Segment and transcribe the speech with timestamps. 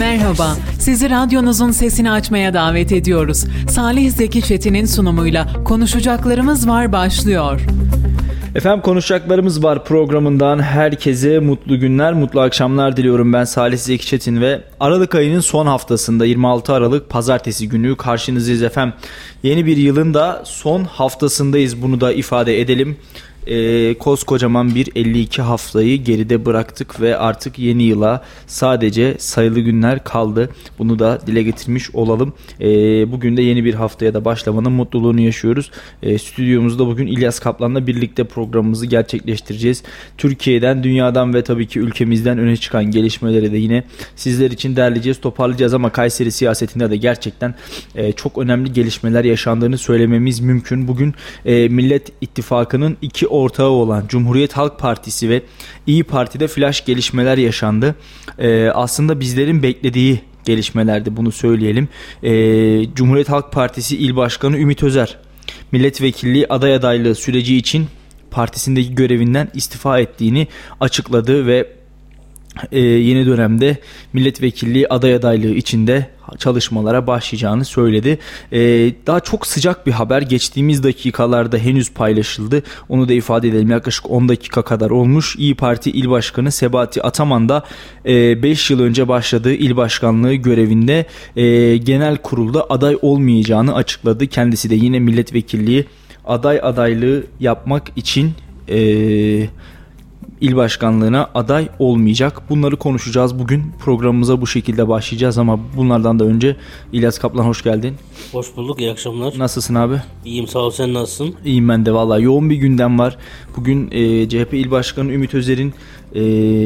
[0.00, 3.44] Merhaba, sizi radyonuzun sesini açmaya davet ediyoruz.
[3.70, 7.60] Salih Zeki Çetin'in sunumuyla Konuşacaklarımız Var başlıyor.
[8.54, 13.32] Efendim konuşacaklarımız var programından herkese mutlu günler, mutlu akşamlar diliyorum.
[13.32, 18.94] Ben Salih Zeki Çetin ve Aralık ayının son haftasında 26 Aralık pazartesi günü karşınızdayız efendim.
[19.42, 22.96] Yeni bir yılın da son haftasındayız bunu da ifade edelim
[23.46, 30.50] e, koskocaman bir 52 haftayı geride bıraktık ve artık yeni yıla sadece sayılı günler kaldı.
[30.78, 32.32] Bunu da dile getirmiş olalım.
[32.60, 32.66] E,
[33.12, 35.70] bugün de yeni bir haftaya da başlamanın mutluluğunu yaşıyoruz.
[36.02, 39.82] E, stüdyomuzda bugün İlyas Kaplan'la birlikte programımızı gerçekleştireceğiz.
[40.18, 43.84] Türkiye'den, dünyadan ve tabii ki ülkemizden öne çıkan gelişmeleri de yine
[44.16, 47.54] sizler için derleyeceğiz, toparlayacağız ama Kayseri siyasetinde de gerçekten
[47.94, 50.88] e, çok önemli gelişmeler yaşandığını söylememiz mümkün.
[50.88, 55.42] Bugün e, Millet İttifakı'nın iki ortağı olan Cumhuriyet Halk Partisi ve
[55.86, 57.94] İyi Parti'de flash gelişmeler yaşandı.
[58.38, 61.88] Ee, aslında bizlerin beklediği gelişmelerdi bunu söyleyelim.
[62.22, 65.18] Ee, Cumhuriyet Halk Partisi İl Başkanı Ümit Özer
[65.72, 67.86] milletvekilliği aday adaylığı süreci için
[68.30, 70.46] partisindeki görevinden istifa ettiğini
[70.80, 71.75] açıkladı ve
[72.72, 73.76] e, yeni dönemde
[74.12, 76.06] milletvekilliği aday adaylığı içinde
[76.38, 78.18] çalışmalara başlayacağını söyledi.
[78.52, 78.58] E,
[79.06, 82.62] daha çok sıcak bir haber geçtiğimiz dakikalarda henüz paylaşıldı.
[82.88, 83.70] Onu da ifade edelim.
[83.70, 85.36] Yaklaşık 10 dakika kadar olmuş.
[85.38, 87.64] İyi Parti İl Başkanı Sebati Ataman da
[88.04, 94.26] 5 e, yıl önce başladığı il başkanlığı görevinde e, genel kurulda aday olmayacağını açıkladı.
[94.26, 95.84] Kendisi de yine milletvekilliği
[96.24, 98.32] aday adaylığı yapmak için
[98.68, 99.48] eee
[100.46, 102.42] il başkanlığına aday olmayacak.
[102.50, 103.72] Bunları konuşacağız bugün.
[103.78, 106.56] Programımıza bu şekilde başlayacağız ama bunlardan da önce
[106.92, 107.94] İlyas Kaplan hoş geldin.
[108.32, 108.80] Hoş bulduk.
[108.80, 109.38] İyi akşamlar.
[109.38, 110.02] Nasılsın abi?
[110.24, 110.70] İyiyim sağ ol.
[110.70, 111.34] Sen nasılsın?
[111.44, 112.18] İyiyim ben de valla.
[112.18, 113.16] Yoğun bir gündem var.
[113.56, 115.74] Bugün e, CHP İl Başkanı Ümit Özer'in
[116.14, 116.22] e,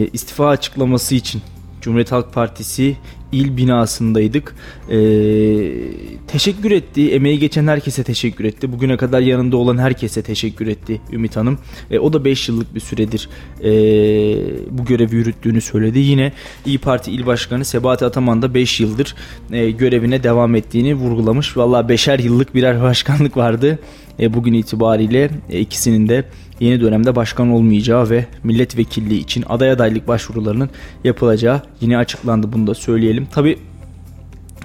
[0.06, 1.42] istifa açıklaması için
[1.81, 2.97] Cumhuriyet Halk Partisi
[3.33, 4.55] il binasındaydık.
[4.91, 4.97] Ee,
[6.27, 7.11] teşekkür etti.
[7.11, 8.73] Emeği geçen herkese teşekkür etti.
[8.73, 11.58] Bugüne kadar yanında olan herkese teşekkür etti Ümit Hanım.
[11.91, 13.29] Ee, o da 5 yıllık bir süredir
[13.61, 13.70] e,
[14.70, 15.98] bu görevi yürüttüğünü söyledi.
[15.98, 16.33] Yine
[16.67, 19.14] İyi Parti İl Başkanı Sebati Ataman da 5 yıldır
[19.52, 21.57] e, görevine devam ettiğini vurgulamış.
[21.57, 23.79] Valla beşer yıllık birer başkanlık vardı.
[24.20, 26.25] E, bugün itibariyle e, ikisinin de
[26.61, 30.70] yeni dönemde başkan olmayacağı ve milletvekilliği için aday adaylık başvurularının
[31.05, 32.53] yapılacağı yine açıklandı.
[32.53, 33.27] Bunu da söyleyelim.
[33.27, 33.59] Tabi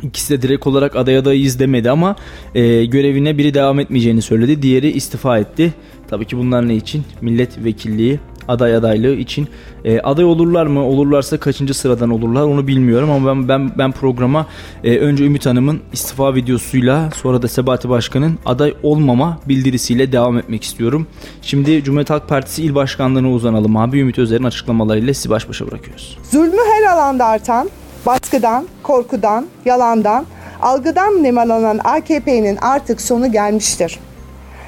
[0.04, 2.16] ikisi de direkt olarak aday adayız demedi ama
[2.56, 4.62] e, görevine biri devam etmeyeceğini söyledi.
[4.62, 5.74] Diğeri istifa etti.
[6.08, 7.04] Tabii ki bunlar ne için?
[7.22, 9.48] Milletvekilliği aday adaylığı için
[9.86, 10.84] e, aday olurlar mı?
[10.84, 14.46] Olurlarsa kaçıncı sıradan olurlar onu bilmiyorum ama ben ben ben programa
[14.84, 20.64] e, önce Ümit Hanım'ın istifa videosuyla sonra da Sebati Başkan'ın aday olmama bildirisiyle devam etmek
[20.64, 21.08] istiyorum.
[21.42, 24.00] Şimdi Cumhuriyet Halk Partisi İl Başkanlığı'na uzanalım abi.
[24.00, 26.18] Ümit Özer'in açıklamalarıyla sizi baş başa bırakıyoruz.
[26.32, 27.70] Zulmü her alanda artan,
[28.06, 30.26] baskıdan, korkudan, yalandan,
[30.62, 34.00] algıdan nemalanan AKP'nin artık sonu gelmiştir.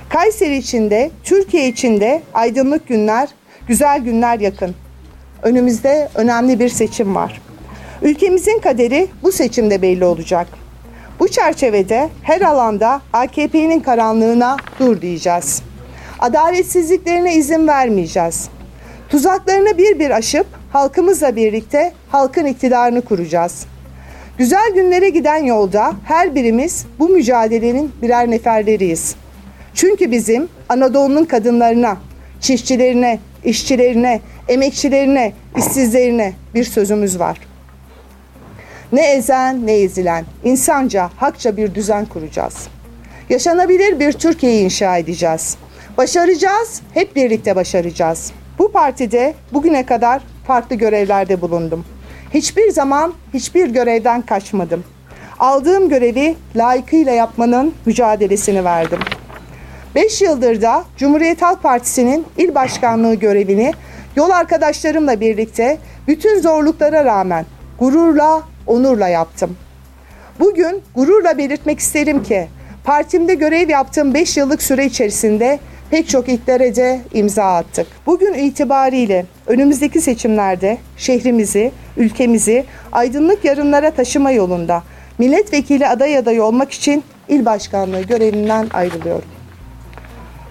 [0.10, 3.30] Kayseri içinde, Türkiye içinde aydınlık günler,
[3.68, 4.76] güzel günler yakın.
[5.44, 7.42] Önümüzde önemli bir seçim var.
[8.02, 10.48] Ülkemizin kaderi bu seçimde belli olacak.
[11.20, 15.62] Bu çerçevede her alanda AKP'nin karanlığına dur diyeceğiz.
[16.20, 18.50] Adaletsizliklerine izin vermeyeceğiz.
[19.10, 23.66] Tuzaklarını bir bir aşıp halkımızla birlikte halkın iktidarını kuracağız.
[24.38, 29.16] Güzel günlere giden yolda her birimiz bu mücadelenin birer neferleriyiz.
[29.74, 31.98] Çünkü bizim Anadolu'nun kadınlarına,
[32.42, 37.38] çiftçilerine, işçilerine, emekçilerine, işsizlerine bir sözümüz var.
[38.92, 42.68] Ne ezen ne ezilen, insanca, hakça bir düzen kuracağız.
[43.30, 45.58] Yaşanabilir bir Türkiye'yi inşa edeceğiz.
[45.98, 48.32] Başaracağız, hep birlikte başaracağız.
[48.60, 51.86] Bu partide bugüne kadar farklı görevlerde bulundum.
[52.34, 54.84] Hiçbir zaman hiçbir görevden kaçmadım.
[55.40, 59.00] Aldığım görevi layıkıyla yapmanın mücadelesini verdim.
[59.98, 63.74] 5 yıldır da Cumhuriyet Halk Partisi'nin il başkanlığı görevini
[64.16, 65.78] yol arkadaşlarımla birlikte
[66.08, 67.46] bütün zorluklara rağmen
[67.80, 69.58] gururla, onurla yaptım.
[70.40, 72.48] Bugün gururla belirtmek isterim ki
[72.84, 75.60] partimde görev yaptığım 5 yıllık süre içerisinde
[75.90, 77.88] pek çok ilklere imza attık.
[78.06, 84.84] Bugün itibariyle önümüzdeki seçimlerde şehrimizi, ülkemizi aydınlık yarınlara taşıma yolunda
[85.18, 89.37] milletvekili aday adayı olmak için il başkanlığı görevinden ayrılıyorum.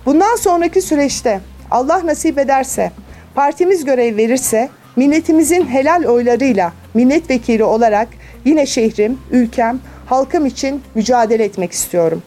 [0.06, 2.93] Bundan sonraki süreçte Allah nasip ederse,
[3.35, 8.08] partimiz görev verirse milletimizin helal oylarıyla milletvekili olarak
[8.44, 12.23] yine şehrim, ülkem, halkım için mücadele etmek istiyorum.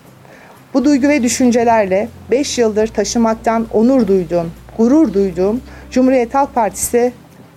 [0.73, 5.61] Bu duygu ve düşüncelerle 5 yıldır taşımaktan onur duyduğum, gurur duyduğum
[5.91, 7.13] Cumhuriyet Halk Partisi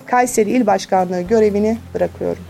[0.06, 2.42] Kayseri İl Başkanlığı görevini bırakıyorum.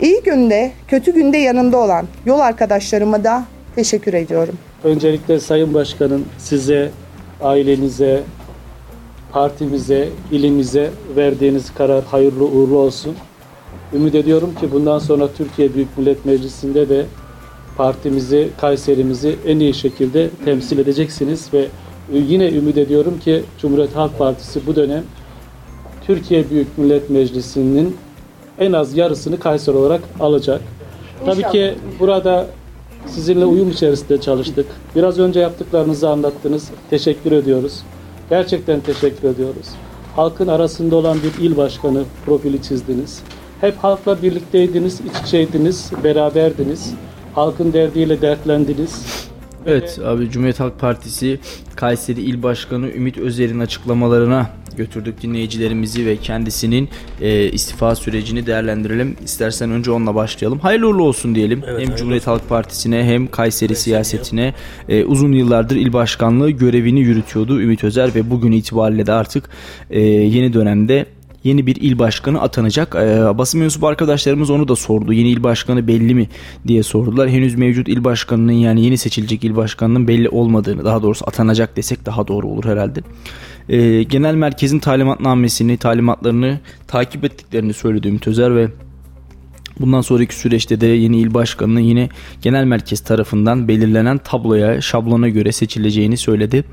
[0.00, 3.44] İyi günde, kötü günde yanımda olan yol arkadaşlarıma da
[3.74, 4.58] teşekkür ediyorum.
[4.84, 6.90] Öncelikle Sayın Başkanım size,
[7.42, 8.22] ailenize,
[9.32, 13.14] partimize, ilimize verdiğiniz karar hayırlı uğurlu olsun.
[13.94, 17.06] Ümit ediyorum ki bundan sonra Türkiye Büyük Millet Meclisi'nde de
[17.76, 21.68] partimizi, Kayserimizi en iyi şekilde temsil edeceksiniz ve
[22.12, 25.04] yine ümit ediyorum ki Cumhuriyet Halk Partisi bu dönem
[26.06, 27.96] Türkiye Büyük Millet Meclisi'nin
[28.58, 30.60] en az yarısını Kayseri olarak alacak.
[31.26, 32.46] Tabii ki burada
[33.06, 34.66] sizinle uyum içerisinde çalıştık.
[34.96, 36.70] Biraz önce yaptıklarınızı anlattınız.
[36.90, 37.82] Teşekkür ediyoruz.
[38.30, 39.66] Gerçekten teşekkür ediyoruz.
[40.16, 43.22] Halkın arasında olan bir il başkanı profili çizdiniz.
[43.60, 46.94] Hep halkla birlikteydiniz, iç içeydiniz, beraberdiniz.
[47.34, 49.06] Halkın derdiyle dertlendiniz.
[49.66, 51.38] Evet abi Cumhuriyet Halk Partisi
[51.76, 56.88] Kayseri İl Başkanı Ümit Özer'in açıklamalarına götürdük dinleyicilerimizi ve kendisinin
[57.20, 59.16] e, istifa sürecini değerlendirelim.
[59.24, 60.58] İstersen önce onunla başlayalım.
[60.58, 61.62] Hayırlı uğurlu olsun diyelim.
[61.66, 64.54] Evet, hem Cumhuriyet Halk Partisi'ne hem Kayseri siyasetine
[64.88, 69.50] e, uzun yıllardır il başkanlığı görevini yürütüyordu Ümit Özer ve bugün itibariyle de artık
[69.90, 71.06] e, yeni dönemde
[71.44, 72.94] yeni bir il başkanı atanacak.
[72.94, 75.12] Ee, basın mensubu arkadaşlarımız onu da sordu.
[75.12, 76.28] Yeni il başkanı belli mi
[76.66, 77.28] diye sordular.
[77.28, 82.06] Henüz mevcut il başkanının yani yeni seçilecek il başkanının belli olmadığını daha doğrusu atanacak desek
[82.06, 83.00] daha doğru olur herhalde.
[83.68, 88.68] Ee, genel merkezin talimatnamesini, talimatlarını takip ettiklerini söyledi Ümit Özer ve
[89.80, 92.08] Bundan sonraki süreçte de yeni il başkanının yine
[92.42, 96.64] genel merkez tarafından belirlenen tabloya, şablona göre seçileceğini söyledi.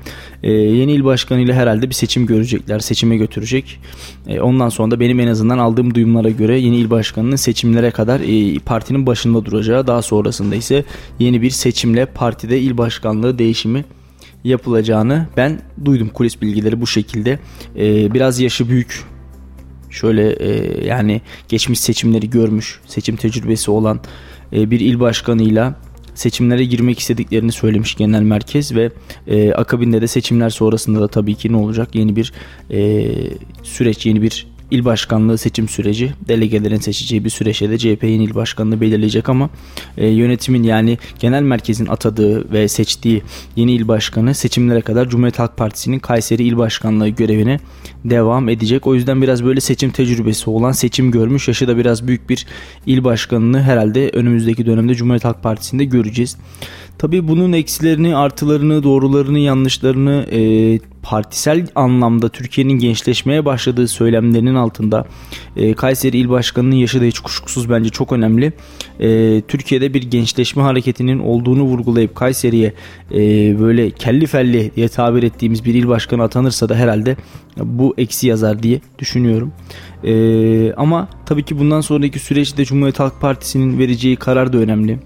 [0.42, 3.80] Ee, yeni il başkanı ile herhalde bir seçim görecekler, seçime götürecek.
[4.26, 8.20] Ee, ondan sonra da benim en azından aldığım duyumlara göre yeni il başkanının seçimlere kadar
[8.20, 10.84] e, partinin başında duracağı, daha sonrasında ise
[11.18, 13.84] yeni bir seçimle partide il başkanlığı değişimi
[14.44, 17.38] yapılacağını ben duydum kulis bilgileri bu şekilde.
[17.76, 19.11] Ee, biraz yaşı büyük
[19.92, 24.00] şöyle e, yani geçmiş seçimleri görmüş, seçim tecrübesi olan
[24.52, 25.74] e, bir il başkanıyla
[26.14, 28.90] seçimlere girmek istediklerini söylemiş genel merkez ve
[29.26, 31.94] e, akabinde de seçimler sonrasında da tabii ki ne olacak?
[31.94, 32.32] Yeni bir
[32.70, 33.10] e,
[33.62, 38.34] süreç, yeni bir il başkanlığı seçim süreci delegelerin seçeceği bir süreçte de CHP yeni il
[38.34, 39.50] başkanlığı belirleyecek ama
[39.96, 43.22] e, yönetimin yani genel merkezin atadığı ve seçtiği
[43.56, 47.60] yeni il başkanı seçimlere kadar Cumhuriyet Halk Partisi'nin Kayseri il başkanlığı görevine
[48.04, 48.86] devam edecek.
[48.86, 52.46] O yüzden biraz böyle seçim tecrübesi olan seçim görmüş yaşı da biraz büyük bir
[52.86, 56.36] il başkanını herhalde önümüzdeki dönemde Cumhuriyet Halk Partisi'nde göreceğiz.
[56.98, 65.06] Tabii bunun eksilerini, artılarını, doğrularını, yanlışlarını e, partisel anlamda Türkiye'nin gençleşmeye başladığı söylemlerinin altında
[65.56, 68.52] e, Kayseri İl Başkanı'nın yaşı da hiç kuşkusuz bence çok önemli.
[69.00, 72.72] E, Türkiye'de bir gençleşme hareketinin olduğunu vurgulayıp Kayseri'ye
[73.10, 73.18] e,
[73.60, 77.16] böyle kelli felli diye tabir ettiğimiz bir il başkanı atanırsa da herhalde
[77.58, 79.52] bu eksi yazar diye düşünüyorum.
[80.04, 84.98] E, ama tabii ki bundan sonraki süreçte Cumhuriyet Halk Partisi'nin vereceği karar da önemli.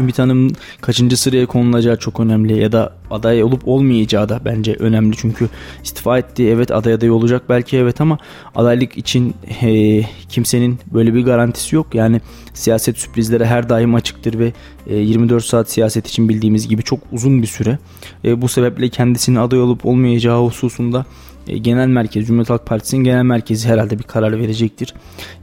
[0.00, 0.50] Ümit Hanım
[0.80, 5.16] kaçıncı sıraya konulacağı çok önemli ya da aday olup olmayacağı da bence önemli.
[5.16, 5.48] Çünkü
[5.84, 8.18] istifa etti evet aday aday olacak belki evet ama
[8.54, 11.94] adaylık için e, kimsenin böyle bir garantisi yok.
[11.94, 12.20] Yani
[12.54, 14.52] siyaset sürprizlere her daim açıktır ve
[14.86, 17.78] e, 24 saat siyaset için bildiğimiz gibi çok uzun bir süre.
[18.24, 21.06] E, bu sebeple kendisinin aday olup olmayacağı hususunda
[21.56, 24.94] genel merkez Cumhuriyet Halk Partisi'nin genel merkezi herhalde bir karar verecektir.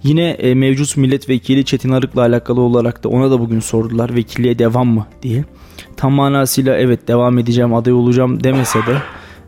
[0.03, 4.87] Yine e, mevcut milletvekili Çetin Arık'la alakalı olarak da ona da bugün sordular vekilliğe devam
[4.87, 5.43] mı diye.
[5.97, 8.97] Tam manasıyla evet devam edeceğim aday olacağım demese de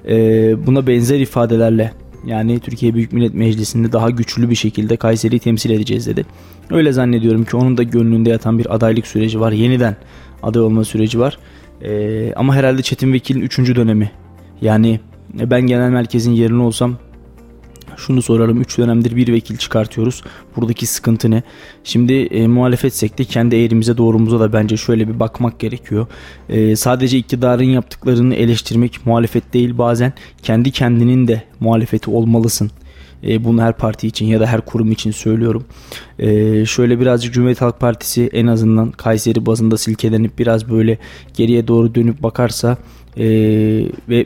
[0.08, 1.94] e, buna benzer ifadelerle
[2.26, 6.26] yani Türkiye Büyük Millet Meclisi'nde daha güçlü bir şekilde Kayseri'yi temsil edeceğiz dedi.
[6.72, 9.52] Öyle zannediyorum ki onun da gönlünde yatan bir adaylık süreci var.
[9.52, 9.96] Yeniden
[10.44, 11.38] aday olma süreci var.
[11.82, 13.58] Ee, ama herhalde Çetin Vekil'in 3.
[13.58, 14.12] dönemi.
[14.62, 15.00] Yani
[15.40, 16.98] ben genel merkezin yerine olsam
[17.98, 20.24] şunu sorarım 3 dönemdir bir vekil çıkartıyoruz.
[20.56, 21.44] Buradaki sıkıntı ne?
[21.84, 26.08] Şimdi e, muhalefetsek de kendi eğrimize doğrumuza da bence şöyle bir bakmak gerekiyor.
[26.50, 30.14] E, sadece iktidarın yaptıklarını eleştirmek muhalefet değil bazen
[30.44, 32.72] kendi kendinin de muhalefeti olmalısın.
[33.24, 35.66] E, bunu her parti için ya da her kurum için söylüyorum.
[36.20, 40.98] E, şöyle birazcık Cumhuriyet Halk Partisi en azından Kayseri bazında silkelenip biraz böyle
[41.34, 42.78] geriye doğru dönüp bakarsa
[43.18, 43.26] e,
[44.10, 44.26] ve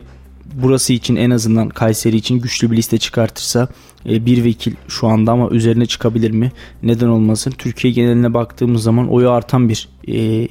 [0.54, 3.68] burası için en azından Kayseri için güçlü bir liste çıkartırsa
[4.10, 6.52] e, bir vekil şu anda ama üzerine çıkabilir mi?
[6.84, 7.54] Neden olmasın?
[7.58, 10.48] Türkiye geneline baktığımız zaman oyu artan bir e,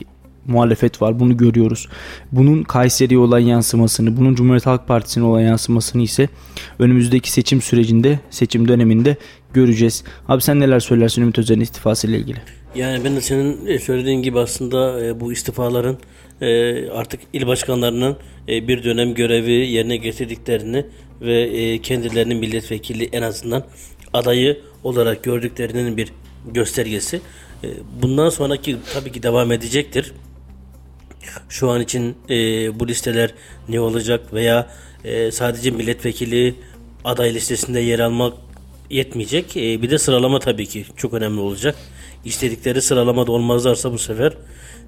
[0.47, 1.21] muhalefet var.
[1.21, 1.89] Bunu görüyoruz.
[2.33, 6.29] Bunun Kayseri'ye olan yansımasını, bunun Cumhuriyet Halk Partisi'ne olan yansımasını ise
[6.79, 9.17] önümüzdeki seçim sürecinde, seçim döneminde
[9.53, 10.05] göreceğiz.
[10.29, 12.39] Abi sen neler söylersin Ümit Özer'in istifası ilgili?
[12.75, 15.97] Yani ben de senin söylediğin gibi aslında e, bu istifaların
[16.41, 18.17] e, artık il başkanlarının
[18.49, 20.87] e, bir dönem görevi yerine getirdiklerini
[21.21, 23.65] ve kendilerinin milletvekili en azından
[24.13, 26.13] adayı olarak gördüklerinin bir
[26.47, 27.21] göstergesi.
[27.65, 27.69] E,
[28.03, 30.13] bundan sonraki tabii ki devam edecektir.
[31.49, 32.35] Şu an için e,
[32.81, 33.35] bu listeler
[33.69, 34.71] ne olacak veya
[35.05, 36.55] e, sadece milletvekili
[37.05, 38.35] aday listesinde yer almak
[38.91, 39.57] yetmeyecek.
[39.57, 41.77] E, bir de sıralama tabii ki çok önemli olacak.
[42.25, 44.33] İstedikleri sıralamada olmazlarsa bu sefer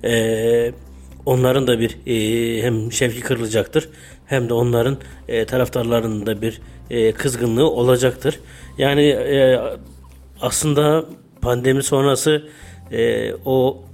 [0.04, 0.72] e,
[1.26, 3.88] onların da bir e, hem şevki kırılacaktır
[4.26, 4.98] hem de onların
[5.28, 6.60] e, taraftarlarının da bir
[6.90, 8.40] e, kızgınlığı olacaktır.
[8.78, 9.60] Yani e,
[10.40, 11.04] aslında
[11.40, 12.48] pandemi sonrası
[12.92, 13.84] e, o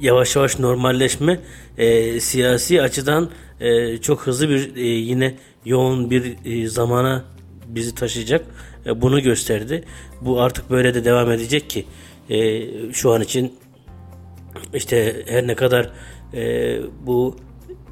[0.00, 1.40] yavaş yavaş normalleşme
[1.78, 7.24] e, siyasi açıdan e, çok hızlı bir e, yine yoğun bir e, zamana
[7.66, 8.44] bizi taşıyacak.
[8.86, 9.84] E, bunu gösterdi.
[10.20, 11.84] Bu artık böyle de devam edecek ki
[12.30, 12.62] e,
[12.92, 13.52] şu an için
[14.74, 15.90] işte her ne kadar
[16.34, 17.36] e, bu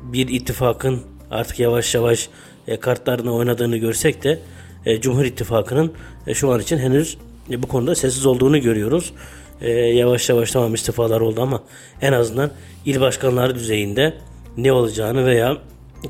[0.02, 2.28] bir ittifakın artık yavaş yavaş
[2.68, 4.38] e, kartlarını oynadığını görsek de
[4.86, 5.92] e, Cumhur İttifakı'nın
[6.26, 7.18] e, şu an için henüz
[7.50, 9.12] e, bu konuda sessiz olduğunu görüyoruz.
[9.60, 11.62] E, yavaş yavaş tamam istifalar oldu ama
[12.02, 12.50] en azından
[12.84, 14.14] il başkanları düzeyinde
[14.56, 15.58] ne olacağını veya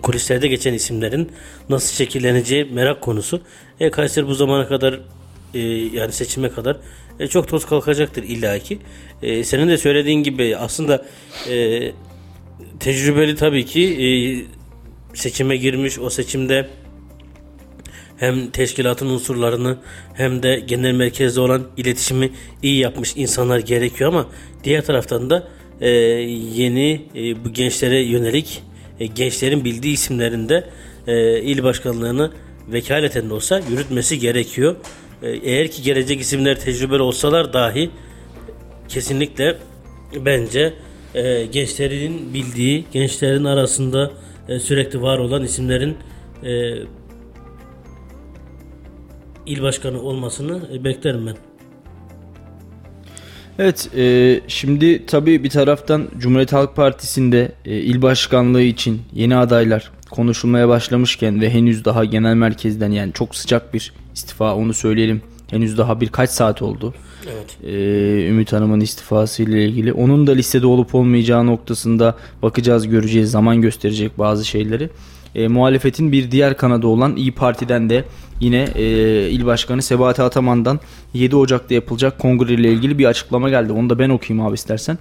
[0.02, 1.32] kulislerde geçen isimlerin
[1.68, 3.40] nasıl şekilleneceği merak konusu.
[3.80, 5.00] E, Kayseri bu zamana kadar
[5.54, 5.58] e,
[5.92, 6.76] yani seçime kadar
[7.20, 8.78] e, çok toz kalkacaktır illaki.
[9.22, 11.04] E, senin de söylediğin gibi aslında
[11.48, 11.92] e,
[12.80, 14.08] tecrübeli tabii ki e,
[15.16, 16.68] seçime girmiş o seçimde
[18.16, 19.78] hem teşkilatın unsurlarını
[20.14, 22.30] hem de genel merkezde olan iletişimi
[22.62, 24.26] iyi yapmış insanlar gerekiyor ama
[24.64, 25.48] diğer taraftan da
[25.80, 25.88] e,
[26.54, 28.62] yeni e, bu gençlere yönelik
[29.00, 30.70] e, gençlerin bildiği isimlerinde
[31.06, 32.32] e, il başkanlığını
[32.68, 34.76] vekaleten de olsa yürütmesi gerekiyor.
[35.22, 37.90] E, eğer ki gelecek isimler tecrübeli olsalar dahi
[38.88, 39.58] kesinlikle
[40.24, 40.74] bence
[41.16, 44.10] e, gençlerin bildiği, gençlerin arasında
[44.48, 45.96] e, sürekli var olan isimlerin
[46.44, 46.72] e,
[49.46, 51.36] il başkanı olmasını e, beklerim ben.
[53.58, 59.92] Evet, e, şimdi tabii bir taraftan Cumhuriyet Halk Partisi'nde e, il başkanlığı için yeni adaylar
[60.10, 65.22] konuşulmaya başlamışken ve henüz daha genel merkezden yani çok sıcak bir istifa onu söyleyelim.
[65.50, 66.94] Henüz daha birkaç saat oldu.
[67.32, 67.56] Evet.
[67.64, 69.92] Ee, Ümit Hanım'ın istifası ile ilgili.
[69.92, 74.90] Onun da listede olup olmayacağı noktasında bakacağız, göreceğiz, zaman gösterecek bazı şeyleri.
[75.34, 78.04] E, muhalefetin bir diğer kanadı olan İyi Parti'den de
[78.40, 78.84] yine e,
[79.30, 80.80] il başkanı Sebahati Ataman'dan
[81.14, 83.72] 7 Ocak'ta yapılacak kongre ile ilgili bir açıklama geldi.
[83.72, 84.98] Onu da ben okuyayım abi istersen.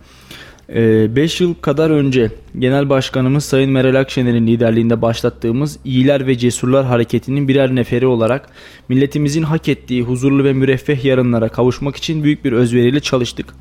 [0.70, 7.48] 5 yıl kadar önce Genel Başkanımız Sayın Meral Akşener'in liderliğinde başlattığımız İyiler ve Cesurlar Hareketi'nin
[7.48, 8.50] birer neferi olarak
[8.90, 13.54] milletimizin hak ettiği huzurlu ve müreffeh yarınlara kavuşmak için büyük bir özveriyle çalıştık.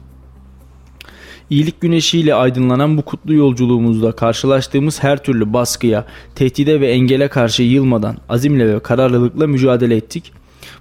[1.50, 8.16] İyilik güneşiyle aydınlanan bu kutlu yolculuğumuzda karşılaştığımız her türlü baskıya, tehdide ve engele karşı yılmadan
[8.28, 10.32] azimle ve kararlılıkla mücadele ettik.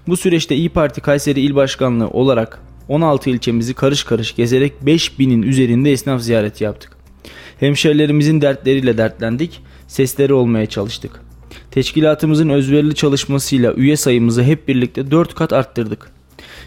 [0.08, 5.92] Bu süreçte İyi Parti Kayseri İl Başkanlığı olarak 16 ilçemizi karış karış gezerek 5000'in üzerinde
[5.92, 6.96] esnaf ziyareti yaptık.
[7.60, 11.20] Hemşerilerimizin dertleriyle dertlendik, sesleri olmaya çalıştık.
[11.70, 16.10] Teşkilatımızın özverili çalışmasıyla üye sayımızı hep birlikte 4 kat arttırdık.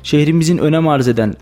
[0.03, 1.35] Şehrimizin önem arz eden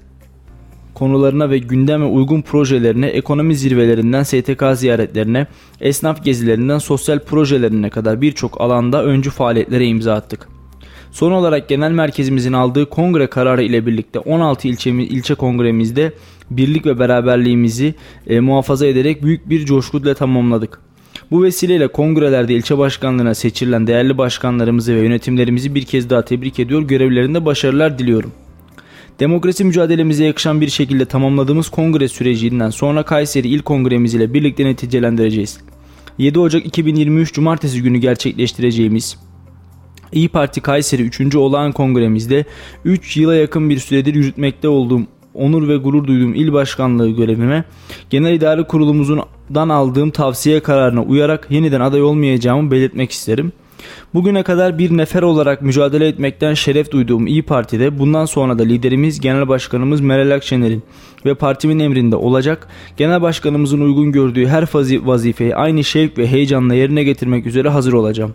[0.93, 5.47] konularına ve gündeme uygun projelerine, ekonomi zirvelerinden STK ziyaretlerine,
[5.81, 10.54] esnaf gezilerinden sosyal projelerine kadar birçok alanda öncü faaliyetlere imza attık.
[11.15, 16.13] Son olarak genel merkezimizin aldığı kongre kararı ile birlikte 16 ilçemiz, ilçe kongremizde
[16.51, 17.95] birlik ve beraberliğimizi
[18.27, 20.81] e, muhafaza ederek büyük bir coşkuyla tamamladık.
[21.31, 26.81] Bu vesileyle kongrelerde ilçe başkanlığına seçilen değerli başkanlarımızı ve yönetimlerimizi bir kez daha tebrik ediyor,
[26.81, 28.31] görevlerinde başarılar diliyorum.
[29.19, 35.59] Demokrasi mücadelemize yakışan bir şekilde tamamladığımız kongre sürecinden sonra Kayseri İl Kongremiz ile birlikte neticelendireceğiz.
[36.17, 39.17] 7 Ocak 2023 Cumartesi günü gerçekleştireceğimiz
[40.15, 41.35] İyi Parti Kayseri 3.
[41.35, 42.45] olağan kongremizde
[42.85, 45.01] 3 yıla yakın bir süredir yürütmekte olduğum
[45.33, 47.63] onur ve gurur duyduğum il başkanlığı görevime
[48.09, 53.51] genel idare kurulumuzdan aldığım tavsiye kararına uyarak yeniden aday olmayacağımı belirtmek isterim.
[54.13, 59.19] Bugüne kadar bir nefer olarak mücadele etmekten şeref duyduğum İyi Parti'de bundan sonra da liderimiz
[59.19, 60.83] Genel Başkanımız Meral Akşener'in
[61.25, 62.67] ve partimin emrinde olacak.
[62.97, 64.67] Genel Başkanımızın uygun gördüğü her
[65.05, 68.33] vazifeyi aynı şevk ve heyecanla yerine getirmek üzere hazır olacağım.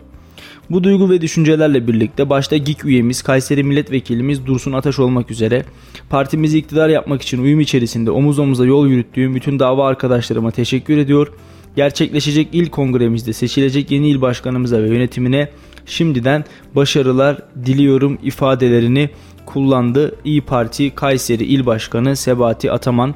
[0.71, 5.65] Bu duygu ve düşüncelerle birlikte başta GİK üyemiz Kayseri Milletvekilimiz Dursun Ataş olmak üzere
[6.09, 11.33] partimizi iktidar yapmak için uyum içerisinde omuz omuza yol yürüttüğüm bütün dava arkadaşlarıma teşekkür ediyor.
[11.75, 15.49] Gerçekleşecek il kongremizde seçilecek yeni il başkanımıza ve yönetimine
[15.85, 19.09] şimdiden başarılar diliyorum ifadelerini
[19.45, 20.15] kullandı.
[20.25, 23.15] İyi Parti Kayseri İl Başkanı Sebati Ataman.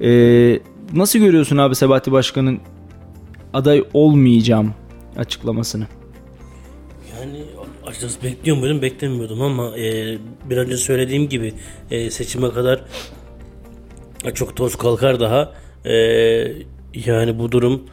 [0.00, 0.60] Ee,
[0.94, 2.58] nasıl görüyorsun abi Sebati Başkan'ın
[3.52, 4.74] aday olmayacağım
[5.16, 5.97] açıklamasını?
[7.88, 10.18] Açıkçası bekliyor muydum beklemiyordum ama e,
[10.50, 11.54] bir önce söylediğim gibi
[11.90, 12.84] e, seçime kadar
[14.34, 15.54] çok toz kalkar daha.
[15.84, 15.92] E,
[16.94, 17.86] yani bu durum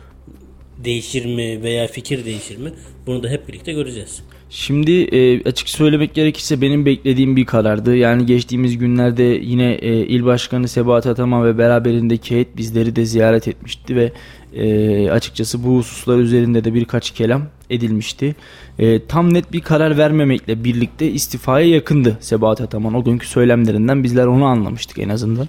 [0.78, 2.74] değişir mi veya fikir değişir mi?
[3.06, 4.24] Bunu da hep birlikte göreceğiz.
[4.50, 7.96] Şimdi e, açık söylemek gerekirse benim beklediğim bir karardı.
[7.96, 13.48] Yani geçtiğimiz günlerde yine e, il başkanı Sebahat Ataman ve beraberindeki heyet bizleri de ziyaret
[13.48, 14.12] etmişti ve
[14.54, 18.36] e, açıkçası bu hususlar üzerinde de birkaç kelam edilmişti.
[18.80, 22.94] E, tam net bir karar vermemekle birlikte istifaya yakındı Sebahat Ataman.
[22.94, 25.48] O günkü söylemlerinden bizler onu anlamıştık en azından.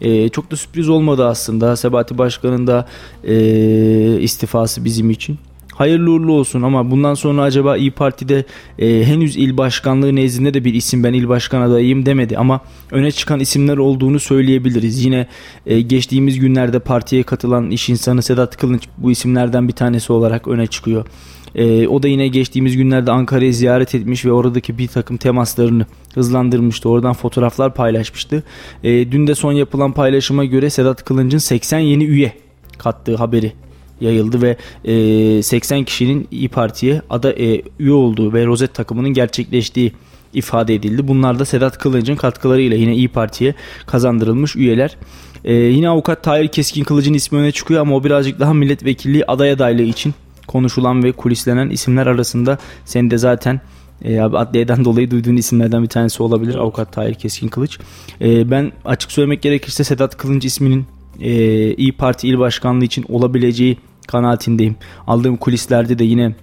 [0.00, 2.88] E, çok da sürpriz olmadı aslında Sebati Başkan'ın da
[3.24, 5.38] e, istifası bizim için.
[5.78, 8.44] Hayırlı uğurlu olsun ama bundan sonra acaba İyi Parti'de
[8.78, 13.10] e, henüz il başkanlığı nezdinde de bir isim ben il başkan adayıyım demedi ama öne
[13.10, 15.04] çıkan isimler olduğunu söyleyebiliriz.
[15.04, 15.26] Yine
[15.66, 20.66] e, geçtiğimiz günlerde partiye katılan iş insanı Sedat Kılınç bu isimlerden bir tanesi olarak öne
[20.66, 21.06] çıkıyor.
[21.54, 26.88] E, o da yine geçtiğimiz günlerde Ankara'yı ziyaret etmiş ve oradaki bir takım temaslarını hızlandırmıştı.
[26.88, 28.42] Oradan fotoğraflar paylaşmıştı.
[28.84, 32.32] E, dün de son yapılan paylaşıma göre Sedat Kılınç'ın 80 yeni üye
[32.78, 33.52] kattığı haberi
[34.00, 39.92] yayıldı ve e, 80 kişinin İyi Parti'ye ada e, üye olduğu ve rozet takımının gerçekleştiği
[40.34, 41.08] ifade edildi.
[41.08, 43.54] Bunlar da Sedat Kılıç'ın katkılarıyla yine İyi Parti'ye
[43.86, 44.96] kazandırılmış üyeler.
[45.44, 49.50] Ee, yine avukat Tahir Keskin Kılıç'ın ismi öne çıkıyor ama o birazcık daha milletvekilliği aday
[49.50, 50.14] adaylığı için
[50.46, 53.60] konuşulan ve kulislenen isimler arasında sen de zaten
[54.04, 56.60] e, adliyeden dolayı duyduğun isimlerden bir tanesi olabilir evet.
[56.60, 57.78] avukat Tahir Keskin Kılıç.
[58.20, 60.86] E, ben açık söylemek gerekirse Sedat Kılınç isminin
[61.20, 61.32] e,
[61.74, 63.76] İyi Parti il başkanlığı için olabileceği
[64.08, 64.76] kanaatindeyim.
[65.06, 66.34] Aldığım kulislerde de yine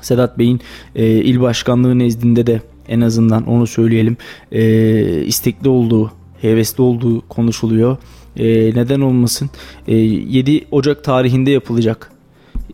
[0.00, 0.60] Sedat Bey'in
[0.94, 4.16] e, il başkanlığı nezdinde de en azından onu söyleyelim
[4.52, 4.62] e,
[5.24, 7.96] istekli olduğu, hevesli olduğu konuşuluyor.
[8.36, 8.44] E,
[8.74, 9.50] neden olmasın?
[9.88, 12.10] E, 7 Ocak tarihinde yapılacak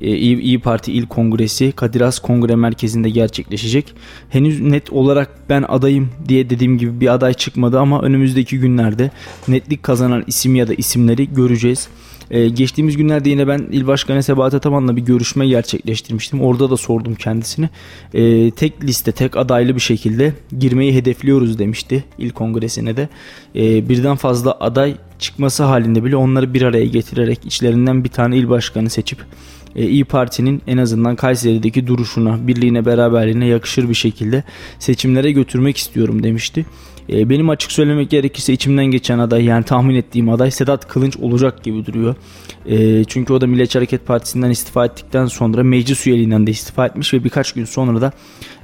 [0.01, 3.95] e, İyi, Parti İl Kongresi Kadir Has Kongre Merkezi'nde gerçekleşecek.
[4.29, 9.11] Henüz net olarak ben adayım diye dediğim gibi bir aday çıkmadı ama önümüzdeki günlerde
[9.49, 11.89] netlik kazanan isim ya da isimleri göreceğiz.
[12.31, 16.41] Ee, geçtiğimiz günlerde yine ben İl Başkanı Sebahat Ataman'la bir görüşme gerçekleştirmiştim.
[16.41, 17.71] Orada da sordum kendisine.
[18.15, 23.09] Ee, tek liste, tek adaylı bir şekilde girmeyi hedefliyoruz demişti il kongresine de.
[23.55, 28.49] Ee, birden fazla aday çıkması halinde bile onları bir araya getirerek içlerinden bir tane il
[28.49, 29.19] başkanı seçip
[29.77, 34.45] e, İyi Parti'nin en azından Kayseri'deki duruşuna, birliğine, beraberliğine yakışır bir şekilde
[34.79, 36.67] seçimlere götürmek istiyorum demişti.
[37.09, 41.65] E, benim açık söylemek gerekirse içimden geçen aday yani tahmin ettiğim aday Sedat Kılınç olacak
[41.65, 42.15] gibi duruyor.
[42.67, 47.15] E, çünkü o da Milliyetçi Hareket Partisi'nden istifa ettikten sonra meclis üyeliğinden de istifa etmiş
[47.15, 48.13] ve birkaç gün sonra da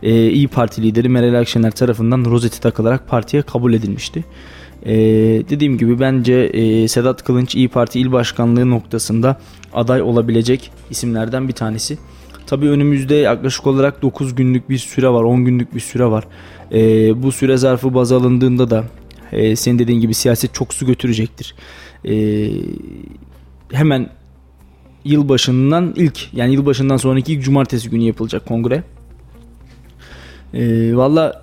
[0.03, 4.25] e, İyi Parti lideri Meral Akşener tarafından rozeti takılarak partiye kabul edilmişti.
[4.87, 4.95] Ee,
[5.49, 9.37] dediğim gibi bence e, Sedat Kılınç İyi Parti il başkanlığı noktasında
[9.75, 11.99] aday olabilecek isimlerden bir tanesi.
[12.47, 16.25] Tabii önümüzde yaklaşık olarak 9 günlük bir süre var, 10 günlük bir süre var.
[16.73, 18.85] Ee, bu süre zarfı baz alındığında da
[19.33, 21.55] e, senin dediğin gibi siyaset çok su götürecektir.
[22.05, 22.51] Ee,
[23.73, 24.11] hemen
[25.05, 28.83] yılbaşından ilk yani yılbaşından sonraki ilk cumartesi günü yapılacak kongre.
[30.55, 31.43] Ee, Valla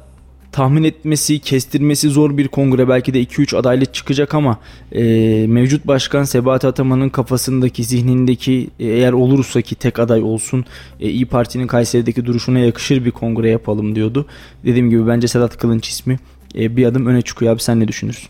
[0.51, 2.89] tahmin etmesi, kestirmesi zor bir kongre.
[2.89, 4.59] Belki de 2-3 adaylık çıkacak ama
[4.91, 5.03] e,
[5.47, 10.65] mevcut başkan Sebahat Ataman'ın kafasındaki, zihnindeki e, eğer olursa ki tek aday olsun
[10.99, 14.25] e, İyi Parti'nin Kayseri'deki duruşuna yakışır bir kongre yapalım diyordu.
[14.65, 16.19] Dediğim gibi bence Sedat Kılınç ismi
[16.55, 18.29] e, bir adım öne çıkıyor abi sen ne düşünürsün?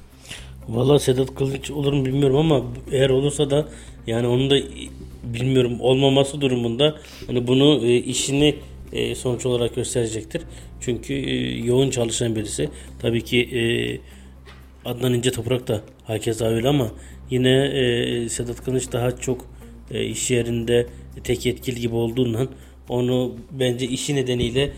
[0.70, 3.66] Valla Sedat Kılıç olur mu bilmiyorum ama eğer olursa da
[4.08, 4.56] yani onun da
[5.24, 6.96] bilmiyorum olmaması durumunda
[7.28, 8.56] hani bunu e, işini
[8.94, 10.42] e, sonuç olarak gösterecektir.
[10.80, 12.70] Çünkü e, yoğun çalışan birisi.
[13.02, 13.62] Tabii ki e,
[14.90, 16.92] Adnan İnce Toprak da herkes öyle ama
[17.30, 19.46] yine e, Sedat Kılıç daha çok
[19.92, 20.88] e, iş yerinde
[21.24, 22.50] tek yetkili gibi olduğundan
[22.90, 24.72] onu bence işi nedeniyle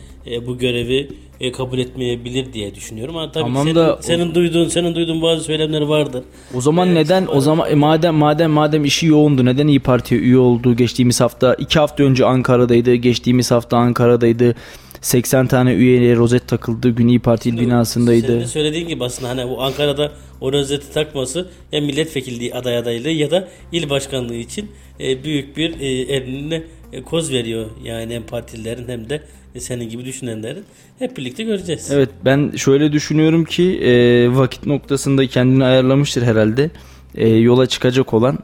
[0.47, 1.10] bu görevi
[1.41, 3.17] e, kabul etmeyebilir diye düşünüyorum.
[3.17, 4.36] Ama tabii tamam senin, da senin o...
[4.36, 6.23] duyduğun senin duyduğun bazı söylemler vardır.
[6.56, 10.21] O zaman ee, neden o zaman e, madem madem madem işi yoğundu neden İyi Parti'ye
[10.21, 10.75] üye oldu?
[10.75, 12.95] Geçtiğimiz hafta iki hafta önce Ankara'daydı.
[12.95, 14.56] Geçtiğimiz hafta Ankara'daydı.
[15.01, 16.89] 80 tane üyeye rozet takıldı.
[16.89, 18.27] Gün İyi Parti binasındaydı.
[18.27, 23.32] Senin söylediğin gibi aslında hani bu Ankara'da o rozeti takması ya milletvekilliği aday adaylığı ya
[23.32, 27.69] da il başkanlığı için e, büyük bir e, eline e, koz veriyor.
[27.84, 29.21] Yani hem partililerin hem de
[29.58, 30.63] senin gibi düşünenlerin.
[30.99, 31.91] Hep birlikte göreceğiz.
[31.91, 33.91] Evet ben şöyle düşünüyorum ki e,
[34.36, 36.71] vakit noktasında kendini ayarlamıştır herhalde.
[37.15, 38.39] E, yola çıkacak olan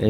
[0.00, 0.08] e,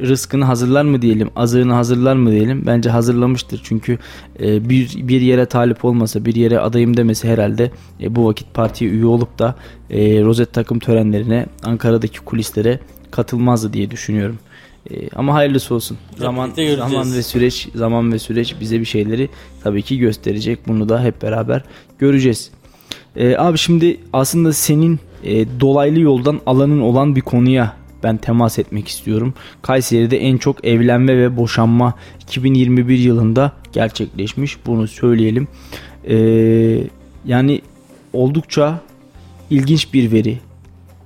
[0.00, 2.66] rızkını hazırlar mı diyelim, azığını hazırlar mı diyelim.
[2.66, 3.60] Bence hazırlamıştır.
[3.64, 3.98] Çünkü
[4.40, 8.90] e, bir bir yere talip olmasa, bir yere adayım demesi herhalde e, bu vakit partiye
[8.90, 9.54] üye olup da
[9.90, 12.80] e, rozet takım törenlerine, Ankara'daki kulislere
[13.10, 14.38] katılmazdı diye düşünüyorum.
[14.90, 15.98] E, ama hayırlısı olsun.
[16.16, 16.50] Zaman
[16.90, 19.28] zaman ve süreç zaman ve süreç bize bir şeyleri
[19.64, 20.58] tabii ki gösterecek.
[20.68, 21.62] Bunu da hep beraber
[21.98, 22.50] göreceğiz.
[23.16, 28.88] E, abi şimdi aslında senin e, dolaylı yoldan alanın olan bir konuya ben temas etmek
[28.88, 29.34] istiyorum.
[29.62, 34.56] Kayseri'de en çok evlenme ve boşanma 2021 yılında gerçekleşmiş.
[34.66, 35.48] Bunu söyleyelim.
[36.08, 36.16] E,
[37.24, 37.60] yani
[38.12, 38.80] oldukça
[39.50, 40.38] ilginç bir veri.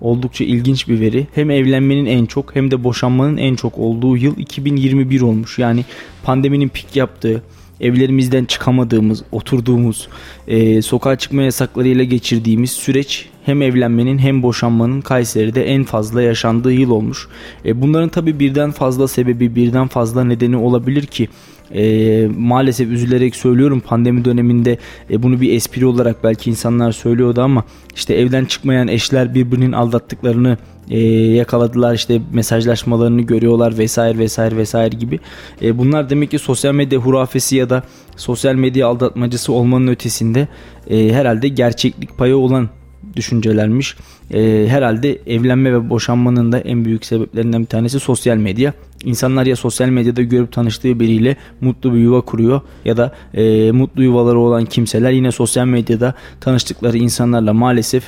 [0.01, 1.27] Oldukça ilginç bir veri.
[1.35, 5.59] Hem evlenmenin en çok hem de boşanmanın en çok olduğu yıl 2021 olmuş.
[5.59, 5.85] Yani
[6.23, 7.43] pandeminin pik yaptığı,
[7.81, 10.09] evlerimizden çıkamadığımız, oturduğumuz,
[10.49, 16.91] e, sokağa çıkma yasaklarıyla geçirdiğimiz süreç hem evlenmenin hem boşanmanın Kayseri'de en fazla yaşandığı yıl
[16.91, 17.29] olmuş.
[17.65, 21.29] E, bunların tabi birden fazla sebebi, birden fazla nedeni olabilir ki
[21.75, 24.79] e, maalesef üzülerek söylüyorum pandemi döneminde
[25.11, 30.57] e, bunu bir espri olarak belki insanlar söylüyordu ama işte evden çıkmayan eşler birbirinin aldattıklarını
[30.91, 31.01] e,
[31.35, 35.21] yakaladılar işte mesajlaşmalarını görüyorlar vesaire vesaire vesaire gibi.
[35.63, 37.83] E, bunlar demek ki sosyal medya hurafesi ya da
[38.17, 40.49] sosyal medya aldatmacısı olmanın ötesinde
[40.91, 42.69] e, herhalde gerçeklik payı olan
[43.17, 43.97] düşüncelermiş.
[44.35, 48.73] E, herhalde evlenme ve boşanmanın da en büyük sebeplerinden bir tanesi sosyal medya.
[49.05, 54.03] İnsanlar ya sosyal medyada görüp tanıştığı biriyle mutlu bir yuva kuruyor ya da e, mutlu
[54.03, 58.05] yuvaları olan kimseler yine sosyal medyada tanıştıkları insanlarla maalesef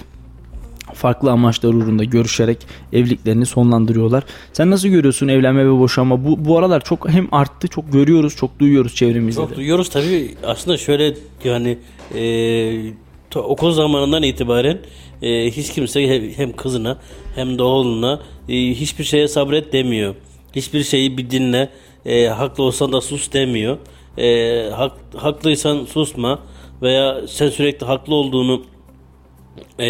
[0.94, 2.58] farklı amaçlar uğrunda görüşerek
[2.92, 4.24] evliliklerini sonlandırıyorlar.
[4.52, 6.24] Sen nasıl görüyorsun evlenme ve boşanma?
[6.24, 9.40] Bu, bu aralar çok hem arttı, çok görüyoruz, çok duyuyoruz çevremizde.
[9.40, 9.56] Çok de.
[9.56, 10.34] duyuyoruz tabii.
[10.46, 11.78] Aslında şöyle yani
[12.14, 12.22] e,
[13.32, 14.78] ta- okul zamanından itibaren
[15.22, 16.98] e, hiç kimse he- hem kızına
[17.34, 20.14] hem de oğluna e, hiçbir şeye sabret demiyor.
[20.56, 21.68] Hiçbir şeyi bir dinle.
[22.06, 23.78] E, haklı olsan da sus demiyor.
[24.18, 26.38] E, hak, haklıysan susma
[26.82, 28.62] veya sen sürekli haklı olduğunu
[29.80, 29.88] e,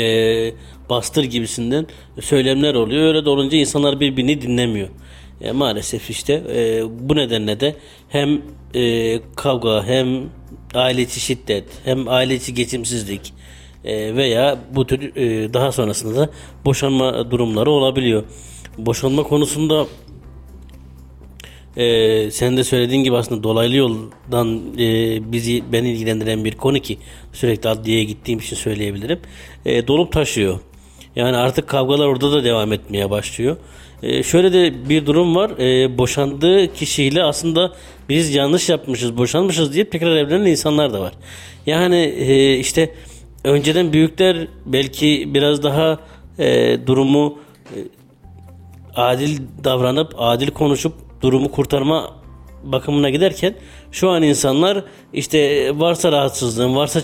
[0.91, 1.87] bastır gibisinden
[2.21, 3.03] söylemler oluyor.
[3.03, 4.89] Öyle de olunca insanlar birbirini dinlemiyor.
[5.41, 7.77] E, maalesef işte e, bu nedenle de
[8.09, 8.43] hem
[8.75, 10.23] e, kavga hem
[10.75, 13.33] aile içi şiddet hem aile içi geçimsizlik
[13.85, 16.31] e, veya bu tür e, daha sonrasında da
[16.65, 18.25] boşanma durumları olabiliyor.
[18.79, 19.87] Boşanma konusunda
[21.77, 26.99] ee, sen de söylediğin gibi aslında dolaylı yoldan e, bizi beni ilgilendiren bir konu ki
[27.33, 29.21] sürekli adliyeye gittiğim için söyleyebilirim.
[29.65, 30.61] E, dolup taşıyor.
[31.17, 33.57] Yani artık kavgalar orada da devam etmeye başlıyor.
[34.03, 35.51] E, şöyle de bir durum var.
[35.51, 37.73] E, boşandığı kişiyle aslında
[38.09, 41.13] biz yanlış yapmışız, boşanmışız diye tekrar evlenen insanlar da var.
[41.67, 42.95] Yani e, işte
[43.45, 45.99] önceden büyükler belki biraz daha
[46.39, 47.39] e, durumu
[47.77, 47.79] e,
[48.97, 52.23] adil davranıp adil konuşup durumu kurtarma
[52.65, 53.55] bakımına giderken
[53.93, 57.01] şu an insanlar işte varsa rahatsızlığın varsa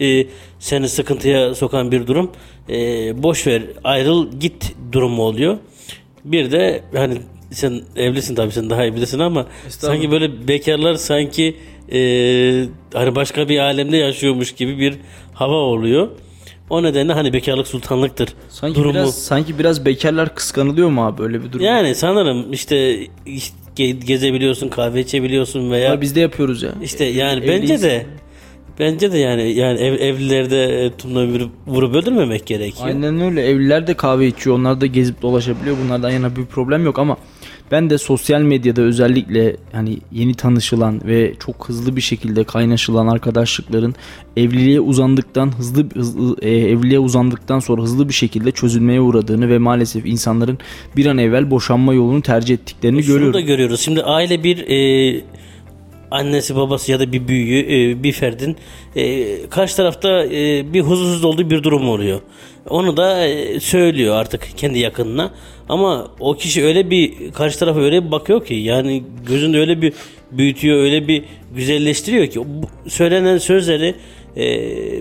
[0.00, 0.26] e,
[0.58, 2.32] seni sıkıntıya sokan bir durum
[2.68, 2.74] e,
[3.22, 5.58] boş ver ayrıl git durumu oluyor.
[6.26, 7.14] Bir de hani
[7.50, 11.56] sen evlisin tabii sen daha iyi bilirsin ama sanki böyle bekarlar sanki
[11.92, 11.98] e,
[12.94, 14.94] hani başka bir alemde yaşıyormuş gibi bir
[15.34, 16.08] hava oluyor.
[16.70, 18.94] O nedenle hani bekarlık sultanlıktır Sanki durumu.
[18.94, 21.64] biraz sanki biraz bekarlar kıskanılıyor mu abi böyle bir durum?
[21.64, 22.98] Yani sanırım işte
[23.76, 26.70] ge- gezebiliyorsun, kahve içebiliyorsun veya Ama biz de yapıyoruz ya.
[26.82, 27.62] işte yani Evliyiz.
[27.70, 28.06] bence de
[28.78, 32.86] bence de yani yani ev, evlilerde e, tumla vurup, vurup öldürmemek gerekiyor.
[32.86, 33.42] Aynen öyle.
[33.42, 34.56] Evliler de kahve içiyor.
[34.56, 35.76] Onlar da gezip dolaşabiliyor.
[35.84, 37.16] Bunlardan yana bir problem yok ama
[37.70, 43.94] ben de sosyal medyada özellikle hani yeni tanışılan ve çok hızlı bir şekilde kaynaşılan arkadaşlıkların
[44.36, 50.06] evliliğe uzandıktan hızlı, hızlı e, evliliğe uzandıktan sonra hızlı bir şekilde çözülmeye uğradığını ve maalesef
[50.06, 50.58] insanların
[50.96, 53.34] bir an evvel boşanma yolunu tercih ettiklerini Şunu görüyorum.
[53.34, 53.80] da görüyoruz.
[53.80, 55.20] Şimdi aile bir e,
[56.10, 58.56] annesi babası ya da bir büyüğü e, bir ferdin
[58.96, 62.20] e, karşı tarafta e, bir huzursuz olduğu bir durum oluyor.
[62.68, 63.28] Onu da
[63.60, 65.30] söylüyor artık kendi yakınına.
[65.68, 69.92] Ama o kişi öyle bir karşı tarafa öyle bir bakıyor ki yani gözünde öyle bir
[70.30, 72.40] büyütüyor, öyle bir güzelleştiriyor ki
[72.88, 73.94] söylenen sözleri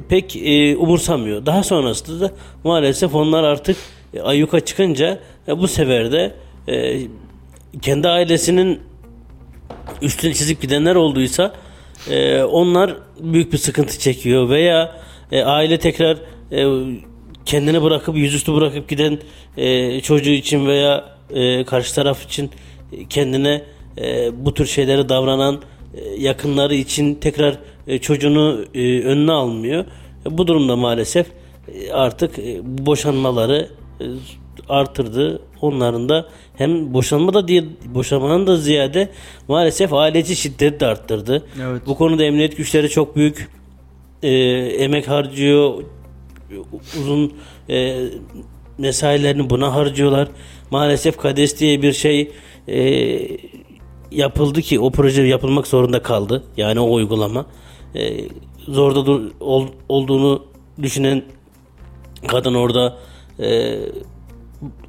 [0.10, 0.36] pek
[0.80, 1.46] umursamıyor.
[1.46, 2.32] Daha sonrasında da
[2.64, 3.78] maalesef onlar artık
[4.14, 6.36] e, ayyuka çıkınca bu sefer de
[7.82, 8.80] kendi ailesinin
[10.02, 11.54] üstüne çizip gidenler olduysa
[12.10, 16.18] e, onlar büyük bir sıkıntı çekiyor veya e, aile tekrar
[16.52, 16.86] e,
[17.46, 19.20] kendini bırakıp yüzüstü bırakıp giden
[19.58, 22.52] e, çocuğu için veya e, karşı taraf için
[22.92, 23.62] e, kendine
[23.98, 25.62] e, bu tür şeylere davranan
[25.94, 29.86] e, yakınları için tekrar e, çocuğunu e, önüne almıyor.
[30.26, 31.28] E, bu durumda maalesef
[31.74, 33.70] e, artık e, boşanmaları
[34.02, 34.06] e,
[34.70, 35.42] artırdı.
[35.62, 36.26] Onların da
[36.56, 39.10] hem boşanma da diye boşanmanın da ziyade
[39.48, 41.46] maalesef aile içi şiddeti de arttırdı.
[41.62, 41.82] Evet.
[41.88, 43.50] Bu konuda emniyet güçleri çok büyük
[44.24, 44.30] e,
[44.80, 45.84] emek harcıyor.
[47.00, 47.34] Uzun
[47.70, 48.06] e,
[48.78, 50.28] mesailerini buna harcıyorlar.
[50.72, 52.32] Maalesef KADES diye bir şey
[52.68, 53.20] e,
[54.12, 56.44] yapıldı ki o proje yapılmak zorunda kaldı.
[56.58, 57.46] Yani o uygulama.
[57.96, 58.14] E,
[58.68, 60.46] zorda dur, ol, olduğunu
[60.82, 61.24] düşünen
[62.28, 62.98] kadın orada
[63.40, 63.78] e,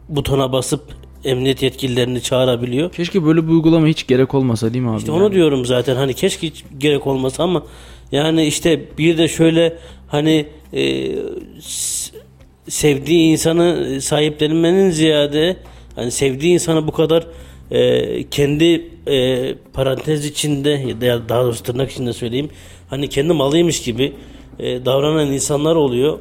[0.09, 0.83] butona basıp
[1.25, 2.92] emniyet yetkililerini çağırabiliyor.
[2.92, 4.99] Keşke böyle bir uygulama hiç gerek olmasa değil mi abi?
[4.99, 5.23] İşte yani?
[5.23, 7.62] onu diyorum zaten hani keşke hiç gerek olmasa ama
[8.12, 11.12] yani işte bir de şöyle hani e,
[12.69, 15.57] sevdiği insanı sahiplenmenin ziyade
[15.97, 17.27] hani sevdiği insanı bu kadar
[17.71, 22.51] e, kendi e, parantez içinde ya da daha doğrusu tırnak içinde söyleyeyim
[22.90, 24.12] hani kendi malıymış gibi
[24.59, 26.19] e, davranan insanlar oluyor.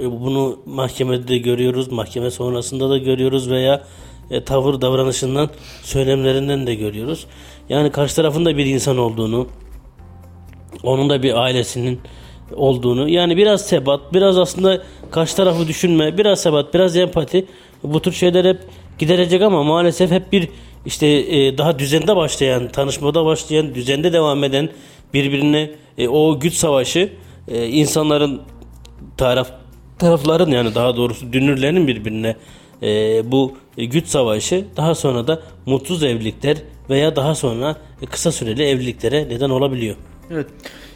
[0.00, 3.82] E, Bunu mahkemede de görüyoruz, mahkeme sonrasında da görüyoruz veya
[4.30, 5.50] e, tavır davranışından,
[5.82, 7.26] söylemlerinden de görüyoruz.
[7.68, 9.46] Yani karşı tarafın da bir insan olduğunu,
[10.82, 12.00] onun da bir ailesinin
[12.56, 17.46] olduğunu, yani biraz sebat, biraz aslında karşı tarafı düşünme, biraz sebat, biraz empati
[17.82, 18.60] bu tür şeyler hep
[18.98, 20.48] giderecek ama maalesef hep bir
[20.86, 24.68] işte e, daha düzende başlayan, tanışmada başlayan, düzende devam eden
[25.14, 27.12] birbirine e, o güç savaşı
[27.48, 28.42] e, insanların
[29.16, 29.50] taraf
[29.98, 32.36] tarafların yani daha doğrusu dünürlerin birbirine
[32.82, 32.88] e,
[33.32, 36.56] bu güç savaşı daha sonra da mutsuz evlilikler
[36.90, 37.76] veya daha sonra
[38.10, 39.96] kısa süreli evliliklere neden olabiliyor.
[40.30, 40.46] Evet.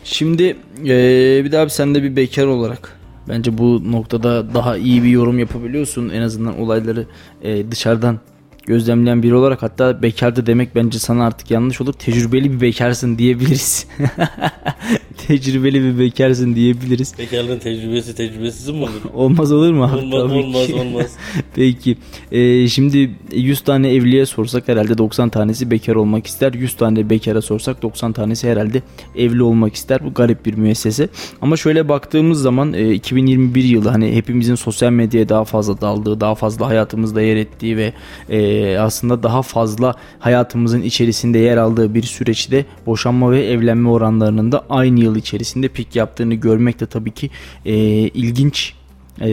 [0.04, 0.42] Şimdi
[0.84, 5.08] eee, bir daha abi sen de bir bekar olarak bence bu noktada daha iyi bir
[5.08, 6.08] yorum yapabiliyorsun.
[6.08, 7.06] En azından olayları
[7.42, 8.20] eee, dışarıdan
[8.66, 11.92] gözlemleyen biri olarak hatta bekardı demek bence sana artık yanlış olur.
[11.92, 13.86] Tecrübeli bir bekarsın diyebiliriz.
[15.28, 17.14] Tecrübeli bir bekarsın diyebiliriz.
[17.18, 18.90] Bekarlığın tecrübesi tecrübesiz mi olur?
[19.14, 19.96] Olmaz olur mu abi?
[19.96, 20.74] olmaz Tabii olmaz ki.
[20.74, 21.16] olmaz.
[21.54, 21.96] Peki.
[22.32, 26.52] Ee, şimdi 100 tane evliye sorsak herhalde 90 tanesi bekar olmak ister.
[26.54, 28.82] 100 tane bekara sorsak 90 tanesi herhalde
[29.16, 30.04] evli olmak ister.
[30.04, 31.08] Bu garip bir müessese.
[31.42, 36.34] Ama şöyle baktığımız zaman e, 2021 yılı hani hepimizin sosyal medyaya daha fazla daldığı, daha
[36.34, 37.92] fazla hayatımızda yer ettiği ve
[38.30, 44.64] e, aslında daha fazla hayatımızın içerisinde yer aldığı bir süreçte boşanma ve evlenme oranlarının da
[44.70, 47.30] aynı yıl içerisinde pik yaptığını görmek de tabii ki
[47.64, 47.74] e,
[48.08, 48.74] ilginç
[49.20, 49.30] e,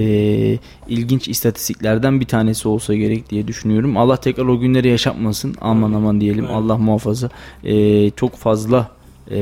[0.88, 3.98] ilginç istatistiklerden bir tanesi olsa gerek diye düşünüyorum.
[3.98, 5.56] Allah tekrar o günleri yaşatmasın.
[5.62, 6.48] Aman aman diyelim.
[6.52, 7.30] Allah muhafaza.
[7.64, 8.92] E, çok fazla
[9.32, 9.40] e,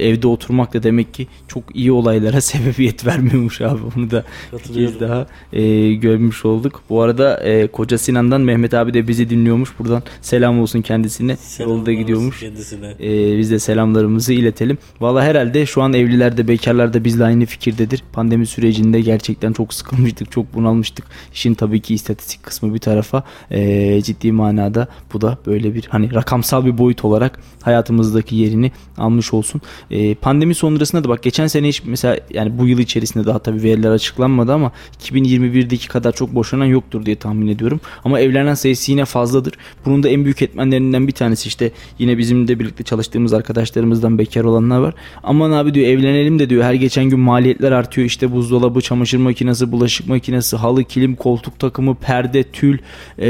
[0.00, 3.80] evde oturmak da demek ki çok iyi olaylara sebebiyet vermiyormuş abi.
[3.96, 6.82] Bunu da bir kez daha e, görmüş olduk.
[6.90, 9.78] Bu arada e, Koca Sinan'dan Mehmet abi de bizi dinliyormuş.
[9.78, 11.36] Buradan selam olsun kendisine.
[11.36, 12.40] Selamlar Yolda gidiyormuş.
[12.40, 12.94] Kendisine.
[13.00, 14.78] Ee, biz de selamlarımızı iletelim.
[15.00, 18.02] Valla herhalde şu an evlilerde, bekarlarda bizle aynı fikirdedir.
[18.12, 21.04] Pandemi sürecinde gerçekten çok sıkılmıştık, çok bunalmıştık.
[21.34, 26.14] İşin tabii ki istatistik kısmı bir tarafa ee, ciddi manada bu da böyle bir hani
[26.14, 28.72] rakamsal bir boyut olarak hayatımızdaki yerini
[29.10, 29.60] almış olsun.
[29.90, 33.62] Ee, pandemi sonrasında da bak geçen sene hiç mesela yani bu yıl içerisinde daha tabii
[33.62, 37.80] veriler açıklanmadı ama 2021'deki kadar çok boşanan yoktur diye tahmin ediyorum.
[38.04, 39.54] Ama evlenen sayısı yine fazladır.
[39.86, 44.44] Bunun da en büyük etmenlerinden bir tanesi işte yine bizim de birlikte çalıştığımız arkadaşlarımızdan bekar
[44.44, 44.94] olanlar var.
[45.22, 48.06] Aman abi diyor evlenelim de diyor her geçen gün maliyetler artıyor.
[48.06, 52.78] İşte buzdolabı, çamaşır makinesi, bulaşık makinesi, halı, kilim, koltuk takımı, perde, tül
[53.18, 53.28] e,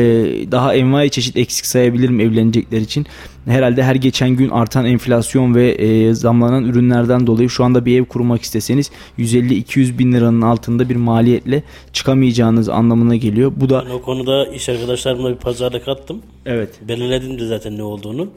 [0.53, 3.07] daha envai çeşit eksik sayabilirim evlenecekler için.
[3.51, 8.05] Herhalde her geçen gün artan enflasyon ve e, zamlanan ürünlerden dolayı şu anda bir ev
[8.05, 13.53] kurmak isteseniz 150-200 bin liranın altında bir maliyetle çıkamayacağınız anlamına geliyor.
[13.57, 16.23] Bu da Ben o konuda iş arkadaşlarımla bir pazarlık attım.
[16.47, 18.29] evet Belirledim de zaten ne olduğunu.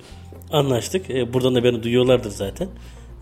[0.52, 1.10] Anlaştık.
[1.10, 2.68] E, buradan da beni duyuyorlardır zaten.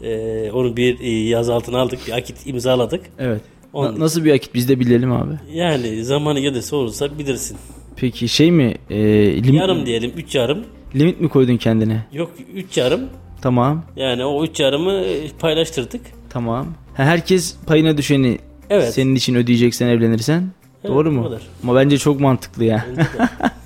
[0.03, 1.99] E, onu bir e, yaz altına aldık.
[2.07, 3.01] Bir akit imzaladık.
[3.19, 3.41] evet.
[3.73, 5.33] Na- nasıl bir akit biz de bilelim abi.
[5.53, 7.57] Yani zamanı gelirse olursa bilirsin.
[7.95, 8.75] Peki şey mi?
[8.89, 8.95] E,
[9.43, 10.11] lim- Yarım diyelim.
[10.17, 10.59] Üç yarım.
[10.95, 12.03] Limit mi koydun kendine?
[12.13, 13.01] Yok üç yarım.
[13.41, 13.83] Tamam.
[13.95, 16.01] Yani o üç yarımı e, paylaştırdık.
[16.29, 16.67] Tamam.
[16.93, 18.93] Ha, herkes payına düşeni Evet.
[18.93, 20.43] senin için ödeyeceksen evlenirsen.
[20.83, 21.23] Evet, Doğru mu?
[21.23, 21.41] kadar.
[21.63, 22.85] Ama bence çok mantıklı ya.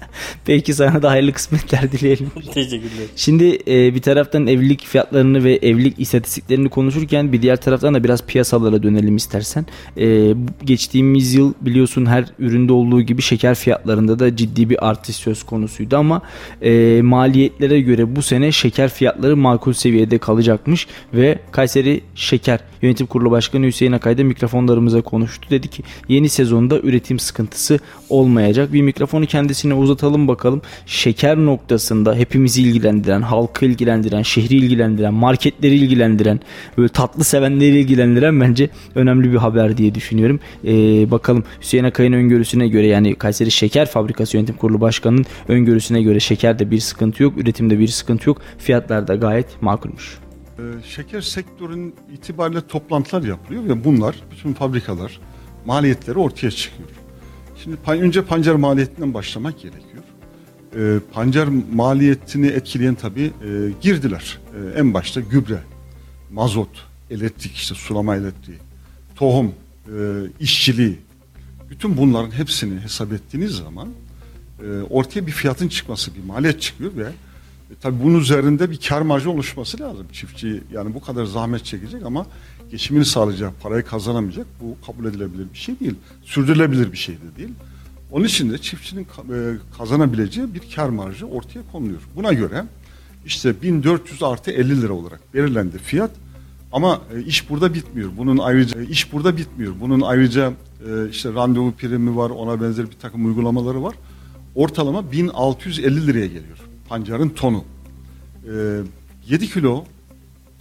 [0.47, 2.31] Belki sana da hayırlı kısmetler dileyelim.
[2.53, 3.05] Teşekkürler.
[3.15, 8.25] Şimdi e, bir taraftan evlilik fiyatlarını ve evlilik istatistiklerini konuşurken bir diğer taraftan da biraz
[8.25, 9.65] piyasalara dönelim istersen.
[9.97, 15.43] E, geçtiğimiz yıl biliyorsun her üründe olduğu gibi şeker fiyatlarında da ciddi bir artış söz
[15.43, 16.21] konusuydu ama
[16.61, 23.31] e, maliyetlere göre bu sene şeker fiyatları makul seviyede kalacakmış ve Kayseri Şeker Yönetim Kurulu
[23.31, 25.47] Başkanı Hüseyin Akay da mikrofonlarımıza konuştu.
[25.49, 27.79] Dedi ki yeni sezonda üretim sıkıntısı
[28.09, 28.73] olmayacak.
[28.73, 30.34] Bir mikrofonu kendisine uzatalım bakalım.
[30.85, 36.39] Şeker noktasında hepimizi ilgilendiren, halkı ilgilendiren, şehri ilgilendiren, marketleri ilgilendiren,
[36.77, 40.39] böyle tatlı sevenleri ilgilendiren bence önemli bir haber diye düşünüyorum.
[40.65, 46.19] Ee, bakalım Hüseyin Akay'ın öngörüsüne göre yani Kayseri Şeker Fabrikası Yönetim Kurulu Başkanı'nın öngörüsüne göre
[46.19, 48.41] şekerde bir sıkıntı yok, üretimde bir sıkıntı yok.
[48.57, 50.17] Fiyatlar da gayet makulmüş.
[50.59, 55.19] Ee, Şeker sektörün itibariyle toplantılar yapılıyor ve bunlar bütün fabrikalar
[55.65, 56.89] maliyetleri ortaya çıkıyor.
[57.63, 59.84] Şimdi önce pancar maliyetinden başlamak gerekiyor.
[60.77, 64.39] E, pancar maliyetini etkileyen tabii e, girdiler.
[64.55, 65.59] E, en başta gübre,
[66.31, 66.69] mazot,
[67.11, 68.57] elektrik işte sulama elektriği,
[69.15, 69.51] tohum,
[69.87, 69.91] e,
[70.39, 70.99] işçiliği.
[71.69, 73.89] Bütün bunların hepsini hesap ettiğiniz zaman
[74.61, 79.01] e, ortaya bir fiyatın çıkması, bir maliyet çıkıyor ve e, tabii bunun üzerinde bir kar
[79.01, 80.07] marjı oluşması lazım.
[80.13, 82.25] Çiftçi yani bu kadar zahmet çekecek ama
[82.71, 84.47] geçimini sağlayacak, parayı kazanamayacak.
[84.61, 85.95] Bu kabul edilebilir bir şey değil.
[86.23, 87.51] Sürdürülebilir bir şey de değil.
[88.11, 92.01] Onun için de çiftçinin e, kazanabileceği bir kar marjı ortaya konuluyor.
[92.15, 92.65] Buna göre
[93.25, 96.11] işte 1400 artı 50 lira olarak belirlendi fiyat.
[96.71, 98.09] Ama e, iş burada bitmiyor.
[98.17, 99.73] Bunun ayrıca e, iş burada bitmiyor.
[99.81, 100.53] Bunun ayrıca
[101.11, 103.95] işte randevu primi var, ona benzer bir takım uygulamaları var.
[104.55, 106.57] Ortalama 1650 liraya geliyor
[106.89, 107.63] pancarın tonu.
[108.47, 108.81] E,
[109.27, 109.85] 7 kilo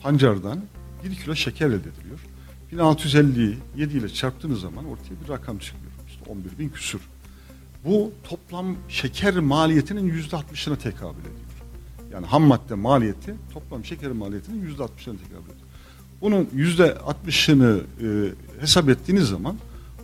[0.03, 0.61] pancardan
[1.05, 2.21] 7 kilo şeker elde ediliyor.
[2.73, 5.93] 1650'yi 7 ile çarptığınız zaman ortaya bir rakam çıkıyor.
[6.09, 7.01] İşte 11 bin küsür.
[7.85, 11.35] Bu toplam şeker maliyetinin yüzde 60'ına tekabül ediyor.
[12.13, 15.69] Yani ham madde maliyeti toplam şeker maliyetinin yüzde 60'ına tekabül ediyor.
[16.21, 19.57] Bunun yüzde 60'ını e, hesap ettiğiniz zaman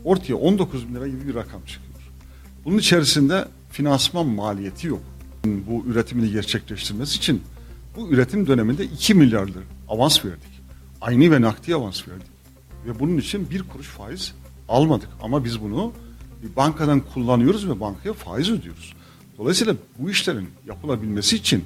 [0.04, 1.90] ortaya 19 bin lira gibi bir rakam çıkıyor.
[2.64, 5.00] Bunun içerisinde finansman maliyeti yok.
[5.44, 7.42] Bu üretimini gerçekleştirmesi için
[7.96, 9.48] bu üretim döneminde 2 milyar
[9.88, 10.60] avans verdik.
[11.00, 12.26] Aynı ve nakdi avans verdik.
[12.86, 14.34] Ve bunun için bir kuruş faiz
[14.68, 15.08] almadık.
[15.22, 15.92] Ama biz bunu
[16.42, 18.94] bir bankadan kullanıyoruz ve bankaya faiz ödüyoruz.
[19.38, 21.64] Dolayısıyla bu işlerin yapılabilmesi için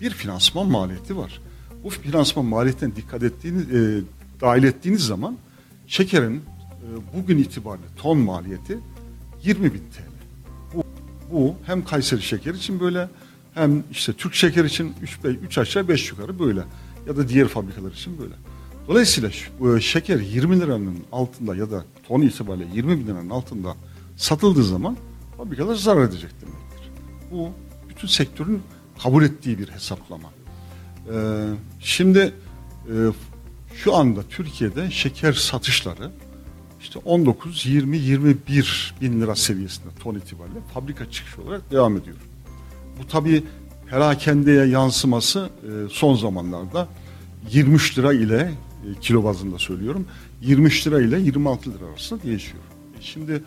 [0.00, 1.40] bir finansman maliyeti var.
[1.84, 4.00] Bu finansman maliyetinden dikkat ettiğiniz, e,
[4.40, 5.36] dahil ettiğiniz zaman
[5.86, 6.42] şekerin e,
[7.16, 8.78] bugün itibariyle ton maliyeti
[9.42, 10.10] 20 bin TL.
[10.74, 10.84] Bu,
[11.32, 13.08] bu hem Kayseri şeker için böyle
[13.54, 16.60] hem işte Türk şeker için 3, 3 aşağı 5 yukarı böyle
[17.06, 18.34] ya da diğer fabrikalar için böyle.
[18.88, 19.30] Dolayısıyla
[19.76, 23.76] e, şeker 20 liranın altında ya da ton itibariyle 20 bin liranın altında
[24.16, 24.96] satıldığı zaman
[25.36, 26.90] fabrikalar zarar edecek demektir.
[27.30, 27.50] Bu
[27.88, 28.62] bütün sektörün
[29.02, 30.28] kabul ettiği bir hesaplama.
[31.12, 31.46] Ee,
[31.80, 32.34] şimdi
[32.86, 32.94] e,
[33.74, 36.10] şu anda Türkiye'de şeker satışları
[36.80, 42.16] işte 19, 20, 21 bin lira seviyesinde ton itibariyle fabrika çıkışı olarak devam ediyor.
[42.98, 43.44] Bu tabi
[43.90, 46.88] perakendeye yansıması e, son zamanlarda
[47.50, 48.52] 23 lira ile
[48.86, 50.06] e, kilo bazında söylüyorum
[50.42, 52.62] 23 lira ile 26 lira arasında değişiyor.
[52.98, 53.42] E, şimdi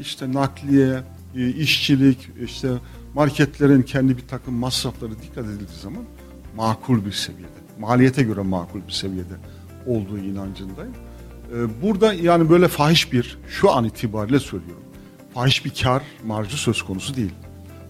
[0.00, 1.02] işte nakliye,
[1.36, 2.68] e, işçilik, işte
[3.14, 6.04] marketlerin kendi bir takım masrafları dikkat edildiği zaman
[6.56, 7.48] makul bir seviyede,
[7.80, 9.34] maliyete göre makul bir seviyede
[9.86, 10.94] olduğu inancındayım.
[11.52, 14.84] E, burada yani böyle fahiş bir, şu an itibariyle söylüyorum,
[15.34, 17.32] fahiş bir kar marjı söz konusu değil.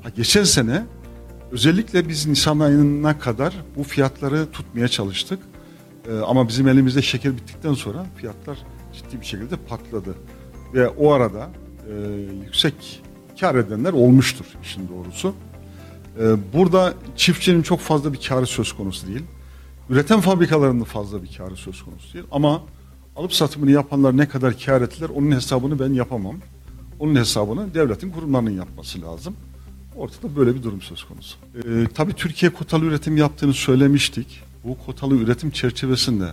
[0.02, 0.84] Ha, geçen sene
[1.50, 5.38] özellikle biz Nisan ayına kadar bu fiyatları tutmaya çalıştık.
[6.26, 8.58] Ama bizim elimizde şeker bittikten sonra fiyatlar
[8.92, 10.14] ciddi bir şekilde patladı.
[10.74, 11.50] Ve o arada
[11.90, 11.94] e,
[12.44, 13.02] yüksek
[13.40, 15.34] kar edenler olmuştur işin doğrusu.
[16.20, 19.22] E, burada çiftçinin çok fazla bir karı söz konusu değil.
[19.90, 22.24] Üreten fabrikalarında fazla bir karı söz konusu değil.
[22.30, 22.62] Ama
[23.16, 26.36] alıp satımını yapanlar ne kadar kar ettiler onun hesabını ben yapamam.
[27.00, 29.34] Onun hesabını devletin kurumlarının yapması lazım.
[29.96, 31.36] Ortada böyle bir durum söz konusu.
[31.64, 34.40] E, tabii Türkiye kotalı üretim yaptığını söylemiştik.
[34.64, 36.32] Bu kotalı üretim çerçevesinde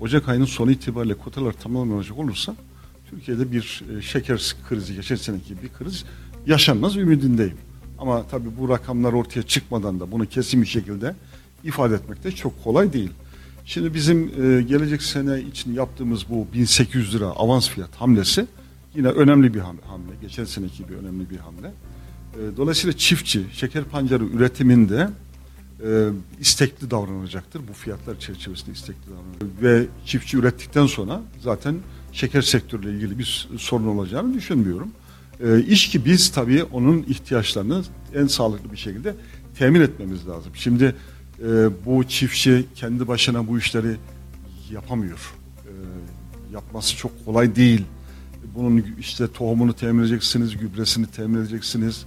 [0.00, 2.56] Ocak ayının sonu itibariyle kotalar tamamlanacak olursa
[3.10, 6.04] Türkiye'de bir e, şeker krizi, geçen seneki bir kriz
[6.46, 7.56] yaşanmaz ümidindeyim.
[7.98, 11.14] Ama tabii bu rakamlar ortaya çıkmadan da bunu kesin bir şekilde
[11.64, 13.10] ifade etmek de çok kolay değil.
[13.64, 18.46] Şimdi bizim e, gelecek sene için yaptığımız bu 1800 lira avans fiyat hamlesi
[18.94, 20.12] yine önemli bir hamle.
[20.22, 21.68] Geçen seneki bir önemli bir hamle.
[22.34, 25.08] E, dolayısıyla çiftçi şeker pancarı üretiminde
[26.40, 27.62] istekli davranacaktır.
[27.68, 29.62] Bu fiyatlar çerçevesinde istekli davranacaktır.
[29.62, 31.74] Ve çiftçi ürettikten sonra zaten
[32.12, 34.90] şeker sektörüyle ilgili bir sorun olacağını düşünmüyorum.
[35.44, 37.82] E, iş ki biz tabii onun ihtiyaçlarını
[38.14, 39.14] en sağlıklı bir şekilde
[39.58, 40.52] temin etmemiz lazım.
[40.54, 40.94] Şimdi
[41.38, 43.96] e, bu çiftçi kendi başına bu işleri
[44.72, 45.34] yapamıyor.
[45.64, 45.72] E,
[46.52, 47.84] yapması çok kolay değil.
[48.54, 52.06] Bunun işte tohumunu temin edeceksiniz, gübresini temin edeceksiniz.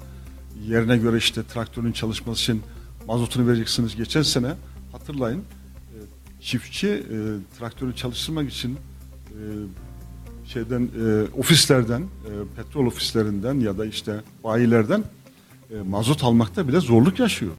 [0.67, 2.61] Yerine göre işte traktörün çalışması için
[3.07, 3.95] mazotunu vereceksiniz.
[3.95, 4.53] Geçen sene
[4.91, 5.97] hatırlayın e,
[6.41, 7.17] çiftçi e,
[7.59, 8.77] traktörü çalıştırmak için
[9.29, 9.37] e,
[10.45, 15.03] şeyden e, ofislerden, e, petrol ofislerinden ya da işte bayilerden
[15.71, 17.51] e, mazot almakta bile zorluk yaşıyor.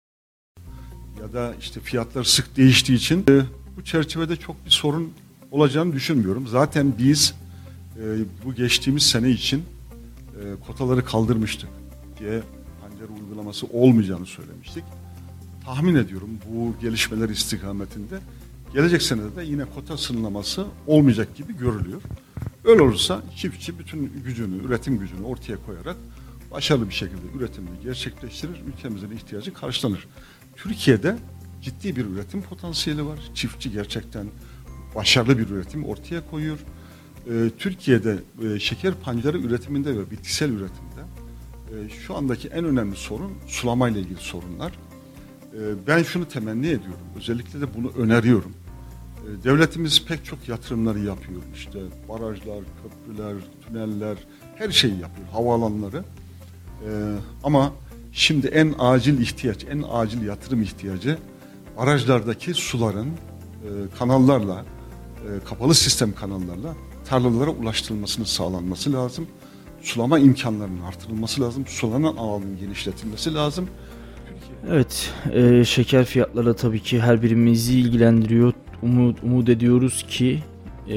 [1.20, 3.42] Ya da işte fiyatlar sık değiştiği için e,
[3.76, 5.12] bu çerçevede çok bir sorun
[5.50, 6.46] olacağını düşünmüyorum.
[6.46, 7.34] Zaten biz
[7.96, 8.02] e,
[8.44, 11.70] bu geçtiğimiz sene için e, kotaları kaldırmıştık
[12.18, 12.42] diye
[12.80, 14.84] pancar uygulaması olmayacağını söylemiştik
[15.64, 18.18] tahmin ediyorum bu gelişmeler istikametinde
[18.72, 22.02] gelecek senede de yine kota sınırlaması olmayacak gibi görülüyor.
[22.64, 25.96] Öyle olursa çiftçi bütün gücünü, üretim gücünü ortaya koyarak
[26.50, 30.06] başarılı bir şekilde üretimini gerçekleştirir, ülkemizin ihtiyacı karşılanır.
[30.56, 31.16] Türkiye'de
[31.62, 33.18] ciddi bir üretim potansiyeli var.
[33.34, 34.26] Çiftçi gerçekten
[34.94, 36.58] başarılı bir üretim ortaya koyuyor.
[37.30, 41.00] Ee, Türkiye'de e, şeker pancarı üretiminde ve bitkisel üretimde
[41.70, 44.72] e, şu andaki en önemli sorun sulama ile ilgili sorunlar.
[45.52, 47.06] E, ben şunu temenni ediyorum.
[47.16, 48.52] Özellikle de bunu öneriyorum.
[49.24, 51.42] E, devletimiz pek çok yatırımları yapıyor.
[51.54, 53.34] İşte barajlar, köprüler,
[53.66, 54.16] tüneller
[54.56, 55.28] her şeyi yapıyor.
[55.32, 56.04] Havaalanları.
[56.88, 56.90] E,
[57.44, 57.72] ama
[58.12, 61.18] şimdi en acil ihtiyaç, en acil yatırım ihtiyacı
[61.76, 63.68] barajlardaki suların e,
[63.98, 64.64] kanallarla,
[65.24, 66.74] e, kapalı sistem kanallarla
[67.08, 69.26] tarlalara ulaştırılmasının sağlanması lazım.
[69.82, 71.66] Sulama imkanlarının artırılması lazım.
[71.66, 73.68] Sulanan alanın genişletilmesi lazım.
[74.70, 78.52] Evet, e, şeker fiyatları tabii ki her birimizi ilgilendiriyor.
[78.84, 80.38] Umut, umut ediyoruz ki
[80.90, 80.94] e,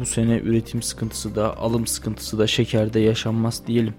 [0.00, 3.94] bu sene üretim sıkıntısı da, alım sıkıntısı da şekerde yaşanmaz diyelim.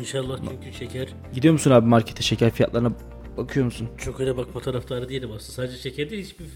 [0.00, 2.92] İnşallah çünkü şeker Gidiyor musun abi markete şeker fiyatlarına
[3.36, 3.88] bakıyor musun?
[4.04, 5.52] çok öyle bakma taraftarı değilim aslında.
[5.52, 6.46] Sadece şeker değil hiçbir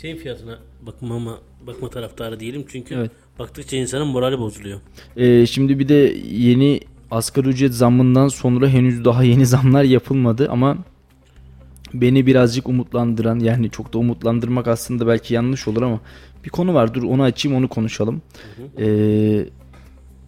[0.00, 2.64] şeyin fiyatına bakma ama bakma taraftarı değilim.
[2.68, 3.10] Çünkü Evet.
[3.38, 4.80] baktıkça insanın morali bozuluyor.
[5.16, 5.94] E, şimdi bir de
[6.30, 6.80] yeni
[7.10, 10.78] asgari ücret zammından sonra henüz daha yeni zamlar yapılmadı ama
[11.94, 16.00] beni birazcık umutlandıran yani çok da umutlandırmak aslında belki yanlış olur ama
[16.44, 18.22] bir konu var dur onu açayım onu konuşalım.
[18.78, 19.46] Ee,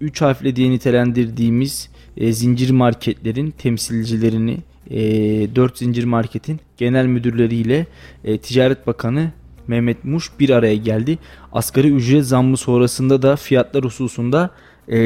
[0.00, 4.58] üç harfle diye nitelendirdiğimiz e, zincir marketlerin temsilcilerini
[4.90, 5.00] e,
[5.56, 7.86] 4 zincir marketin genel müdürleriyle
[8.24, 9.32] e, Ticaret Bakanı
[9.66, 11.18] Mehmet Muş bir araya geldi.
[11.52, 14.50] Asgari ücret zammı sonrasında da fiyatlar hususunda
[14.92, 14.98] e,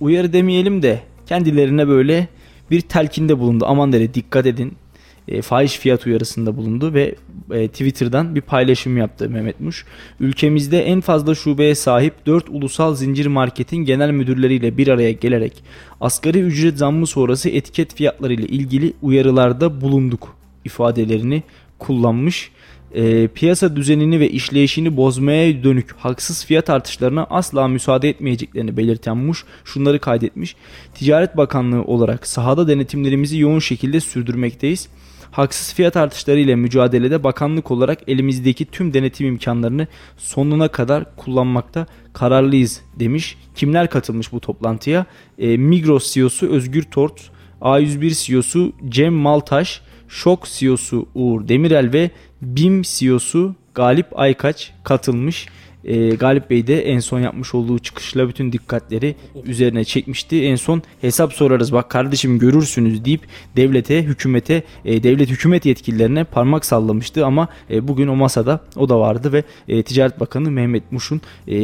[0.00, 2.28] uyarı demeyelim de kendilerine böyle
[2.70, 3.64] bir telkinde bulundu.
[3.68, 4.76] Aman dedi dikkat edin
[5.28, 7.14] e, fahiş fiyat uyarısında bulundu ve
[7.50, 9.84] e, Twitter'dan bir paylaşım yaptı Mehmet Muş.
[10.20, 15.64] Ülkemizde en fazla şubeye sahip 4 ulusal zincir marketin genel müdürleriyle bir araya gelerek
[16.00, 21.42] asgari ücret zammı sonrası etiket fiyatları ile ilgili uyarılarda bulunduk ifadelerini
[21.78, 22.50] kullanmış.
[22.94, 29.44] E, piyasa düzenini ve işleyişini bozmaya dönük haksız fiyat artışlarına asla müsaade etmeyeceklerini belirten Muş
[29.64, 30.56] şunları kaydetmiş.
[30.94, 34.88] Ticaret Bakanlığı olarak sahada denetimlerimizi yoğun şekilde sürdürmekteyiz.
[35.32, 42.80] Haksız fiyat artışları ile mücadelede bakanlık olarak elimizdeki tüm denetim imkanlarını sonuna kadar kullanmakta kararlıyız
[42.96, 43.38] demiş.
[43.54, 45.06] Kimler katılmış bu toplantıya?
[45.38, 47.30] E, Migros CEO'su Özgür Tort,
[47.60, 52.10] A101 CEO'su Cem Maltaş, Şok CEO'su Uğur Demirel ve
[52.42, 55.46] BİM CEO'su Galip Aykaç katılmış.
[55.84, 59.14] E, Galip Bey de en son yapmış olduğu çıkışla bütün dikkatleri
[59.44, 60.44] üzerine çekmişti.
[60.44, 63.20] En son hesap sorarız bak kardeşim görürsünüz deyip
[63.56, 69.00] devlete, hükümete, e, devlet hükümet yetkililerine parmak sallamıştı ama e, bugün o masada o da
[69.00, 71.56] vardı ve e, Ticaret Bakanı Mehmet Muş'un e,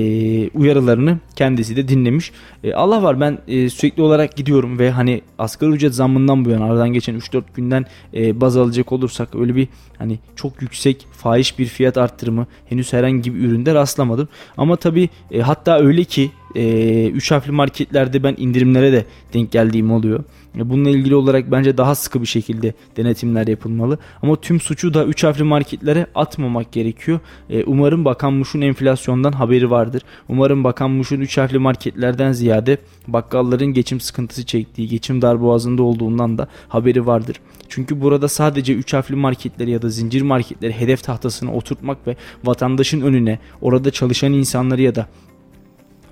[0.48, 2.32] uyarılarını kendisi de dinlemiş.
[2.64, 6.64] E, Allah var ben e, sürekli olarak gidiyorum ve hani asgari ücret zammından bu yana
[6.64, 11.66] aradan geçen 3-4 günden e, baz alacak olursak öyle bir hani çok yüksek fahiş bir
[11.66, 14.07] fiyat arttırımı henüz herhangi bir üründe rastlamadım.
[14.56, 19.04] Ama tabii e, hatta öyle ki 3 harfli marketlerde ben indirimlere de
[19.34, 20.24] denk geldiğim oluyor.
[20.56, 23.98] E, Bununla ilgili olarak bence daha sıkı bir şekilde denetimler yapılmalı.
[24.22, 27.20] Ama tüm suçu da 3 harfli marketlere atmamak gerekiyor.
[27.50, 30.02] E, Umarım Bakan Muş'un enflasyondan haberi vardır.
[30.28, 32.78] Umarım Bakan Muş'un 3 harfli marketlerden ziyade
[33.08, 37.40] bakkalların geçim sıkıntısı çektiği, geçim darboğazında olduğundan da haberi vardır.
[37.68, 43.00] Çünkü burada sadece 3 harfli marketleri ya da zincir marketleri hedef tahtasına oturtmak ve vatandaşın
[43.00, 45.06] önüne orada çalışan insanları ya da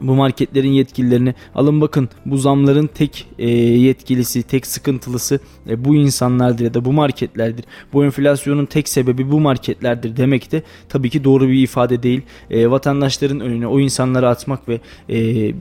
[0.01, 6.65] bu marketlerin yetkililerini alın bakın bu zamların tek e, yetkilisi, tek sıkıntılısı e, bu insanlardır
[6.65, 7.65] ya da bu marketlerdir.
[7.93, 12.23] Bu enflasyonun tek sebebi bu marketlerdir demek de tabii ki doğru bir ifade değil.
[12.51, 14.81] E, vatandaşların önüne o insanları atmak ve
[15.11, 15.17] e,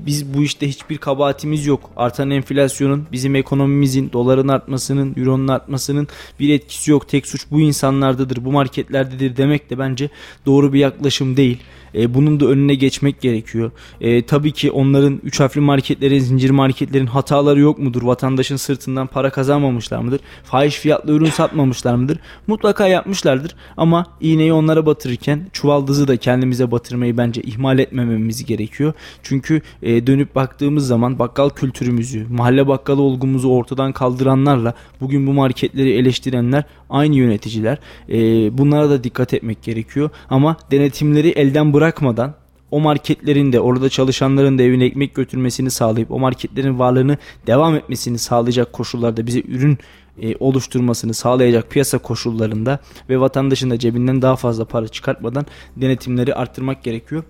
[0.05, 1.89] biz bu işte hiçbir kabahatimiz yok.
[1.97, 6.07] Artan enflasyonun bizim ekonomimizin, doların artmasının, euronun artmasının
[6.39, 7.07] bir etkisi yok.
[7.07, 10.09] Tek suç bu insanlardadır, bu marketlerdedir demek de bence
[10.45, 11.57] doğru bir yaklaşım değil.
[11.95, 13.71] E, bunun da önüne geçmek gerekiyor.
[14.01, 18.01] E, tabii ki onların üç harfli marketlerin, zincir marketlerin hataları yok mudur?
[18.01, 20.21] Vatandaşın sırtından para kazanmamışlar mıdır?
[20.43, 22.19] Fahiş fiyatlı ürün satmamışlar mıdır?
[22.47, 28.93] Mutlaka yapmışlardır ama iğneyi onlara batırırken çuvaldızı da kendimize batırmayı bence ihmal etmememiz gerekiyor.
[29.23, 35.93] Çünkü e, dönüp baktığımız zaman bakkal kültürümüzü, mahalle bakkalı olgumuzu ortadan kaldıranlarla bugün bu marketleri
[35.93, 37.77] eleştirenler aynı yöneticiler.
[38.09, 38.17] E,
[38.57, 40.09] bunlara da dikkat etmek gerekiyor.
[40.29, 42.33] Ama denetimleri elden bırakmadan
[42.71, 47.17] o marketlerin de orada çalışanların da evine ekmek götürmesini sağlayıp o marketlerin varlığını
[47.47, 49.77] devam etmesini sağlayacak koşullarda bize ürün
[50.21, 52.79] e, oluşturmasını sağlayacak piyasa koşullarında
[53.09, 55.45] ve vatandaşın da cebinden daha fazla para çıkartmadan
[55.77, 57.23] denetimleri arttırmak gerekiyor.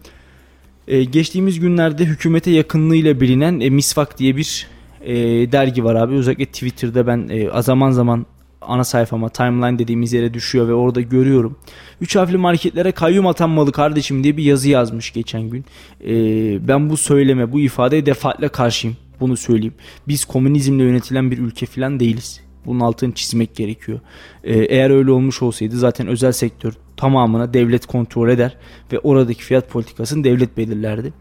[0.87, 4.67] E, geçtiğimiz günlerde hükümete yakınlığıyla bilinen e, Misvak diye bir
[5.01, 5.15] e,
[5.51, 6.15] dergi var abi.
[6.15, 8.25] Özellikle Twitter'da ben e, zaman zaman
[8.67, 11.57] ana sayfama timeline dediğimiz yere düşüyor ve orada görüyorum.
[12.01, 15.65] Üç harfli marketlere kayyum atanmalı kardeşim diye bir yazı yazmış geçen gün.
[16.07, 18.97] Ee, ben bu söyleme bu ifadeye defaatle karşıyım.
[19.19, 19.73] Bunu söyleyeyim.
[20.07, 22.41] Biz komünizmle yönetilen bir ülke falan değiliz.
[22.65, 23.99] Bunun altını çizmek gerekiyor.
[24.43, 28.57] Ee, eğer öyle olmuş olsaydı zaten özel sektör tamamına devlet kontrol eder
[28.91, 31.13] ve oradaki fiyat politikasını devlet belirlerdi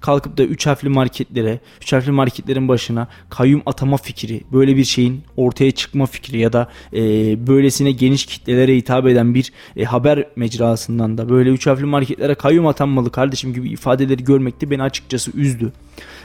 [0.00, 5.20] kalkıp da 3 harfli marketlere, 3 harfli marketlerin başına kayyum atama fikri, böyle bir şeyin
[5.36, 7.00] ortaya çıkma fikri ya da e,
[7.46, 12.66] böylesine geniş kitlelere hitap eden bir e, haber mecrasından da böyle 3 harfli marketlere kayyum
[12.66, 15.72] atanmalı kardeşim gibi ifadeleri görmekte beni açıkçası üzdü.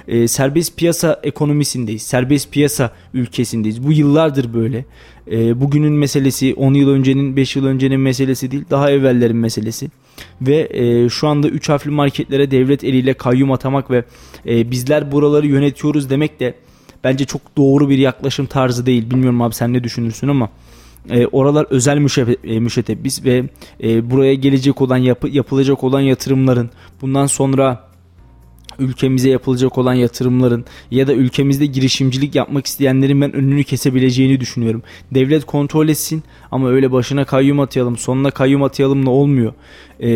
[0.07, 2.01] E, serbest piyasa ekonomisindeyiz.
[2.01, 3.83] Serbest piyasa ülkesindeyiz.
[3.83, 4.85] Bu yıllardır böyle.
[5.31, 9.89] E, bugünün meselesi 10 yıl öncenin 5 yıl öncenin meselesi değil daha evvellerin meselesi
[10.41, 14.03] ve e, şu anda 3 harfli marketlere devlet eliyle kayyum atamak ve
[14.45, 16.55] e, bizler buraları yönetiyoruz demek de
[17.03, 19.09] bence çok doğru bir yaklaşım tarzı değil.
[19.11, 20.49] Bilmiyorum abi sen ne düşünürsün ama
[21.09, 21.97] e, oralar özel
[22.43, 23.43] e, müşetebbis ve
[23.83, 26.69] e, buraya gelecek olan yapı, yapılacak olan yatırımların
[27.01, 27.88] bundan sonra
[28.79, 34.83] ülkemize yapılacak olan yatırımların ya da ülkemizde girişimcilik yapmak isteyenlerin ben önünü kesebileceğini düşünüyorum.
[35.11, 39.53] Devlet kontrol etsin ama öyle başına kayyum atayalım sonuna kayyum atayalım da olmuyor.
[39.99, 40.09] Ee,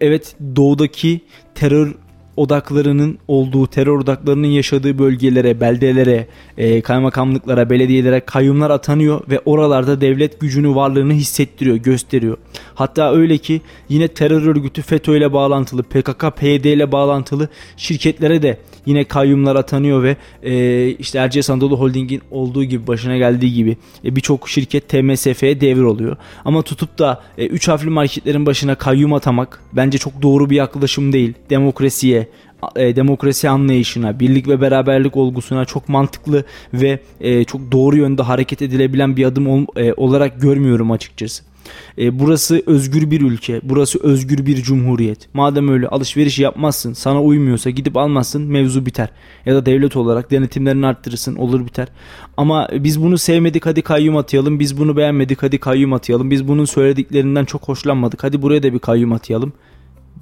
[0.00, 1.20] evet doğudaki
[1.54, 1.94] terör
[2.36, 6.26] odaklarının olduğu, terör odaklarının yaşadığı bölgelere, beldelere,
[6.58, 12.36] e, kaymakamlıklara, belediyelere kayyumlar atanıyor ve oralarda devlet gücünü, varlığını hissettiriyor, gösteriyor.
[12.74, 18.58] Hatta öyle ki yine terör örgütü FETÖ ile bağlantılı, PKK, PYD ile bağlantılı şirketlere de
[18.86, 24.16] yine kayyumlar atanıyor ve e, işte Erciyes Anadolu Holding'in olduğu gibi başına geldiği gibi e,
[24.16, 26.16] birçok şirket TMSF'ye devir oluyor.
[26.44, 31.12] Ama tutup da 3 e, harfli marketlerin başına kayyum atamak bence çok doğru bir yaklaşım
[31.12, 31.34] değil.
[31.50, 32.28] Demokrasiye,
[32.76, 38.62] e, demokrasi anlayışına, birlik ve beraberlik olgusuna çok mantıklı ve e, çok doğru yönde hareket
[38.62, 41.49] edilebilen bir adım e, olarak görmüyorum açıkçası.
[41.98, 43.60] E, burası özgür bir ülke.
[43.62, 45.34] Burası özgür bir cumhuriyet.
[45.34, 49.08] Madem öyle alışveriş yapmazsın, sana uymuyorsa gidip almazsın, mevzu biter.
[49.46, 51.88] Ya da devlet olarak denetimlerini arttırırsın, olur biter.
[52.36, 54.60] Ama biz bunu sevmedik, hadi kayyum atayalım.
[54.60, 56.30] Biz bunu beğenmedik, hadi kayyum atayalım.
[56.30, 58.24] Biz bunun söylediklerinden çok hoşlanmadık.
[58.24, 59.52] Hadi buraya da bir kayyum atayalım.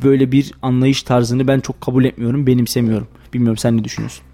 [0.03, 3.09] Böyle bir anlayış tarzını ben çok kabul etmiyorum, benimsemiyorum.
[3.35, 4.25] Bilmiyorum sen ne düşünüyorsun?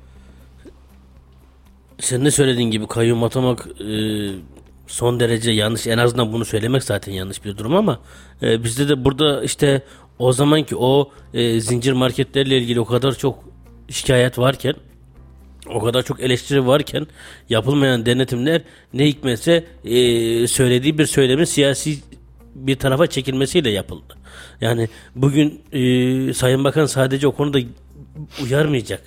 [2.01, 3.87] Sen de söylediğin gibi kayyum atamak e,
[4.87, 5.87] son derece yanlış.
[5.87, 8.01] En azından bunu söylemek zaten yanlış bir durum ama
[8.43, 9.82] e, bizde de burada işte
[10.18, 13.45] o zamanki o e, zincir marketlerle ilgili o kadar çok
[13.89, 14.74] şikayet varken
[15.74, 17.07] o kadar çok eleştiri varken
[17.49, 18.62] yapılmayan denetimler
[18.95, 21.99] ne hikmetse e, söylediği bir söylemin siyasi
[22.55, 24.16] bir tarafa çekilmesiyle yapıldı.
[24.61, 27.59] Yani bugün e, Sayın Bakan sadece o konuda
[28.43, 29.03] uyarmayacak.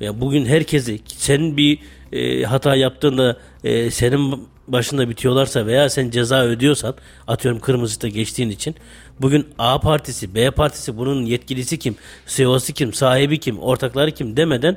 [0.00, 1.78] Ya bugün herkesi sen bir
[2.12, 6.94] e, hata yaptığında e, senin başında bitiyorlarsa veya sen ceza ödüyorsan
[7.26, 8.74] atıyorum kırmızıda geçtiğin için
[9.20, 11.96] bugün A partisi, B partisi bunun yetkilisi kim,
[12.26, 14.76] CEO'su kim, sahibi kim, ortakları kim demeden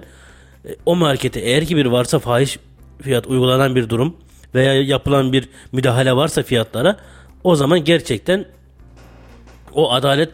[0.66, 2.60] e, o markete eğer ki bir varsa fahiş
[3.02, 4.18] fiyat uygulanan bir durum
[4.56, 6.98] veya yapılan bir müdahale varsa fiyatlara
[7.44, 8.46] o zaman gerçekten
[9.74, 10.30] o adalet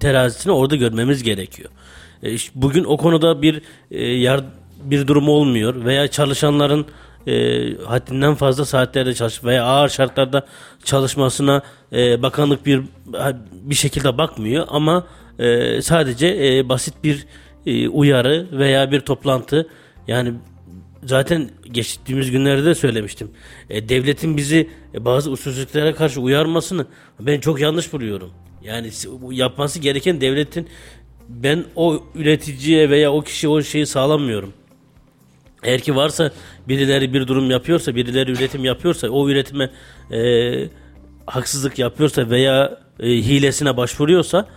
[0.00, 1.70] terazisini orada görmemiz gerekiyor.
[2.22, 4.44] E, bugün o konuda bir e, yard
[4.84, 6.86] bir durum olmuyor veya çalışanların
[7.26, 10.46] e, haddinden fazla saatlerde çalış veya ağır şartlarda
[10.84, 11.62] çalışmasına
[11.92, 12.82] e, bakanlık bir
[13.52, 15.06] bir şekilde bakmıyor ama
[15.38, 17.26] e, sadece e, basit bir
[17.66, 19.68] e, uyarı veya bir toplantı
[20.08, 20.34] yani
[21.04, 23.30] zaten geçtiğimiz günlerde de söylemiştim.
[23.70, 26.86] E, devletin bizi e, bazı usulsüzlüklere karşı uyarmasını
[27.20, 28.30] ben çok yanlış buluyorum.
[28.62, 28.90] Yani
[29.30, 30.68] yapması gereken devletin
[31.28, 34.52] ben o üreticiye veya o kişi o şeyi sağlamıyorum.
[35.64, 36.30] Eğer ki varsa
[36.68, 39.70] birileri bir durum yapıyorsa, birileri üretim yapıyorsa, o üretime
[40.12, 40.68] e,
[41.26, 44.48] haksızlık yapıyorsa veya e, hilesine başvuruyorsa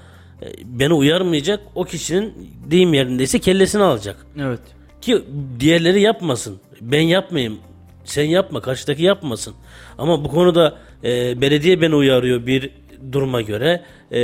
[0.41, 1.60] e, beni uyarmayacak.
[1.76, 2.34] O kişinin
[2.72, 4.26] deyim yerindeyse kellesini alacak.
[4.39, 4.60] Evet.
[5.01, 5.24] Ki
[5.60, 6.60] diğerleri yapmasın.
[6.82, 7.58] Ben yapmayayım.
[8.05, 8.62] Sen yapma.
[8.62, 9.53] Karşıdaki yapmasın.
[9.97, 12.70] Ama bu konuda e, belediye beni uyarıyor bir
[13.12, 13.84] duruma göre.
[14.12, 14.20] E,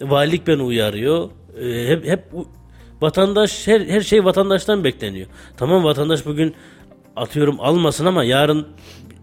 [0.00, 1.30] valilik beni uyarıyor.
[1.60, 2.24] E, hep hep
[3.00, 5.26] Vatandaş her, her şey vatandaştan bekleniyor.
[5.56, 6.54] Tamam vatandaş bugün
[7.16, 8.68] atıyorum almasın ama yarın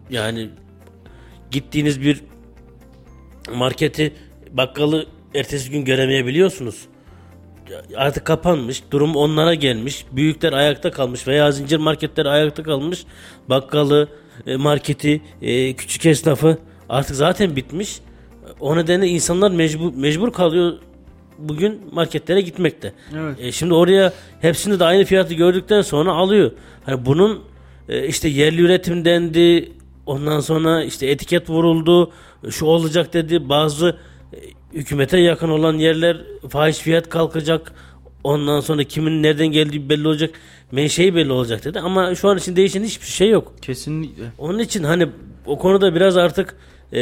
[0.09, 0.49] yani
[1.51, 2.21] gittiğiniz bir
[3.55, 4.13] marketi
[4.51, 5.05] bakkalı
[5.36, 6.86] ertesi gün göremeyebiliyorsunuz.
[7.95, 8.84] Artık kapanmış.
[8.91, 10.05] Durum onlara gelmiş.
[10.11, 13.05] Büyükler ayakta kalmış veya zincir marketler ayakta kalmış.
[13.49, 14.07] Bakkalı,
[14.47, 16.57] e, marketi, e, küçük esnafı
[16.89, 17.99] artık zaten bitmiş.
[18.59, 20.73] O nedenle insanlar mecbur mecbur kalıyor
[21.38, 22.93] bugün marketlere gitmekte.
[23.15, 23.38] Evet.
[23.39, 26.51] E şimdi oraya hepsini de aynı fiyatı gördükten sonra alıyor.
[26.86, 27.41] Hani bunun
[27.89, 29.71] e, işte yerli üretim dendi.
[30.05, 32.11] Ondan sonra işte etiket vuruldu.
[32.49, 33.49] Şu olacak dedi.
[33.49, 33.97] Bazı
[34.33, 34.38] e,
[34.73, 36.17] hükümete yakın olan yerler
[36.49, 37.71] fahiş fiyat kalkacak.
[38.23, 40.29] Ondan sonra kimin nereden geldiği belli olacak.
[40.71, 41.79] Menşei belli olacak dedi.
[41.79, 43.53] Ama şu an için değişen hiçbir şey yok.
[43.61, 44.23] Kesinlikle.
[44.38, 45.07] Onun için hani
[45.45, 46.55] o konuda biraz artık
[46.93, 47.01] e,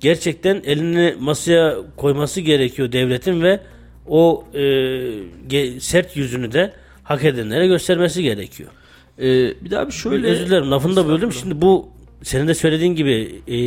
[0.00, 3.60] gerçekten elini masaya koyması gerekiyor devletin ve
[4.06, 4.44] o
[5.50, 6.72] e, sert yüzünü de
[7.02, 8.70] hak edenlere göstermesi gerekiyor.
[9.18, 11.32] Ee, bir daha bir şöyle Şöyle, Özür dilerim lafını da böldüm.
[11.32, 11.88] Şimdi bu
[12.22, 13.58] senin de söylediğin gibi e,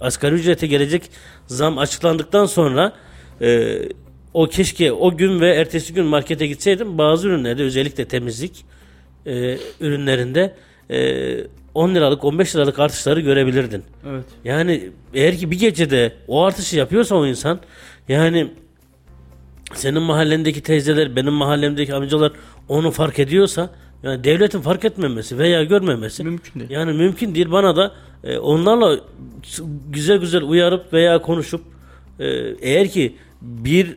[0.00, 1.02] asgari ücrete gelecek
[1.46, 2.92] zam açıklandıktan sonra
[3.40, 3.78] e,
[4.34, 8.64] o keşke o gün ve ertesi gün markete gitseydim bazı ürünlerde özellikle temizlik
[9.26, 10.54] e, ürünlerinde
[10.90, 10.98] e,
[11.74, 13.82] 10 liralık 15 liralık artışları görebilirdin.
[14.08, 14.24] Evet.
[14.44, 17.60] Yani eğer ki bir gecede o artışı yapıyorsa o insan
[18.08, 18.50] yani
[19.74, 22.32] senin mahallendeki teyzeler benim mahallemdeki amcalar
[22.68, 23.70] onu fark ediyorsa
[24.02, 26.70] yani devletin fark etmemesi veya görmemesi Mümkün değil.
[26.70, 27.92] Yani mümkün değil bana da
[28.24, 29.00] e, onlarla
[29.88, 31.60] güzel güzel uyarıp veya konuşup
[32.20, 32.26] e,
[32.60, 33.96] eğer ki bir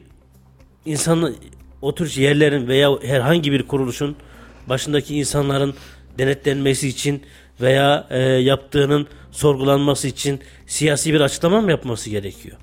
[0.85, 1.35] insanın
[1.81, 4.15] o tür yerlerin veya herhangi bir kuruluşun
[4.69, 5.73] başındaki insanların
[6.17, 7.21] denetlenmesi için
[7.61, 12.57] veya e, yaptığının sorgulanması için siyasi bir açıklama mı yapması gerekiyor?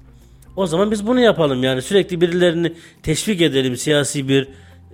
[0.56, 2.72] O zaman biz bunu yapalım yani sürekli birilerini
[3.02, 4.48] teşvik edelim siyasi bir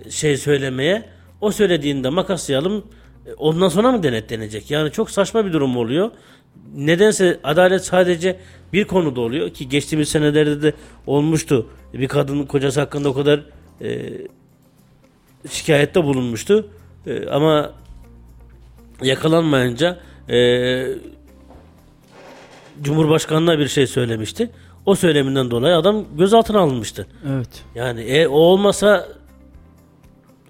[0.09, 1.03] şey söylemeye.
[1.41, 2.85] O söylediğinde makaslayalım.
[3.27, 4.71] E, Ondan sonra mı denetlenecek?
[4.71, 6.11] Yani çok saçma bir durum oluyor.
[6.75, 8.39] Nedense adalet sadece
[8.73, 10.73] bir konuda oluyor ki geçtiğimiz senelerde de
[11.07, 11.69] olmuştu.
[11.93, 13.45] Bir kadın kocası hakkında o kadar
[13.81, 14.09] e,
[15.49, 16.69] şikayette bulunmuştu.
[17.07, 17.73] E, ama
[19.01, 20.37] yakalanmayınca e,
[22.81, 24.49] Cumhurbaşkanı'na bir şey söylemişti.
[24.85, 27.07] O söyleminden dolayı adam gözaltına alınmıştı.
[27.29, 27.49] Evet.
[27.75, 29.07] Yani e, o olmasa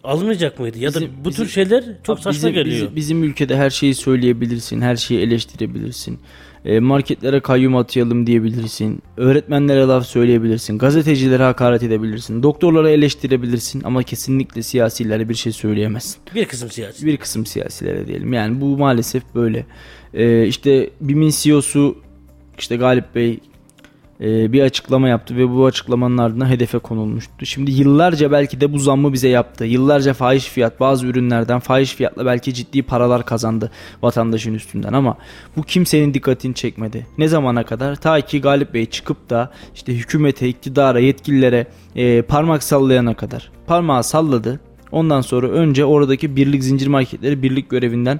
[0.03, 0.77] alınmayacak mıydı?
[0.79, 2.75] Ya da Bizim- bu bizim- tür şeyler çok saçma bizim, geliyor.
[2.75, 6.19] Bizim, bizim ülkede her şeyi söyleyebilirsin, her şeyi eleştirebilirsin.
[6.65, 9.01] E, marketlere kayyum atayalım diyebilirsin.
[9.17, 10.77] Öğretmenlere laf söyleyebilirsin.
[10.77, 12.43] Gazetecilere hakaret edebilirsin.
[12.43, 16.21] Doktorlara eleştirebilirsin ama kesinlikle siyasilere bir şey söyleyemezsin.
[16.35, 17.05] Bir kısım siyasi.
[17.05, 18.33] Bir kısım siyasilere diyelim.
[18.33, 19.65] Yani bu maalesef böyle.
[20.13, 21.97] E, işte BİM'in CEO'su
[22.57, 23.39] işte Galip Bey
[24.21, 27.45] e, bir açıklama yaptı ve bu açıklamanın ardından hedefe konulmuştu.
[27.45, 29.65] Şimdi yıllarca belki de bu zammı bize yaptı.
[29.65, 35.17] Yıllarca fahiş fiyat bazı ürünlerden fahiş fiyatla belki ciddi paralar kazandı vatandaşın üstünden ama
[35.57, 37.07] bu kimsenin dikkatini çekmedi.
[37.17, 37.95] Ne zamana kadar?
[37.95, 43.51] Ta ki Galip Bey çıkıp da işte hükümete, iktidara, yetkililere e, parmak sallayana kadar.
[43.67, 44.59] Parmağı salladı.
[44.91, 48.19] Ondan sonra önce oradaki birlik zincir marketleri birlik görevinden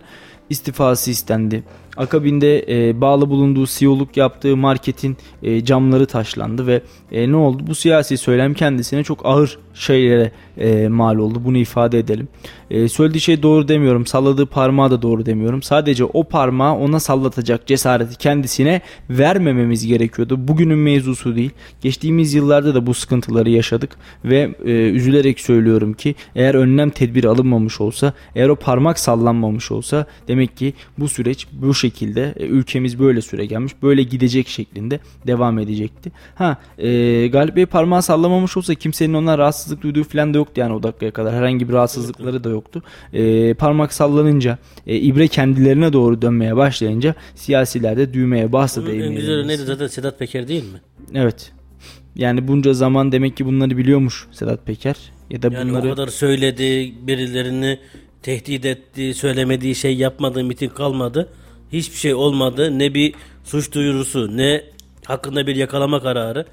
[0.49, 1.63] istifası istendi.
[1.99, 6.81] Akabinde e, bağlı bulunduğu CEO'luk yaptığı marketin e, camları taşlandı ve
[7.11, 7.63] e, ne oldu?
[7.67, 11.41] Bu siyasi söylem kendisine çok ağır şeylere e, mal oldu.
[11.45, 12.27] Bunu ifade edelim.
[12.71, 14.05] E, söylediği şey doğru demiyorum.
[14.05, 15.61] Salladığı parmağı da doğru demiyorum.
[15.61, 20.47] Sadece o parmağı ona sallatacak cesareti kendisine vermememiz gerekiyordu.
[20.47, 21.51] Bugünün mevzusu değil.
[21.81, 27.81] Geçtiğimiz yıllarda da bu sıkıntıları yaşadık ve e, üzülerek söylüyorum ki eğer önlem tedbiri alınmamış
[27.81, 33.21] olsa, eğer o parmak sallanmamış olsa demek ki bu süreç bu şekilde e, ülkemiz böyle
[33.21, 36.11] süre gelmiş, böyle gidecek şeklinde devam edecekti.
[36.35, 39.37] Ha, e, Galip Bey parmağı sallamamış olsa kimsenin ona
[39.69, 41.33] rahatsızlık duyduğu falan da yoktu yani o dakikaya kadar.
[41.33, 42.83] Herhangi bir rahatsızlıkları da yoktu.
[43.13, 44.57] E, parmak sallanınca,
[44.87, 49.87] e, ibre kendilerine doğru dönmeye başlayınca siyasiler de düğmeye bastı Bunun en güzel de zaten
[49.87, 50.79] Sedat Peker değil mi?
[51.13, 51.51] Evet.
[52.15, 54.95] Yani bunca zaman demek ki bunları biliyormuş Sedat Peker.
[55.29, 57.79] Ya da Yani bunları o kadar söyledi, birilerini
[58.21, 61.29] tehdit etti, söylemediği şey yapmadı, miting kalmadı.
[61.73, 62.79] Hiçbir şey olmadı.
[62.79, 63.13] Ne bir
[63.43, 64.63] suç duyurusu, ne
[65.05, 66.45] hakkında bir yakalama kararı.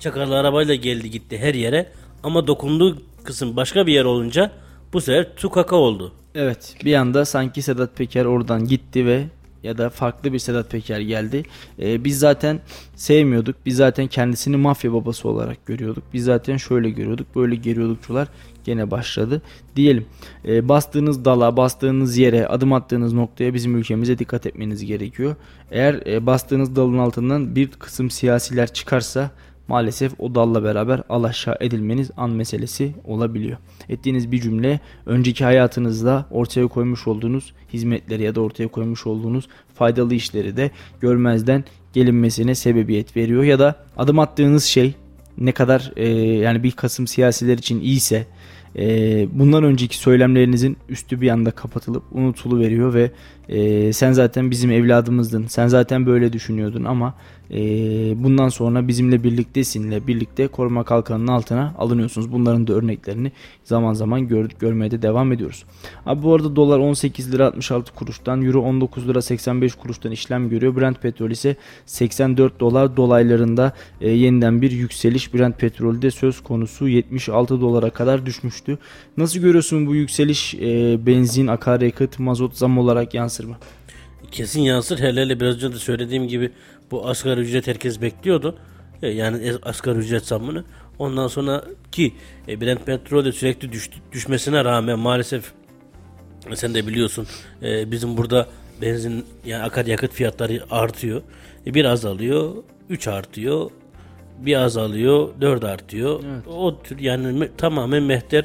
[0.00, 1.86] Çakarlı arabayla geldi gitti her yere.
[2.26, 4.50] Ama dokunduğu kısım başka bir yer olunca
[4.92, 6.12] bu sefer tukaka oldu.
[6.34, 9.24] Evet bir anda sanki Sedat Peker oradan gitti ve
[9.62, 11.42] ya da farklı bir Sedat Peker geldi.
[11.78, 12.60] Ee, biz zaten
[12.96, 13.56] sevmiyorduk.
[13.66, 16.04] Biz zaten kendisini mafya babası olarak görüyorduk.
[16.14, 17.36] Biz zaten şöyle görüyorduk.
[17.36, 18.28] Böyle geriyordukçular
[18.64, 19.42] gene başladı
[19.76, 20.06] diyelim.
[20.44, 25.36] Ee, bastığınız dala, bastığınız yere, adım attığınız noktaya bizim ülkemize dikkat etmeniz gerekiyor.
[25.70, 29.30] Eğer e, bastığınız dalın altından bir kısım siyasiler çıkarsa
[29.68, 33.58] maalesef o dalla beraber alaşağı edilmeniz an meselesi olabiliyor.
[33.88, 40.14] Ettiğiniz bir cümle önceki hayatınızda ortaya koymuş olduğunuz hizmetleri ya da ortaya koymuş olduğunuz faydalı
[40.14, 44.94] işleri de görmezden gelinmesine sebebiyet veriyor ya da adım attığınız şey
[45.38, 48.26] ne kadar e, yani bir Kasım siyasiler için iyiyse
[48.78, 53.10] e, bundan önceki söylemlerinizin üstü bir anda kapatılıp unutulu veriyor ve
[53.48, 55.46] e, sen zaten bizim evladımızdın.
[55.46, 57.14] Sen zaten böyle düşünüyordun ama
[57.50, 57.58] e,
[58.24, 62.32] bundan sonra bizimle birliktesinle birlikte koruma kalkanının altına alınıyorsunuz.
[62.32, 63.32] Bunların da örneklerini
[63.64, 65.64] zaman zaman gördük görmeye de devam ediyoruz.
[66.06, 70.76] Abi bu arada dolar 18 lira 66 kuruştan, euro 19 lira 85 kuruştan işlem görüyor.
[70.76, 75.34] Brent petrol ise 84 dolar dolaylarında e, yeniden bir yükseliş.
[75.34, 78.78] Brent petrolde söz konusu 76 dolara kadar düşmüştü.
[79.16, 83.56] Nasıl görüyorsun bu yükseliş e, benzin, akaryakıt, mazot zam olarak yansır mı?
[84.30, 84.98] Kesin yansır.
[84.98, 86.52] Hele hele biraz önce de söylediğim gibi
[86.90, 88.58] bu asgari ücret herkes bekliyordu.
[89.02, 90.64] E, Yani es- asgari ücret zammını.
[90.98, 92.12] Ondan sonra ki
[92.48, 95.52] e, Brent petrol de sürekli düştü, düşmesine rağmen maalesef
[96.50, 97.26] e, sen de biliyorsun
[97.62, 98.48] e, bizim burada
[98.82, 101.22] benzin yani akaryakıt fiyatları artıyor.
[101.66, 102.54] E, bir azalıyor,
[102.88, 103.70] 3 artıyor.
[104.38, 106.20] Bir azalıyor, 4 artıyor.
[106.46, 108.44] O tür yani me- tamamen mehter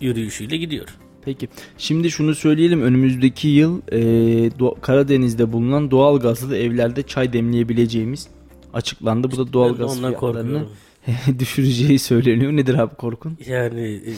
[0.00, 0.88] yürüyüşüyle gidiyor.
[1.24, 1.48] Peki.
[1.78, 2.82] Şimdi şunu söyleyelim.
[2.82, 8.28] Önümüzdeki yıl e, Karadeniz'de bulunan doğal gazlı evlerde çay demleyebileceğimiz
[8.72, 9.30] açıklandı.
[9.30, 10.64] Bu da doğal Ben gaz fiyatlarını
[11.38, 12.52] düşüreceği söyleniyor.
[12.52, 13.38] Nedir abi korkun?
[13.46, 14.12] Yani e,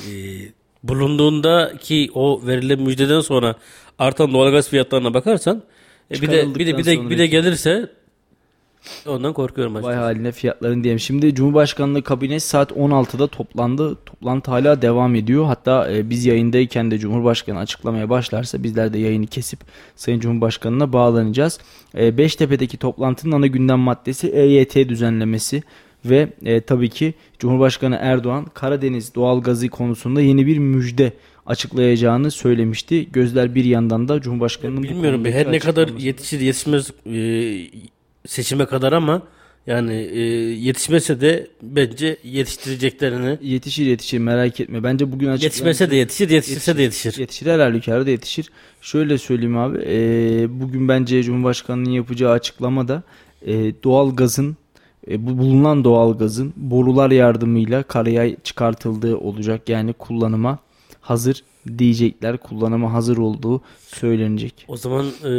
[0.83, 3.57] bulunduğunda ki o verilen müjdeden sonra
[3.99, 5.63] artan doğalgaz fiyatlarına bakarsan
[6.11, 7.91] e, bir de bir de bir de, bir de gelirse
[9.07, 10.01] ondan korkuyorum Vay açıkçası.
[10.01, 11.01] haline fiyatların diyelim.
[11.01, 13.99] Şimdi Cumhurbaşkanlığı kabinesi saat 16'da toplandı.
[14.07, 15.45] Toplantı hala devam ediyor.
[15.45, 19.61] Hatta e, biz yayındayken de Cumhurbaşkanı açıklamaya başlarsa bizler de yayını kesip
[19.97, 21.59] Sayın Cumhurbaşkanı'na bağlanacağız.
[21.99, 25.63] E, Beştepe'deki toplantının ana gündem maddesi EYT düzenlemesi
[26.05, 31.13] ve e, tabii ki Cumhurbaşkanı Erdoğan Karadeniz doğalgazı konusunda yeni bir müjde
[31.47, 33.09] açıklayacağını söylemişti.
[33.13, 37.13] Gözler bir yandan da Cumhurbaşkanı'nın bu Bilmiyorum konudaki her ne kadar yetişir yetişmez e,
[38.27, 39.23] seçime kadar ama
[39.67, 40.21] yani e,
[40.55, 44.83] yetişmese de bence yetiştireceklerini Yetişir yetişir merak etme.
[44.83, 45.43] Bence bugün açıklanacak.
[45.45, 47.19] yetişmese de yetişir yetişirse de yetişir.
[47.19, 48.51] Yetişir her halükarda yetişir.
[48.81, 49.79] Şöyle söyleyeyim abi.
[49.87, 53.03] e, bugün bence Cumhurbaşkanı'nın yapacağı açıklamada
[53.47, 53.53] e,
[53.85, 54.57] doğal gazın
[55.11, 59.69] e, bu bulunan doğal gazın borular yardımıyla karaya çıkartıldığı olacak.
[59.69, 60.59] Yani kullanıma
[61.01, 61.43] hazır
[61.79, 62.37] diyecekler.
[62.39, 64.65] Kullanıma hazır olduğu söylenecek.
[64.69, 65.33] O zaman e,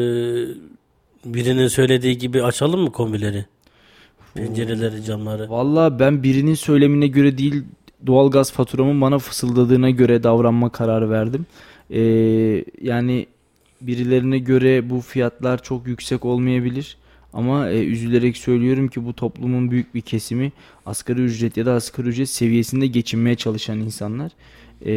[1.26, 3.46] birinin söylediği gibi açalım mı kombileri?
[4.34, 5.50] Pencereleri, camları.
[5.50, 7.64] Valla ben birinin söylemine göre değil
[8.08, 11.46] doğalgaz faturamın bana fısıldadığına göre davranma kararı verdim.
[11.90, 12.02] Ee,
[12.82, 13.28] yani
[13.82, 16.98] birilerine göre bu fiyatlar çok yüksek olmayabilir.
[17.34, 20.52] Ama e, üzülerek söylüyorum ki bu toplumun büyük bir kesimi
[20.86, 24.32] asgari ücret ya da asgari ücret seviyesinde geçinmeye çalışan insanlar.
[24.86, 24.92] Ee,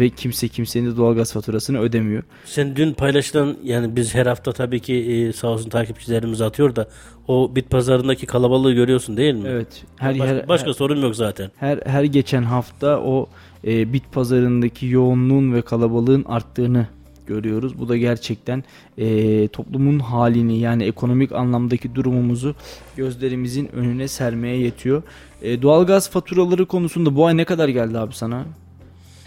[0.00, 2.22] ve kimse kimsenin de doğalgaz faturasını ödemiyor.
[2.44, 6.88] Sen dün paylaşılan yani biz her hafta tabii ki e, sağ olsun takipçilerimiz atıyor da
[7.28, 9.48] o bit pazarındaki kalabalığı görüyorsun değil mi?
[9.48, 9.84] Evet.
[9.96, 11.50] Her, Baş- her, başka her- sorun yok zaten.
[11.56, 13.26] her her geçen hafta o
[13.66, 16.86] e, bit pazarındaki yoğunluğun ve kalabalığın arttığını
[17.26, 17.78] görüyoruz.
[17.78, 18.64] Bu da gerçekten
[18.98, 22.54] e, toplumun halini yani ekonomik anlamdaki durumumuzu
[22.96, 25.02] gözlerimizin önüne sermeye yetiyor.
[25.42, 28.44] E, doğalgaz faturaları konusunda bu ay ne kadar geldi abi sana?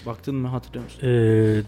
[0.06, 1.00] Baktın mı hatırlıyor musun?
[1.04, 1.62] Ee,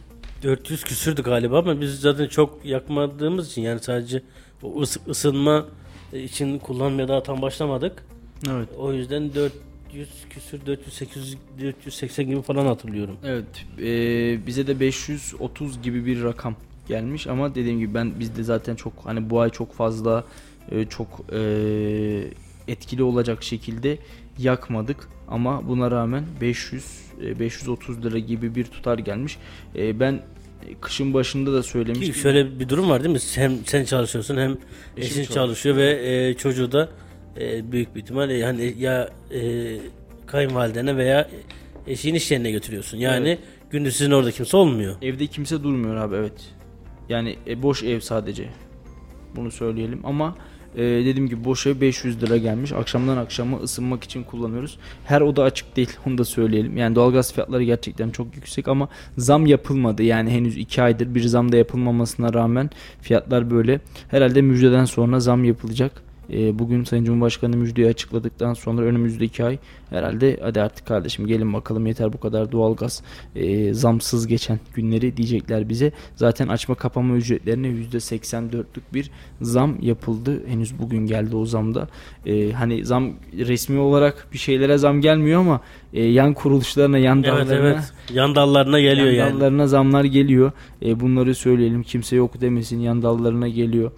[0.43, 4.21] 400 küsürdü galiba ama biz zaten çok yakmadığımız için yani sadece
[4.63, 5.65] o ıs- ısınma
[6.13, 8.03] için kullanmaya daha tam başlamadık.
[8.49, 8.69] Evet.
[8.77, 13.17] O yüzden 400 küsür 408 480 gibi falan hatırlıyorum.
[13.23, 13.45] Evet.
[13.79, 16.55] e, bize de 530 gibi bir rakam
[16.87, 20.23] gelmiş ama dediğim gibi ben bizde zaten çok hani bu ay çok fazla
[20.71, 21.39] e, çok e,
[22.67, 23.97] etkili olacak şekilde
[24.37, 26.85] yakmadık ama buna rağmen 500 e,
[27.39, 29.37] 530 lira gibi bir tutar gelmiş.
[29.75, 30.21] E, ben
[30.81, 32.15] kışın başında da Ki söylemiştim.
[32.15, 33.19] şöyle bir durum var değil mi?
[33.35, 34.57] Hem sen çalışıyorsun hem
[34.97, 35.27] eşin çalışıyor.
[35.27, 35.99] çalışıyor ve
[36.29, 36.89] e, çocuğu da
[37.39, 39.41] e, büyük bir ihtimalle yani ya e,
[40.25, 41.29] kayınvalidene veya
[41.87, 42.97] eşin iş yerine götürüyorsun.
[42.97, 43.37] Yani
[43.69, 44.95] gündüz sizin orada kimse olmuyor.
[45.01, 46.53] Evde kimse durmuyor abi evet.
[47.09, 48.49] Yani e, boş ev sadece.
[49.35, 50.35] Bunu söyleyelim ama
[50.75, 52.71] e, dediğim gibi boş ev 500 lira gelmiş.
[52.71, 54.77] Akşamdan akşama ısınmak için kullanıyoruz.
[55.05, 56.77] Her oda açık değil onu da söyleyelim.
[56.77, 60.03] Yani doğalgaz fiyatları gerçekten çok yüksek ama zam yapılmadı.
[60.03, 62.69] Yani henüz 2 aydır bir zam da yapılmamasına rağmen
[63.01, 63.79] fiyatlar böyle.
[64.07, 66.04] Herhalde müjdeden sonra zam yapılacak.
[66.33, 69.57] E, bugün Sayın Cumhurbaşkanı müjdeyi açıkladıktan sonra önümüzdeki ay
[69.89, 73.03] herhalde hadi artık kardeşim gelin bakalım yeter bu kadar doğalgaz
[73.35, 75.91] e, zamsız geçen günleri diyecekler bize.
[76.15, 79.11] Zaten açma kapama ücretlerine %84'lük bir
[79.41, 80.47] zam yapıldı.
[80.47, 81.87] Henüz bugün geldi o zamda.
[82.25, 85.61] E, hani zam resmi olarak bir şeylere zam gelmiyor ama
[85.93, 87.93] e, yan kuruluşlarına, yan Evet dallarına evet.
[88.13, 89.39] Yan dallarına geliyor yan yani.
[89.39, 90.51] dallarına zamlar geliyor.
[90.85, 91.83] E, bunları söyleyelim.
[91.83, 92.79] Kimse yok demesin.
[92.79, 93.91] Yan dallarına geliyor.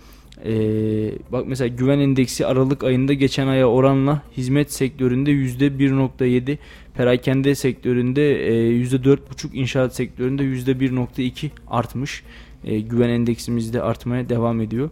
[0.46, 6.58] Ee, bak mesela güven endeksi Aralık ayında geçen aya oranla hizmet sektöründe %1.7,
[6.98, 12.24] perakende sektöründe e, %4.5, inşaat sektöründe %1.2 artmış.
[12.64, 14.90] E, güven endeksimiz de artmaya devam ediyor.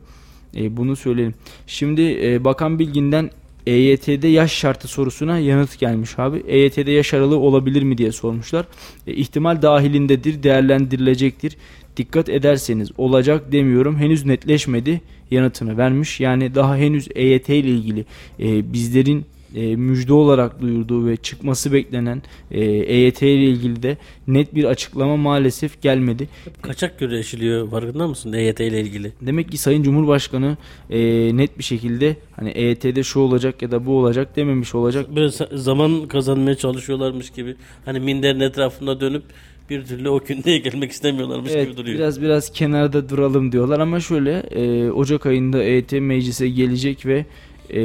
[0.55, 1.33] E, bunu söyleyelim.
[1.67, 3.29] Şimdi e, Bakan Bilgin'den
[3.67, 6.43] EYT'de yaş şartı sorusuna yanıt gelmiş abi.
[6.47, 8.65] EYT'de yaş aralığı olabilir mi diye sormuşlar.
[9.07, 11.57] E, ihtimal dahilindedir, değerlendirilecektir.
[11.97, 13.97] Dikkat ederseniz olacak demiyorum.
[13.97, 16.19] Henüz netleşmedi yanıtını vermiş.
[16.19, 18.05] Yani daha henüz EYT ile ilgili
[18.39, 19.25] e, bizlerin
[19.55, 22.21] e, müjde olarak duyurduğu ve çıkması beklenen
[22.51, 26.27] e, EYT ile ilgili de net bir açıklama maalesef gelmedi.
[26.61, 29.11] Kaçak güreşiliyor farkında mısın EYT ile ilgili?
[29.21, 30.57] Demek ki Sayın Cumhurbaşkanı
[30.89, 30.99] e,
[31.37, 35.15] net bir şekilde hani EYT'de şu olacak ya da bu olacak dememiş olacak.
[35.15, 37.55] Biraz zaman kazanmaya çalışıyorlarmış gibi.
[37.85, 39.23] Hani minderin etrafında dönüp
[39.69, 41.97] bir türlü o kündeye gelmek istemiyorlarmış Evet, gibi duruyor.
[41.97, 47.25] biraz biraz kenarda duralım diyorlar ama şöyle e, Ocak ayında EYT meclise gelecek ve
[47.73, 47.81] e,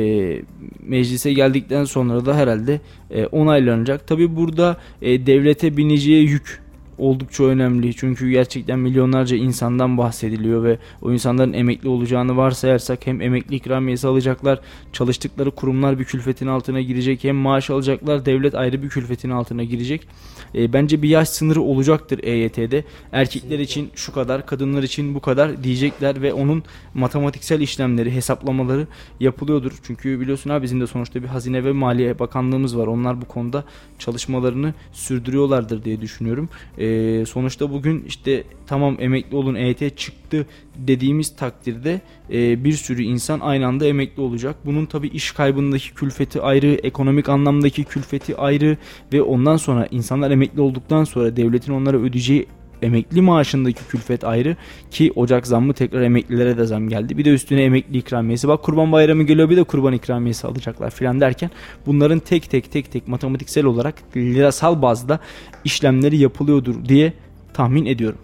[0.82, 4.06] meclise geldikten sonra da herhalde e, onaylanacak.
[4.06, 6.60] Tabi burada e, devlete bineceği yük
[7.00, 7.96] oldukça önemli.
[7.96, 14.60] Çünkü gerçekten milyonlarca insandan bahsediliyor ve o insanların emekli olacağını varsayarsak hem emekli ikramiyesi alacaklar,
[14.92, 20.06] çalıştıkları kurumlar bir külfetin altına girecek, hem maaş alacaklar, devlet ayrı bir külfetin altına girecek.
[20.54, 22.84] E, bence bir yaş sınırı olacaktır EYT'de.
[23.12, 26.62] Erkekler için şu kadar, kadınlar için bu kadar diyecekler ve onun
[26.94, 28.86] matematiksel işlemleri, hesaplamaları
[29.20, 29.72] yapılıyordur.
[29.82, 32.86] Çünkü biliyorsun abi bizim de sonuçta bir Hazine ve Maliye Bakanlığımız var.
[32.86, 33.64] Onlar bu konuda
[33.98, 36.48] çalışmalarını sürdürüyorlardır diye düşünüyorum.
[36.78, 36.89] E,
[37.26, 42.00] sonuçta bugün işte tamam emekli olun EYT çıktı dediğimiz takdirde
[42.32, 44.56] e, bir sürü insan aynı anda emekli olacak.
[44.64, 48.76] Bunun tabi iş kaybındaki külfeti ayrı, ekonomik anlamdaki külfeti ayrı
[49.12, 52.46] ve ondan sonra insanlar emekli olduktan sonra devletin onlara ödeyeceği
[52.82, 54.56] emekli maaşındaki külfet ayrı
[54.90, 57.18] ki Ocak zammı tekrar emeklilere de zam geldi.
[57.18, 58.48] Bir de üstüne emekli ikramiyesi.
[58.48, 61.50] Bak kurban bayramı geliyor bir de kurban ikramiyesi alacaklar filan derken
[61.86, 65.20] bunların tek tek tek tek matematiksel olarak lirasal bazda
[65.64, 67.12] işlemleri yapılıyordur diye
[67.54, 68.18] tahmin ediyorum.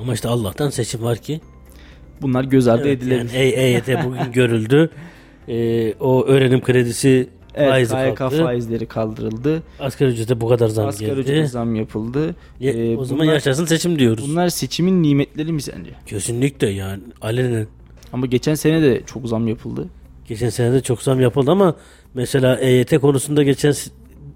[0.00, 1.40] Ama işte Allah'tan seçim var ki.
[2.22, 3.32] Bunlar göz ardı Evet, edilebilir.
[3.32, 4.90] yani E- EYT bugün görüldü.
[5.48, 8.42] Ee, o öğrenim kredisi Evet, faizi KYK kalktı.
[8.44, 9.62] faizleri kaldırıldı.
[9.80, 11.20] Asgari ücrete bu kadar zam Asgari geldi.
[11.20, 12.34] ücrete zam yapıldı.
[12.60, 14.30] Ye- Ee, o zaman bunlar- yaşasın seçim diyoruz.
[14.30, 15.90] Bunlar seçimin nimetleri mi sence?
[16.06, 17.66] Kesinlikle yani alenen.
[18.12, 19.86] Ama geçen sene de çok zam yapıldı.
[20.28, 21.74] Geçen sene de çok zam yapıldı ama
[22.14, 23.74] mesela EYT konusunda geçen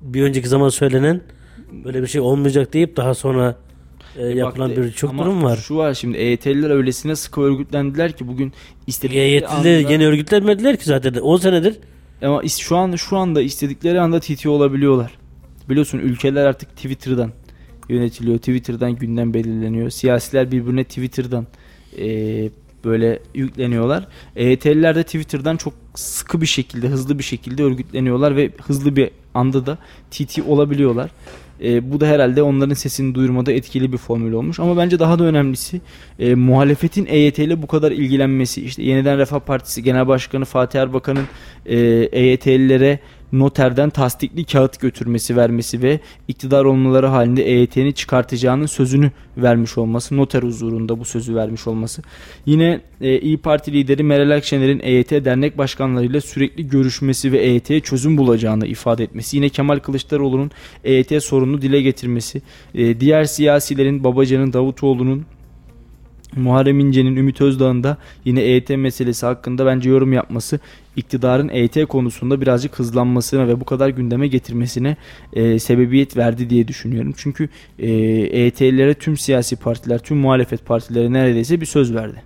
[0.03, 1.21] bir önceki zaman söylenen
[1.85, 3.57] böyle bir şey olmayacak deyip daha sonra
[4.17, 4.83] e, yapılan Baktı.
[4.83, 5.57] bir çok Ama durum var.
[5.57, 8.53] Şu var şimdi EYT'liler öylesine sıkı örgütlendiler ki bugün
[8.87, 11.75] istedikleri EYT'liler anda- yeni örgütlenmediler ki zaten 10 senedir.
[12.23, 15.19] Ama şu an şu anda istedikleri anda TT olabiliyorlar.
[15.69, 17.33] Biliyorsun ülkeler artık Twitter'dan
[17.89, 18.39] yönetiliyor.
[18.39, 19.91] Twitter'dan gündem belirleniyor.
[19.91, 21.47] Siyasiler birbirine Twitter'dan
[21.97, 22.51] eee,
[22.85, 24.09] böyle yükleniyorlar.
[24.37, 29.67] EYT'liler de Twitter'dan çok sıkı bir şekilde, hızlı bir şekilde örgütleniyorlar ve hızlı bir anda
[29.67, 29.79] da
[30.11, 31.11] TT olabiliyorlar.
[31.63, 34.61] E, bu da herhalde onların sesini duyurmada etkili bir formül olmuş.
[34.61, 35.81] Ama bence daha da önemlisi
[36.19, 38.65] e, muhalefetin EYT ile bu kadar ilgilenmesi.
[38.65, 41.27] İşte Yeniden Refah Partisi Genel Başkanı Fatih Erbakan'ın
[41.67, 41.77] e,
[42.13, 42.99] EYT'lilere
[43.33, 50.43] noterden tasdikli kağıt götürmesi vermesi ve iktidar olmaları halinde EYT'ni çıkartacağının sözünü vermiş olması, noter
[50.43, 52.03] huzurunda bu sözü vermiş olması.
[52.47, 58.19] Yine e, İyi Parti lideri Meral Akşener'in EYT dernek başkanlarıyla sürekli görüşmesi ve EYT'ye çözüm
[58.19, 59.37] bulacağını ifade etmesi.
[59.37, 60.51] Yine Kemal Kılıçdaroğlu'nun
[60.85, 62.43] EYT sorununu dile getirmesi.
[62.75, 65.25] E, diğer siyasilerin Babacan'ın, Davutoğlu'nun
[66.37, 70.61] Muharrem İnce'nin, Ümit Özdağ'ın da yine EYT meselesi hakkında bence yorum yapması
[70.97, 74.97] iktidarın EYT konusunda birazcık hızlanmasına ve bu kadar gündeme getirmesine
[75.33, 77.15] e, sebebiyet verdi diye düşünüyorum.
[77.17, 82.23] Çünkü e, EYT'lilere tüm siyasi partiler, tüm muhalefet partileri neredeyse bir söz verdi.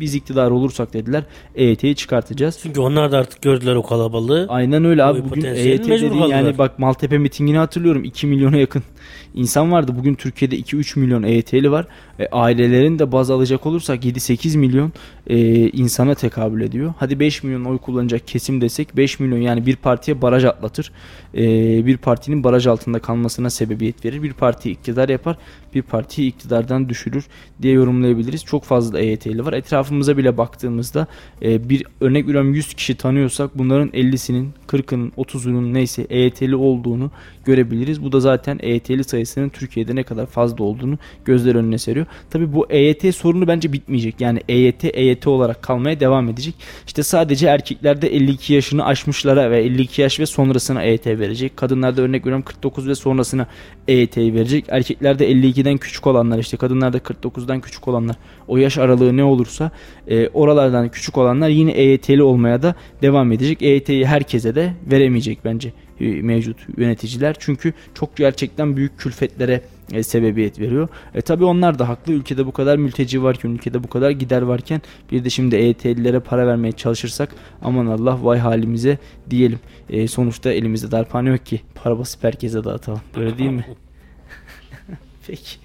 [0.00, 1.24] Biz iktidar olursak dediler
[1.54, 2.58] EYT'yi çıkartacağız.
[2.62, 4.46] Çünkü onlar da artık gördüler o kalabalığı.
[4.48, 5.24] Aynen öyle abi.
[5.24, 8.04] Bugün EYT dediğin yani bak Maltepe mitingini hatırlıyorum.
[8.04, 8.82] 2 milyona yakın
[9.34, 9.94] insan vardı.
[9.98, 11.86] Bugün Türkiye'de 2-3 milyon EYT'li var.
[12.18, 14.92] E, ailelerin de baz alacak olursak 7-8 milyon
[15.26, 16.94] e, insana tekabül ediyor.
[16.98, 20.92] Hadi 5 milyon oy kullanacak kesim desek 5 milyon yani bir partiye baraj atlatır.
[21.34, 21.42] E,
[21.86, 24.22] bir partinin baraj altında kalmasına sebebiyet verir.
[24.22, 25.36] Bir parti iktidar yapar.
[25.74, 27.26] Bir partiyi iktidardan düşürür
[27.62, 28.44] diye yorumlayabiliriz.
[28.44, 29.52] Çok fazla EYT'li var.
[29.52, 31.06] Etrafımıza bile baktığımızda
[31.42, 37.10] e, bir örnek veriyorum 100 kişi tanıyorsak bunların 50'sinin 40'ının 30'unun neyse EYT'li olduğunu
[37.44, 38.02] görebiliriz.
[38.02, 42.05] Bu da zaten EYT'li sayısının Türkiye'de ne kadar fazla olduğunu gözler önüne seriyor.
[42.30, 44.20] Tabi bu EYT sorunu bence bitmeyecek.
[44.20, 46.54] Yani EYT EYT olarak kalmaya devam edecek.
[46.86, 51.56] İşte sadece erkeklerde 52 yaşını aşmışlara ve 52 yaş ve sonrasına EYT verecek.
[51.56, 53.46] Kadınlarda örnek veriyorum 49 ve sonrasına
[53.88, 54.64] EYT'yi verecek.
[54.68, 58.16] Erkeklerde 52'den küçük olanlar işte kadınlarda 49'dan küçük olanlar
[58.48, 59.70] o yaş aralığı ne olursa
[60.08, 63.62] e, oralardan küçük olanlar yine EYT'li olmaya da devam edecek.
[63.62, 67.36] EYT'yi herkese de veremeyecek bence e, mevcut yöneticiler.
[67.38, 69.60] Çünkü çok gerçekten büyük külfetlere
[69.92, 70.88] e, sebebiyet veriyor.
[71.14, 72.12] E tabi onlar da haklı.
[72.12, 74.82] Ülkede bu kadar mülteci varken, ülkede bu kadar gider varken
[75.12, 78.98] bir de şimdi EYT'lilere para vermeye çalışırsak aman Allah vay halimize
[79.30, 79.58] diyelim.
[79.90, 81.60] E, sonuçta elimizde darphane yok ki.
[81.74, 83.00] Para basıp herkese dağıtalım.
[83.16, 83.66] Böyle değil mi?
[85.26, 85.56] Peki.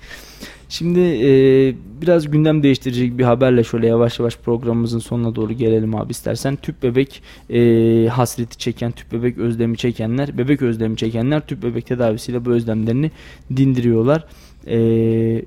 [0.71, 1.29] Şimdi e,
[2.01, 6.55] biraz gündem değiştirecek bir haberle şöyle yavaş yavaş programımızın sonuna doğru gelelim abi istersen.
[6.55, 12.45] Tüp bebek e, hasreti çeken, tüp bebek özlemi çekenler, bebek özlemi çekenler tüp bebek tedavisiyle
[12.45, 13.11] bu özlemlerini
[13.57, 14.25] dindiriyorlar.
[14.67, 15.45] E,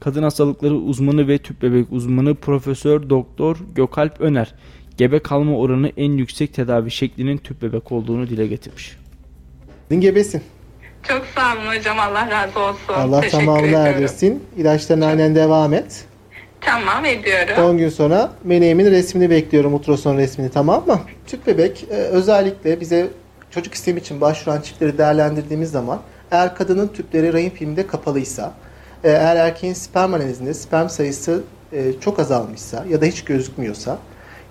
[0.00, 4.54] kadın hastalıkları uzmanı ve tüp bebek uzmanı Profesör Doktor Gökalp Öner
[4.98, 8.96] gebe kalma oranı en yüksek tedavi şeklinin tüp bebek olduğunu dile getirmiş.
[9.98, 10.42] Gebesin.
[11.02, 11.98] Çok sağ olun hocam.
[11.98, 12.94] Allah razı olsun.
[12.94, 13.86] Allah Teşekkür tamamını ediyorum.
[13.86, 14.44] erdirsin.
[14.56, 16.04] İlaçlarına aynen devam et.
[16.60, 17.64] Tamam ediyorum.
[17.64, 19.74] 10 gün sonra meleğimin resmini bekliyorum.
[19.74, 21.00] Ultrason resmini tamam mı?
[21.26, 23.08] Tüp bebek e, özellikle bize
[23.50, 26.00] çocuk istemi için başvuran çiftleri değerlendirdiğimiz zaman
[26.30, 28.52] eğer kadının tüpleri rahim filminde kapalıysa,
[29.04, 31.42] e, eğer erkeğin sperm analizinde sperm sayısı
[31.72, 33.98] e, çok azalmışsa ya da hiç gözükmüyorsa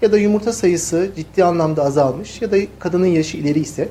[0.02, 3.90] ya da yumurta sayısı ciddi anlamda azalmış ya da kadının yaşı ileri ise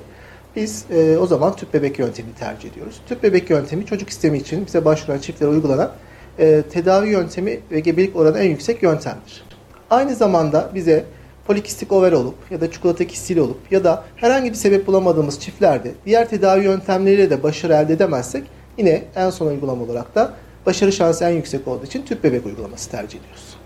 [0.56, 3.00] biz e, o zaman tüp bebek yöntemini tercih ediyoruz.
[3.08, 5.92] Tüp bebek yöntemi çocuk istemi için bize başvuran çiftlere uygulanan
[6.38, 9.44] e, tedavi yöntemi ve gebelik oranı en yüksek yöntemdir.
[9.90, 11.04] Aynı zamanda bize
[11.46, 15.92] polikistik over olup ya da çikolata kistili olup ya da herhangi bir sebep bulamadığımız çiftlerde
[16.06, 18.44] diğer tedavi yöntemleriyle de başarı elde edemezsek
[18.78, 20.34] yine en son uygulama olarak da
[20.66, 23.56] başarı şansı en yüksek olduğu için tüp bebek uygulaması tercih ediyoruz.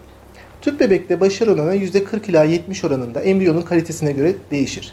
[0.60, 4.92] Tüp bebekte başarı oranı %40 ila 70 oranında embriyonun kalitesine göre değişir.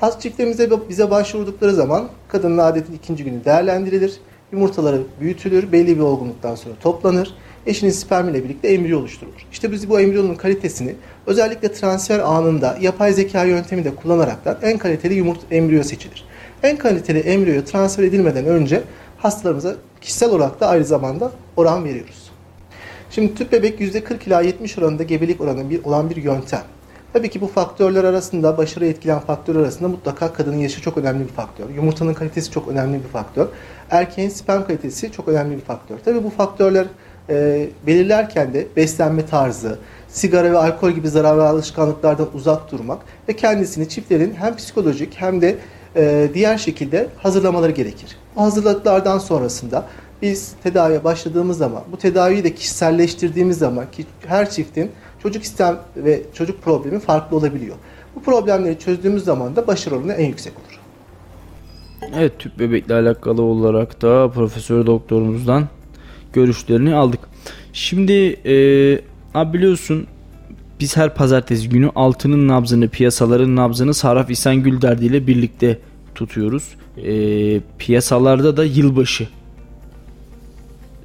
[0.00, 4.14] Has çiftlerimize bize başvurdukları zaman kadının adetin ikinci günü değerlendirilir.
[4.52, 7.34] Yumurtaları büyütülür, belli bir olgunluktan sonra toplanır.
[7.66, 9.46] Eşinin spermiyle birlikte embriyo oluşturulur.
[9.52, 10.94] İşte biz bu embriyonun kalitesini
[11.26, 16.24] özellikle transfer anında yapay zeka yöntemi de kullanaraktan en kaliteli yumurta embriyo seçilir.
[16.62, 18.82] En kaliteli embriyo transfer edilmeden önce
[19.18, 22.30] hastalarımıza kişisel olarak da aynı zamanda oran veriyoruz.
[23.10, 26.62] Şimdi tüp bebek %40 ila 70 oranında gebelik oranı bir, olan bir yöntem.
[27.12, 31.32] Tabii ki bu faktörler arasında, başarı etkileyen faktörler arasında mutlaka kadının yaşı çok önemli bir
[31.32, 31.70] faktör.
[31.70, 33.46] Yumurtanın kalitesi çok önemli bir faktör.
[33.90, 35.98] Erkeğin sperm kalitesi çok önemli bir faktör.
[36.04, 36.86] Tabii bu faktörler
[37.30, 39.78] e, belirlerken de beslenme tarzı,
[40.08, 42.98] sigara ve alkol gibi zararlı alışkanlıklardan uzak durmak
[43.28, 45.56] ve kendisini çiftlerin hem psikolojik hem de
[45.96, 48.16] e, diğer şekilde hazırlamaları gerekir.
[48.36, 49.86] Bu hazırlıklardan sonrasında
[50.22, 54.90] biz tedaviye başladığımız zaman, bu tedaviyi de kişiselleştirdiğimiz zaman ki her çiftin
[55.22, 57.76] çocuk istem ve çocuk problemi farklı olabiliyor.
[58.14, 60.80] Bu problemleri çözdüğümüz zaman da başarı oranı en yüksek olur.
[62.16, 65.68] Evet tüp bebekle alakalı olarak da profesör doktorumuzdan
[66.32, 67.20] görüşlerini aldık.
[67.72, 68.12] Şimdi
[68.46, 68.54] e,
[69.34, 70.06] abi biliyorsun
[70.80, 75.78] biz her pazartesi günü altının nabzını, piyasaların nabzını Saraf İhsan Gülderdi ile birlikte
[76.14, 76.74] tutuyoruz.
[76.96, 79.28] E, piyasalarda da yılbaşı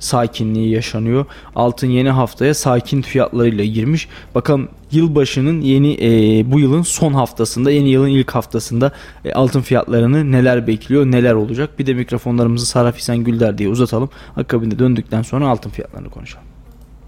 [0.04, 1.26] sakinliği yaşanıyor.
[1.56, 4.08] Altın yeni haftaya sakin fiyatlarıyla girmiş.
[4.36, 8.91] Bakalım yılbaşının yeni e, bu yılın son haftasında, yeni yılın ilk haftasında
[9.26, 11.80] e, altın fiyatlarını neler bekliyor, neler olacak.
[11.80, 14.10] Bir de mikrofonlarımızı Saraf Gülder diye uzatalım.
[14.38, 16.53] Akabinde döndükten sonra altın fiyatlarını konuşalım.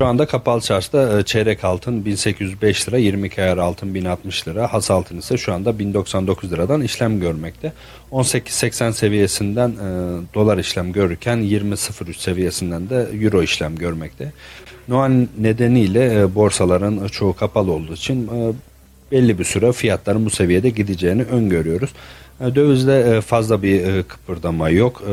[0.01, 4.91] Şu anda kapalı çarşıda e, çeyrek altın 1805 lira, 22 ayar altın 1060 lira, has
[4.91, 7.73] altın ise şu anda 1099 liradan işlem görmekte.
[8.11, 9.75] 18.80 seviyesinden e,
[10.33, 14.31] dolar işlem görürken 20.03 seviyesinden de euro işlem görmekte.
[14.87, 18.53] Noel nedeniyle e, borsaların çoğu kapalı olduğu için e,
[19.11, 21.89] belli bir süre fiyatların bu seviyede gideceğini öngörüyoruz.
[22.41, 25.03] E, dövizde e, fazla bir kıpırdama yok.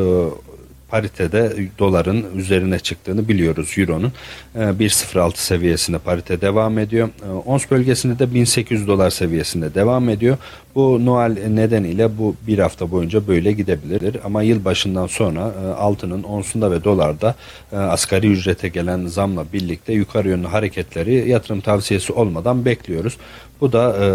[0.93, 4.12] Paritede doların üzerine çıktığını biliyoruz euronun.
[4.57, 7.09] 1.06 e, seviyesinde parite devam ediyor.
[7.28, 10.36] E, ons bölgesinde de 1800 dolar seviyesinde devam ediyor.
[10.75, 14.16] Bu Noel nedeniyle bu bir hafta boyunca böyle gidebilir.
[14.25, 17.35] Ama yıl başından sonra e, altının onsunda ve dolarda
[17.73, 23.16] asgari ücrete gelen zamla birlikte yukarı yönlü hareketleri yatırım tavsiyesi olmadan bekliyoruz.
[23.62, 24.07] Bu da e,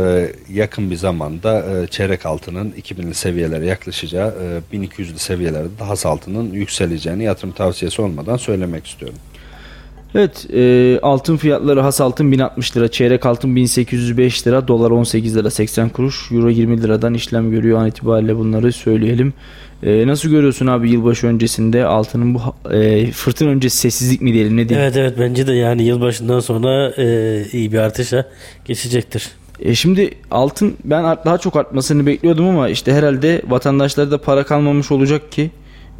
[0.53, 7.23] yakın bir zamanda e, çeyrek altının 2000'li seviyelere yaklaşacağı, e, 1200'lü seviyelerde daha altının yükseleceğini
[7.23, 9.17] yatırım tavsiyesi olmadan söylemek istiyorum.
[10.15, 15.49] Evet e, altın fiyatları has altın 1060 lira, çeyrek altın 1805 lira, dolar 18 lira
[15.49, 19.33] 80 kuruş, euro 20 liradan işlem görüyor an itibariyle bunları söyleyelim.
[19.83, 22.41] E, nasıl görüyorsun abi yılbaşı öncesinde altının bu
[22.73, 24.83] e, fırtına öncesi sessizlik mi diyelim ne diyelim?
[24.85, 28.25] Evet evet bence de yani yılbaşından sonra e, iyi bir artışa
[28.65, 29.31] geçecektir.
[29.59, 35.31] E şimdi altın ben daha çok artmasını bekliyordum ama işte herhalde vatandaşlarda para kalmamış olacak
[35.31, 35.51] ki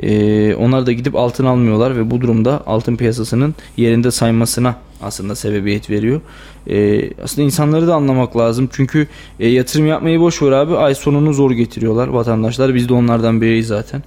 [0.03, 5.89] e, onlar da gidip altın almıyorlar ve bu durumda altın piyasasının yerinde saymasına aslında sebebiyet
[5.89, 6.21] veriyor.
[6.69, 9.07] E, aslında insanları da anlamak lazım çünkü
[9.39, 13.67] e, yatırım yapmayı boş ver abi ay sonunu zor getiriyorlar vatandaşlar biz de onlardan biriyiz
[13.67, 14.03] zaten.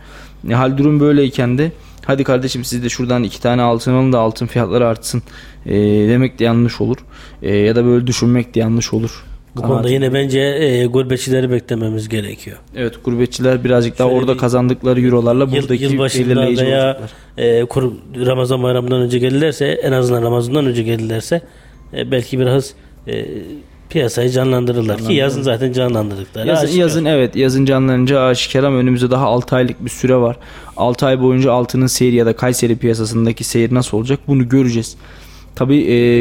[0.51, 1.73] E, hal durum böyleyken de
[2.05, 5.23] hadi kardeşim siz de şuradan iki tane altın alın da altın fiyatları artsın
[5.67, 5.75] e,
[6.09, 6.97] demek de yanlış olur.
[7.43, 9.25] E, ya da böyle düşünmek de yanlış olur.
[9.57, 12.57] Bu konuda yine bence e, gurbetçileri beklememiz gerekiyor.
[12.77, 17.11] Evet gurbetçiler birazcık daha Şöyle orada kazandıkları eurolarla Yıl, buradaki belirleyici veya olacaklar.
[17.39, 17.93] e, kur,
[18.27, 21.43] Ramazan bayramından önce gelirlerse en azından Ramazan'dan önce gelirlerse
[21.97, 22.75] e, belki biraz
[23.09, 23.27] e,
[23.91, 26.81] piyasayı canlandırırlar ki yazın zaten canlandırdıkları Yazın, aşikar.
[26.81, 30.37] yazın evet yazın canlanınca aşikar ama önümüzde daha 6 aylık bir süre var.
[30.77, 34.97] 6 ay boyunca altının seyri ya da Kayseri piyasasındaki seyir nasıl olacak bunu göreceğiz.
[35.55, 35.77] Tabi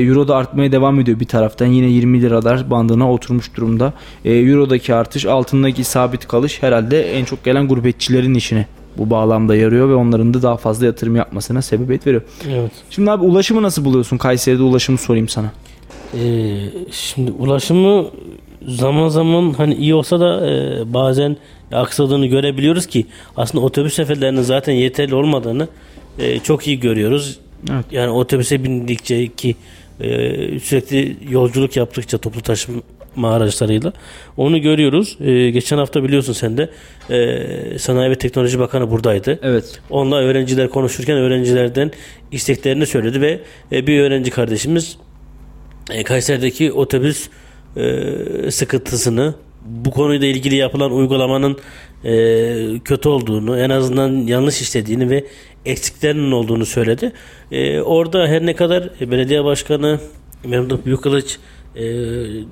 [0.08, 1.66] Euro da artmaya devam ediyor bir taraftan.
[1.66, 3.94] Yine 20 liralar bandına oturmuş durumda.
[4.26, 8.66] E, Euro'daki artış altındaki sabit kalış herhalde en çok gelen gurbetçilerin işine
[8.98, 12.22] bu bağlamda yarıyor ve onların da daha fazla yatırım yapmasına sebebiyet veriyor.
[12.50, 12.72] Evet.
[12.90, 14.18] Şimdi abi ulaşımı nasıl buluyorsun?
[14.18, 15.52] Kayseri'de ulaşımı sorayım sana.
[16.14, 16.22] E,
[16.92, 18.06] şimdi ulaşımı
[18.68, 21.38] zaman zaman hani iyi olsa da e, bazen
[21.72, 23.06] aksadığını görebiliyoruz ki
[23.38, 25.68] aslında otobüs seferlerinin zaten yeterli olmadığını
[26.20, 27.40] e, çok iyi görüyoruz.
[27.72, 27.86] Evet.
[27.92, 29.56] Yani otobüse bindikçe ki
[30.00, 30.10] e,
[30.60, 32.82] sürekli yolculuk yaptıkça toplu taşıma
[33.24, 33.94] araçlarıyla
[34.38, 35.18] onu görüyoruz.
[35.22, 36.70] E, geçen hafta biliyorsun sen de
[37.10, 39.40] e, Sanayi ve Teknoloji Bakanı buradaydı.
[39.44, 39.82] Evet.
[39.90, 41.92] Onunla öğrenciler konuşurken öğrencilerden
[42.32, 43.40] isteklerini söyledi ve
[43.72, 44.98] e, bir öğrenci kardeşimiz
[45.92, 47.30] e, Kayseri'deki otobüs
[47.78, 49.34] e, sıkıntısını
[49.66, 51.58] bu konuyla ilgili yapılan uygulamanın
[52.04, 55.26] e, kötü olduğunu, en azından yanlış işlediğini ve
[55.66, 57.12] eksiklerinin olduğunu söyledi.
[57.52, 60.00] E, orada her ne kadar belediye başkanı
[60.44, 61.38] Memduh Büyükkılıç
[61.76, 61.84] e,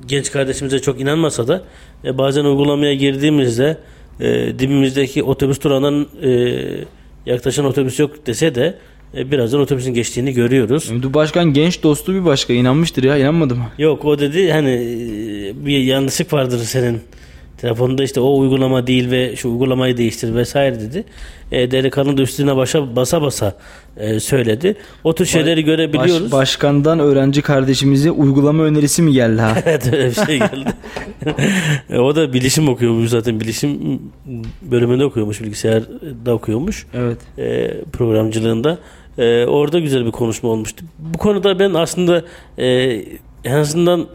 [0.08, 1.64] genç kardeşimize çok inanmasa da
[2.06, 3.78] e, bazen uygulamaya girdiğimizde
[4.20, 6.62] e, dibimizdeki otobüs durağından e,
[7.26, 8.78] yaklaşan otobüs yok dese de
[9.18, 10.90] e, birazdan otobüsün geçtiğini görüyoruz.
[10.90, 13.66] Memduh Başkan genç dostu bir başka inanmıştır ya inanmadı mı?
[13.78, 17.02] Yok o dedi hani e, bir yanlışlık vardır senin
[17.58, 21.04] telefonda işte o uygulama değil ve şu uygulamayı değiştir vesaire dedi.
[21.52, 23.58] E, delikanlı da üstüne başa basa basa
[23.98, 24.76] e, söyledi.
[25.04, 26.24] O tür şeyleri görebiliyoruz.
[26.24, 29.58] Baş- başkandan öğrenci kardeşimize uygulama önerisi mi geldi ha?
[29.66, 30.74] evet öyle bir şey geldi.
[31.90, 34.02] E, o da bilişim okuyormuş zaten bilişim
[34.62, 37.18] bölümünde okuyormuş bilgisayarda okuyormuş evet.
[37.38, 38.78] e, programcılığında.
[39.18, 40.86] E, orada güzel bir konuşma olmuştu.
[41.00, 42.24] Bu konuda ben aslında
[42.58, 42.68] e,
[43.44, 44.08] en azından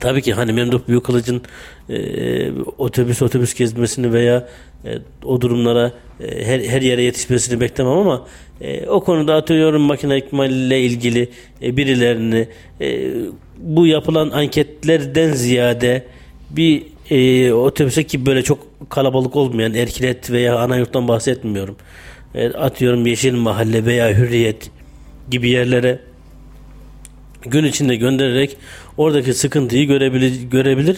[0.00, 1.42] tabii ki hani Memduh Büyükkılıç'ın
[1.88, 4.48] e, otobüs otobüs gezmesini veya
[4.84, 8.26] e, o durumlara e, her, her yere yetişmesini beklemem ama
[8.60, 11.28] e, o konuda atıyorum makine ikmaliyle ilgili
[11.62, 12.48] e, birilerini
[12.80, 13.10] e,
[13.58, 16.06] bu yapılan anketlerden ziyade
[16.50, 18.58] bir e, otobüse ki böyle çok
[18.90, 21.76] kalabalık olmayan Erkilet veya Anayurt'tan bahsetmiyorum.
[22.34, 24.70] E, atıyorum Yeşil Mahalle veya Hürriyet
[25.30, 25.98] gibi yerlere
[27.42, 28.56] gün içinde göndererek
[28.96, 30.96] oradaki sıkıntıyı görebilir, görebilir.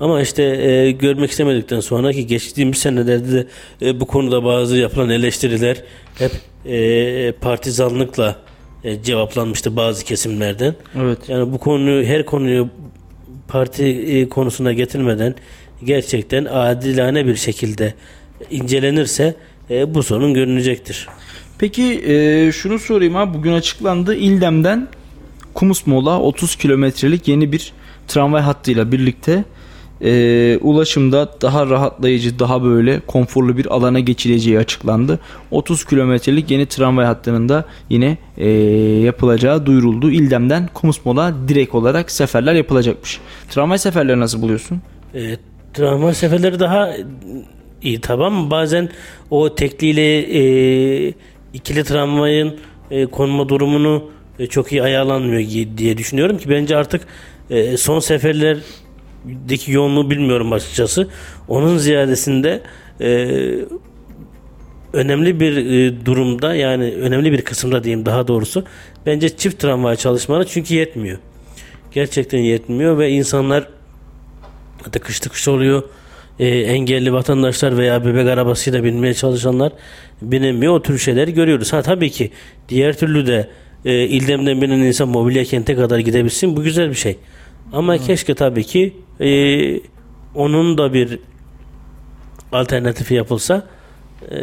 [0.00, 3.46] Ama işte e, görmek istemedikten sonra ki geçtiğimiz senelerde de
[3.82, 5.82] e, bu konuda bazı yapılan eleştiriler
[6.18, 6.32] hep
[6.66, 8.36] e, partizanlıkla
[8.84, 10.74] e, cevaplanmıştı bazı kesimlerden.
[11.00, 11.18] Evet.
[11.28, 12.68] Yani bu konuyu her konuyu
[13.48, 15.34] parti e, konusuna getirmeden
[15.84, 17.94] gerçekten adilane bir şekilde
[18.50, 19.34] incelenirse
[19.70, 21.08] e, bu sorun görünecektir.
[21.58, 24.88] Peki e, şunu sorayım abi bugün açıklandı İldem'den
[25.54, 27.72] Kumusmola 30 kilometrelik yeni bir
[28.08, 29.44] tramvay hattıyla birlikte
[30.04, 35.20] e, ulaşımda daha rahatlayıcı daha böyle konforlu bir alana geçileceği açıklandı.
[35.50, 38.48] 30 kilometrelik yeni tramvay hattının da yine e,
[39.04, 40.10] yapılacağı duyuruldu.
[40.10, 43.20] İldem'den Kumusmola direkt olarak seferler yapılacakmış.
[43.50, 44.80] Tramvay seferleri nasıl buluyorsun?
[45.14, 45.36] E,
[45.74, 46.90] tramvay seferleri daha
[47.82, 48.88] iyi tamam bazen
[49.30, 51.14] o tekliyle e,
[51.54, 52.56] ikili tramvayın
[52.90, 54.13] e, konma durumunu
[54.50, 57.06] çok iyi ayarlanmıyor diye düşünüyorum ki bence artık
[57.50, 61.08] e, son seferlerdeki yoğunluğu bilmiyorum açıkçası.
[61.48, 62.60] Onun ziyadesinde
[63.00, 63.28] e,
[64.92, 68.64] önemli bir e, durumda yani önemli bir kısımda diyeyim daha doğrusu
[69.06, 71.18] bence çift tramvay çalışmaları çünkü yetmiyor.
[71.92, 73.68] Gerçekten yetmiyor ve insanlar
[74.92, 75.82] tıkış tıkış oluyor.
[76.38, 79.72] E, engelli vatandaşlar veya bebek arabasıyla binmeye çalışanlar
[80.22, 80.74] binemiyor.
[80.74, 81.72] O tür şeyleri görüyoruz.
[81.72, 82.30] Ha tabii ki
[82.68, 83.48] diğer türlü de
[83.84, 86.56] e, İldem'den binen insan mobilya kente kadar gidebilsin.
[86.56, 87.16] Bu güzel bir şey.
[87.72, 89.28] Ama keşke tabii ki e,
[90.34, 91.18] onun da bir
[92.52, 93.66] alternatifi yapılsa.
[94.30, 94.36] E,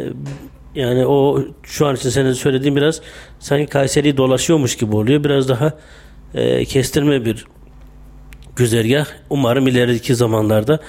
[0.74, 3.00] yani o şu an için senin söylediğin biraz
[3.38, 5.24] sanki Kayseri'yi dolaşıyormuş gibi oluyor.
[5.24, 5.78] Biraz daha
[6.34, 7.46] e, kestirme bir
[8.56, 9.06] güzergah.
[9.30, 10.80] Umarım ileriki zamanlarda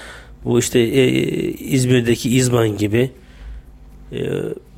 [0.45, 1.07] bu işte e,
[1.51, 3.11] İzmir'deki İzban gibi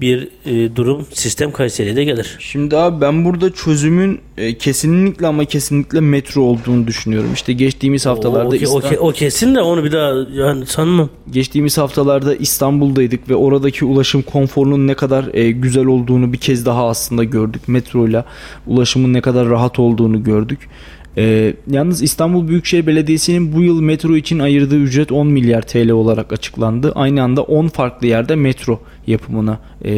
[0.02, 2.38] bir e, durum sistem Kayseri'ye de gelir.
[2.40, 7.30] Şimdi abi ben burada çözümün e, kesinlikle ama kesinlikle metro olduğunu düşünüyorum.
[7.34, 11.10] İşte geçtiğimiz haftalarda o, o, ke- o kesin de onu bir daha yani sanmam.
[11.32, 16.88] geçtiğimiz haftalarda İstanbul'daydık ve oradaki ulaşım konforunun ne kadar e, güzel olduğunu bir kez daha
[16.88, 17.62] aslında gördük.
[17.68, 18.26] Metroyla
[18.68, 20.60] ulaşımın ne kadar rahat olduğunu gördük.
[21.18, 26.34] E, yalnız İstanbul Büyükşehir Belediyesi'nin bu yıl metro için ayırdığı ücret 10 milyar TL olarak
[26.34, 26.92] açıklandı.
[26.96, 29.94] Aynı anda 10 farklı yerde metro yapımına e,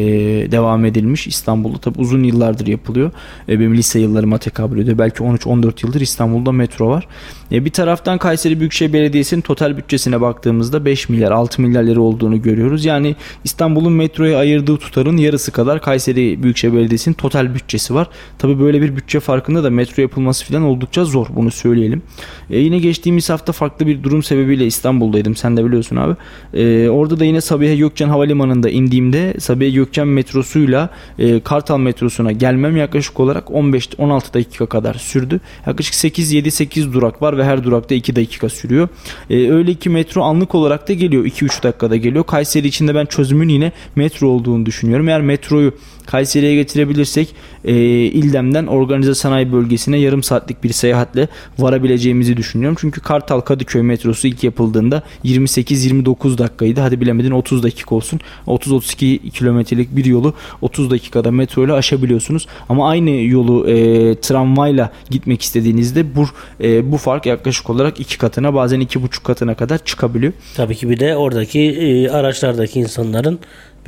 [0.50, 1.26] devam edilmiş.
[1.26, 3.10] İstanbul'da tabi uzun yıllardır yapılıyor.
[3.48, 4.98] E, benim lise yıllarıma tekabül ediyor.
[4.98, 7.08] Belki 13-14 yıldır İstanbul'da metro var.
[7.52, 12.42] E, bir taraftan Kayseri Büyükşehir Belediyesi'nin total bütçesine baktığımızda 5 milyar 6 milyar lira olduğunu
[12.42, 12.84] görüyoruz.
[12.84, 18.08] Yani İstanbul'un metroya ayırdığı tutarın yarısı kadar Kayseri Büyükşehir Belediyesi'nin total bütçesi var.
[18.38, 22.02] Tabi böyle bir bütçe farkında da metro yapılması falan oldukça zor bunu söyleyelim.
[22.50, 25.36] E, yine geçtiğimiz hafta farklı bir durum sebebiyle İstanbul'daydım.
[25.36, 26.14] Sen de biliyorsun abi.
[26.54, 32.76] E, orada da yine Sabiha Gökçen Havalimanı'nda indiğimde Sabiha Gökçen metrosuyla e, Kartal metrosuna gelmem
[32.76, 35.40] yaklaşık olarak 15-16 dakika kadar sürdü.
[35.66, 38.88] Yaklaşık 8-7-8 durak var ve her durakta 2 dakika sürüyor.
[39.30, 41.24] E, öyle ki metro anlık olarak da geliyor.
[41.24, 42.24] 2-3 dakikada geliyor.
[42.24, 45.08] Kayseri içinde ben çözümün yine metro olduğunu düşünüyorum.
[45.08, 45.72] Eğer metroyu
[46.10, 51.28] Kayseri'ye getirebilirsek e, İldem'den organize sanayi bölgesine yarım saatlik bir seyahatle
[51.58, 52.76] varabileceğimizi düşünüyorum.
[52.80, 56.80] Çünkü Kartal Kadıköy metrosu ilk yapıldığında 28-29 dakikaydı.
[56.80, 58.20] Hadi bilemedin 30 dakika olsun.
[58.46, 62.46] 30-32 kilometrelik bir yolu 30 dakikada metro ile aşabiliyorsunuz.
[62.68, 63.74] Ama aynı yolu e,
[64.20, 66.26] tramvayla gitmek istediğinizde bu
[66.60, 70.32] e, bu fark yaklaşık olarak iki katına bazen iki buçuk katına kadar çıkabiliyor.
[70.56, 73.38] Tabii ki bir de oradaki e, araçlardaki insanların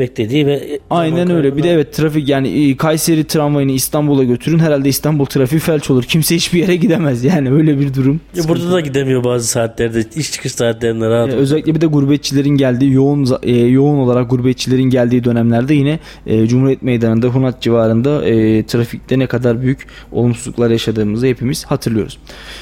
[0.00, 1.56] beklediği ve Aynen öyle.
[1.56, 4.58] Bir de evet trafik yani Kayseri tramvayını İstanbul'a götürün.
[4.58, 6.04] Herhalde İstanbul trafiği felç olur.
[6.04, 7.24] Kimse hiçbir yere gidemez.
[7.24, 8.20] Yani öyle bir durum.
[8.36, 11.28] E, burada da gidemiyor bazı saatlerde iş çıkış saatlerinde rahat.
[11.28, 16.46] E, özellikle bir de gurbetçilerin geldiği yoğun e, yoğun olarak gurbetçilerin geldiği dönemlerde yine e,
[16.46, 22.18] Cumhuriyet Meydanı'nda Hunat civarında e, trafikte ne kadar büyük olumsuzluklar yaşadığımızı hepimiz hatırlıyoruz.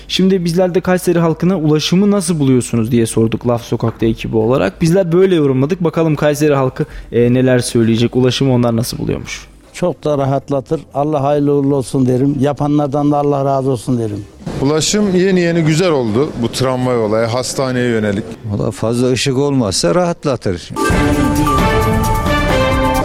[0.09, 4.83] Şimdi bizler de Kayseri halkına ulaşımı nasıl buluyorsunuz diye sorduk Laf Sokak'ta ekibi olarak.
[4.83, 5.85] Bizler böyle yorumladık.
[5.85, 8.17] Bakalım Kayseri halkı e, neler söyleyecek?
[8.17, 9.47] Ulaşımı onlar nasıl buluyormuş?
[9.73, 10.81] Çok da rahatlatır.
[10.95, 12.37] Allah hayırlı uğurlu olsun derim.
[12.41, 14.25] Yapanlardan da Allah razı olsun derim.
[14.63, 18.25] Ulaşım yeni yeni güzel oldu bu tramvay olayı hastaneye yönelik.
[18.51, 20.71] Valla fazla ışık olmazsa rahatlatır.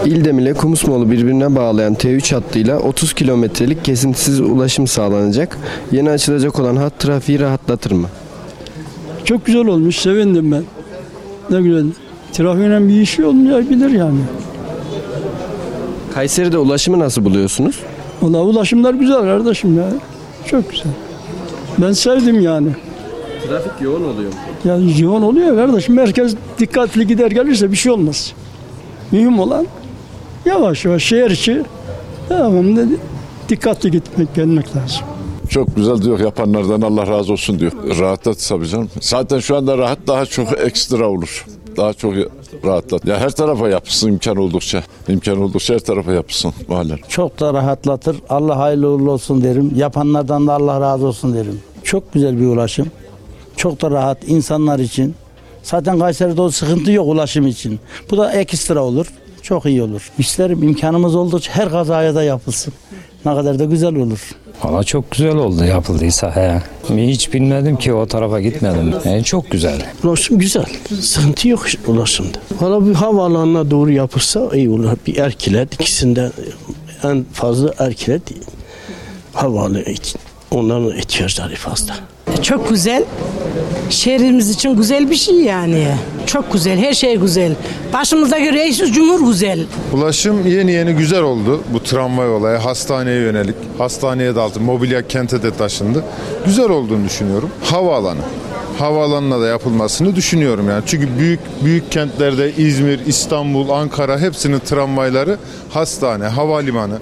[0.04, 5.58] İldem ile Kumusmoğlu birbirine bağlayan T3 hattıyla 30 kilometrelik kesintisiz ulaşım sağlanacak.
[5.92, 8.08] Yeni açılacak olan hat trafiği rahatlatır mı?
[9.24, 10.64] Çok güzel olmuş, sevindim ben.
[11.50, 11.84] Ne güzel.
[12.34, 14.20] Trafiğin bir işi olmayabilir yani.
[16.14, 17.80] Kayseri'de ulaşımı nasıl buluyorsunuz?
[18.22, 19.88] Valla ulaşımlar güzel kardeşim ya.
[20.46, 20.92] Çok güzel.
[21.78, 22.68] Ben sevdim yani.
[23.48, 24.38] Trafik yoğun oluyor mu?
[24.64, 25.98] Yani yoğun oluyor kardeşim.
[25.98, 28.32] Herkes dikkatli gider gelirse bir şey olmaz.
[29.12, 29.66] Mühim olan
[30.44, 31.62] yavaş yavaş şehir içi
[32.30, 32.86] devamlı
[33.48, 35.00] dikkatli gitmek gelmek lazım.
[35.50, 37.72] Çok güzel diyor yapanlardan Allah razı olsun diyor.
[38.00, 38.90] Rahatlat tabii canım.
[39.00, 41.46] Zaten şu anda rahat daha çok ekstra olur.
[41.76, 42.14] Daha çok
[42.64, 43.04] rahatlat.
[43.04, 44.82] Ya her tarafa yapsın imkan oldukça.
[45.08, 46.98] İmkan oldukça her tarafa yapsın mahalle.
[47.08, 48.16] Çok da rahatlatır.
[48.28, 49.72] Allah hayırlı uğurlu olsun derim.
[49.76, 51.60] Yapanlardan da Allah razı olsun derim.
[51.84, 52.86] Çok güzel bir ulaşım.
[53.56, 55.14] Çok da rahat insanlar için.
[55.62, 57.80] Zaten Kayseri'de o sıkıntı yok ulaşım için.
[58.10, 59.06] Bu da ekstra olur.
[59.42, 60.10] Çok iyi olur.
[60.18, 62.72] İsterim imkanımız oldukça her kazaya da yapılsın.
[63.24, 64.30] Ne kadar da güzel olur.
[64.64, 66.62] Valla çok güzel oldu yapıldıysa he.
[66.96, 68.94] Hiç bilmedim ki o tarafa gitmedim.
[69.04, 69.82] E, çok güzel.
[70.04, 70.66] Ulaşım güzel.
[71.00, 72.38] Sıkıntı yok ulaşımda.
[72.60, 74.90] Valla bir havaalanına doğru yapılsa iyi olur.
[75.06, 76.32] Bir erkilet ikisinden
[77.04, 78.22] en fazla erkilet
[79.32, 79.84] havalı
[80.50, 81.94] onların ihtiyaçları fazla.
[82.42, 83.04] Çok güzel.
[83.90, 85.86] Şehrimiz için güzel bir şey yani.
[86.26, 87.52] Çok güzel, her şey güzel.
[87.92, 89.66] Başımızdaki reis cumhur güzel.
[89.92, 93.54] Ulaşım yeni yeni güzel oldu bu tramvay olayı hastaneye yönelik.
[93.78, 96.04] Hastaneye daldı mobilya kente de taşındı.
[96.46, 97.50] Güzel olduğunu düşünüyorum.
[97.64, 98.20] Havaalanı.
[98.78, 100.82] Havaalanına da yapılmasını düşünüyorum yani.
[100.86, 105.38] Çünkü büyük büyük kentlerde İzmir, İstanbul, Ankara hepsinin tramvayları
[105.70, 106.98] hastane, havalimanı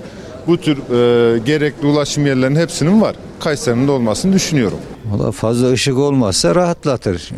[0.47, 3.17] bu tür e, gerekli ulaşım yerlerinin hepsinin var.
[3.41, 4.79] Kayseri'nin de olmasını düşünüyorum.
[5.05, 7.31] Valla fazla ışık olmazsa rahatlatır.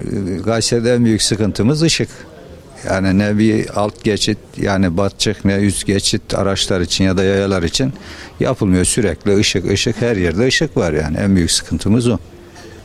[0.45, 2.09] Kayseri'de en büyük sıkıntımız ışık.
[2.87, 7.63] Yani ne bir alt geçit yani batçık ne üst geçit araçlar için ya da yayalar
[7.63, 7.93] için
[8.41, 8.85] yapılmıyor.
[8.85, 12.19] Sürekli ışık ışık her yerde ışık var yani en büyük sıkıntımız o.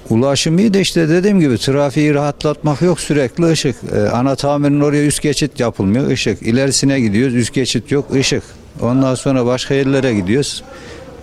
[0.10, 3.76] Ulaşım iyi de işte dediğim gibi trafiği rahatlatmak yok sürekli ışık.
[3.96, 6.42] Ee, ana tamirin oraya üst geçit yapılmıyor ışık.
[6.42, 8.44] İlerisine gidiyoruz üst geçit yok ışık.
[8.82, 10.64] Ondan sonra başka yerlere gidiyoruz.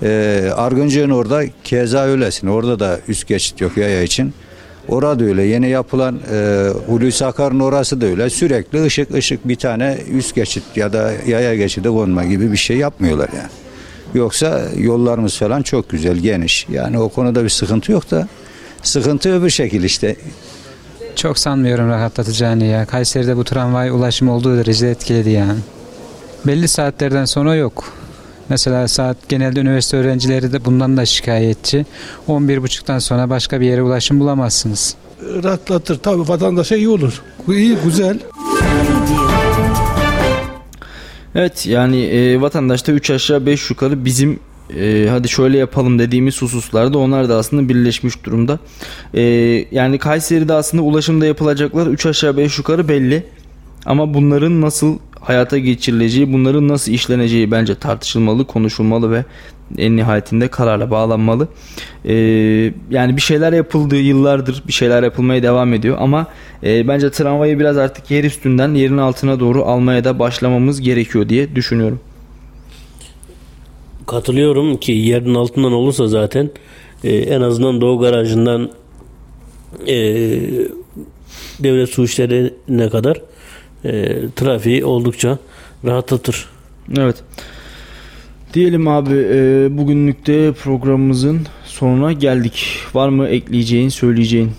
[0.03, 2.47] Ee, Argıncı'nın orada keza öylesin.
[2.47, 4.35] Orada da üst geçit yok yaya için.
[4.89, 5.43] Orada öyle.
[5.43, 8.31] Yeni yapılan e, Hulusi Akar'ın orası da öyle.
[8.31, 12.77] Sürekli ışık ışık bir tane üst geçit ya da yaya geçidi konma gibi bir şey
[12.77, 13.51] yapmıyorlar yani.
[14.15, 16.67] Yoksa yollarımız falan çok güzel, geniş.
[16.71, 18.29] Yani o konuda bir sıkıntı yok da
[18.83, 20.17] sıkıntı öbür şekil işte.
[21.17, 22.87] Çok sanmıyorum rahatlatacağını ya.
[22.87, 25.59] Kayseri'de bu tramvay ulaşım olduğu derecede etkiledi yani.
[26.47, 27.93] Belli saatlerden sonra yok.
[28.49, 31.87] Mesela saat genelde üniversite öğrencileri de bundan da şikayetçi.
[32.29, 34.95] 11.30'dan sonra başka bir yere ulaşım bulamazsınız.
[35.45, 37.23] Rahatlatır tabii vatandaşa iyi olur.
[37.47, 38.19] Bu iyi güzel.
[41.35, 44.41] Evet yani e, vatandaşta 3 aşağı 5 yukarı bizim
[44.77, 48.59] e, hadi şöyle yapalım dediğimiz hususlarda onlar da aslında birleşmiş durumda.
[49.15, 49.23] E,
[49.71, 53.25] yani Kayseri'de aslında ulaşımda yapılacaklar 3 aşağı 5 yukarı belli.
[53.87, 59.25] Ama bunların nasıl hayata geçirileceği, bunların nasıl işleneceği bence tartışılmalı, konuşulmalı ve
[59.79, 61.49] en nihayetinde kararla bağlanmalı.
[62.05, 62.15] Ee,
[62.91, 66.27] yani bir şeyler yapıldığı yıllardır bir şeyler yapılmaya devam ediyor ama
[66.63, 71.57] e, bence tramvayı biraz artık yer üstünden yerin altına doğru almaya da başlamamız gerekiyor diye
[71.57, 72.01] düşünüyorum.
[74.07, 76.51] Katılıyorum ki yerin altından olursa zaten
[77.05, 78.71] e, en azından Doğu Garajı'ndan
[79.87, 79.97] e,
[81.61, 83.21] devlet su işlerine kadar
[83.87, 85.39] e, trafiği oldukça
[85.85, 86.49] rahatlatır.
[86.99, 87.17] Evet.
[88.55, 92.79] Diyelim abi e, bugünlük de programımızın sonuna geldik.
[92.95, 94.51] Var mı ekleyeceğin, söyleyeceğin?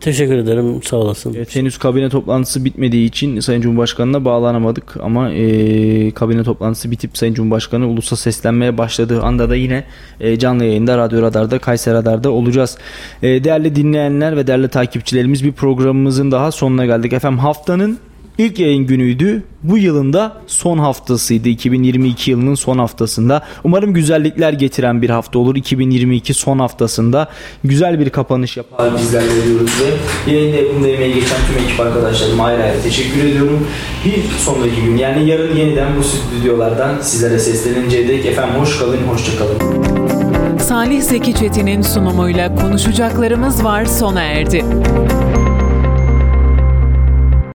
[0.00, 0.82] Teşekkür ederim.
[0.82, 1.34] Sağ olasın.
[1.36, 7.34] Evet, henüz kabine toplantısı bitmediği için Sayın Cumhurbaşkanı'na bağlanamadık ama e, kabine toplantısı bitip Sayın
[7.34, 9.84] Cumhurbaşkanı ulusa seslenmeye başladığı anda da yine
[10.20, 12.78] e, canlı yayında Radyo Radar'da Kayseri Radar'da olacağız.
[13.22, 17.12] E, değerli dinleyenler ve değerli takipçilerimiz bir programımızın daha sonuna geldik.
[17.12, 17.98] Efendim haftanın
[18.38, 19.42] ilk yayın günüydü.
[19.62, 21.48] Bu yılın da son haftasıydı.
[21.48, 23.42] 2022 yılının son haftasında.
[23.64, 25.56] Umarım güzellikler getiren bir hafta olur.
[25.56, 27.28] 2022 son haftasında
[27.64, 32.62] güzel bir kapanış yapar bizler diyoruz ve yayında yapımda emeği geçen tüm ekip arkadaşlarıma ayrı
[32.62, 33.66] ayrı teşekkür ediyorum.
[34.04, 39.32] Bir sonraki gün yani yarın yeniden bu stüdyolardan sizlere sesleninceye dek efendim hoş kalın, hoşça
[39.38, 40.58] kalın.
[40.58, 44.64] Salih Zeki Çetin'in sunumuyla konuşacaklarımız var sona erdi.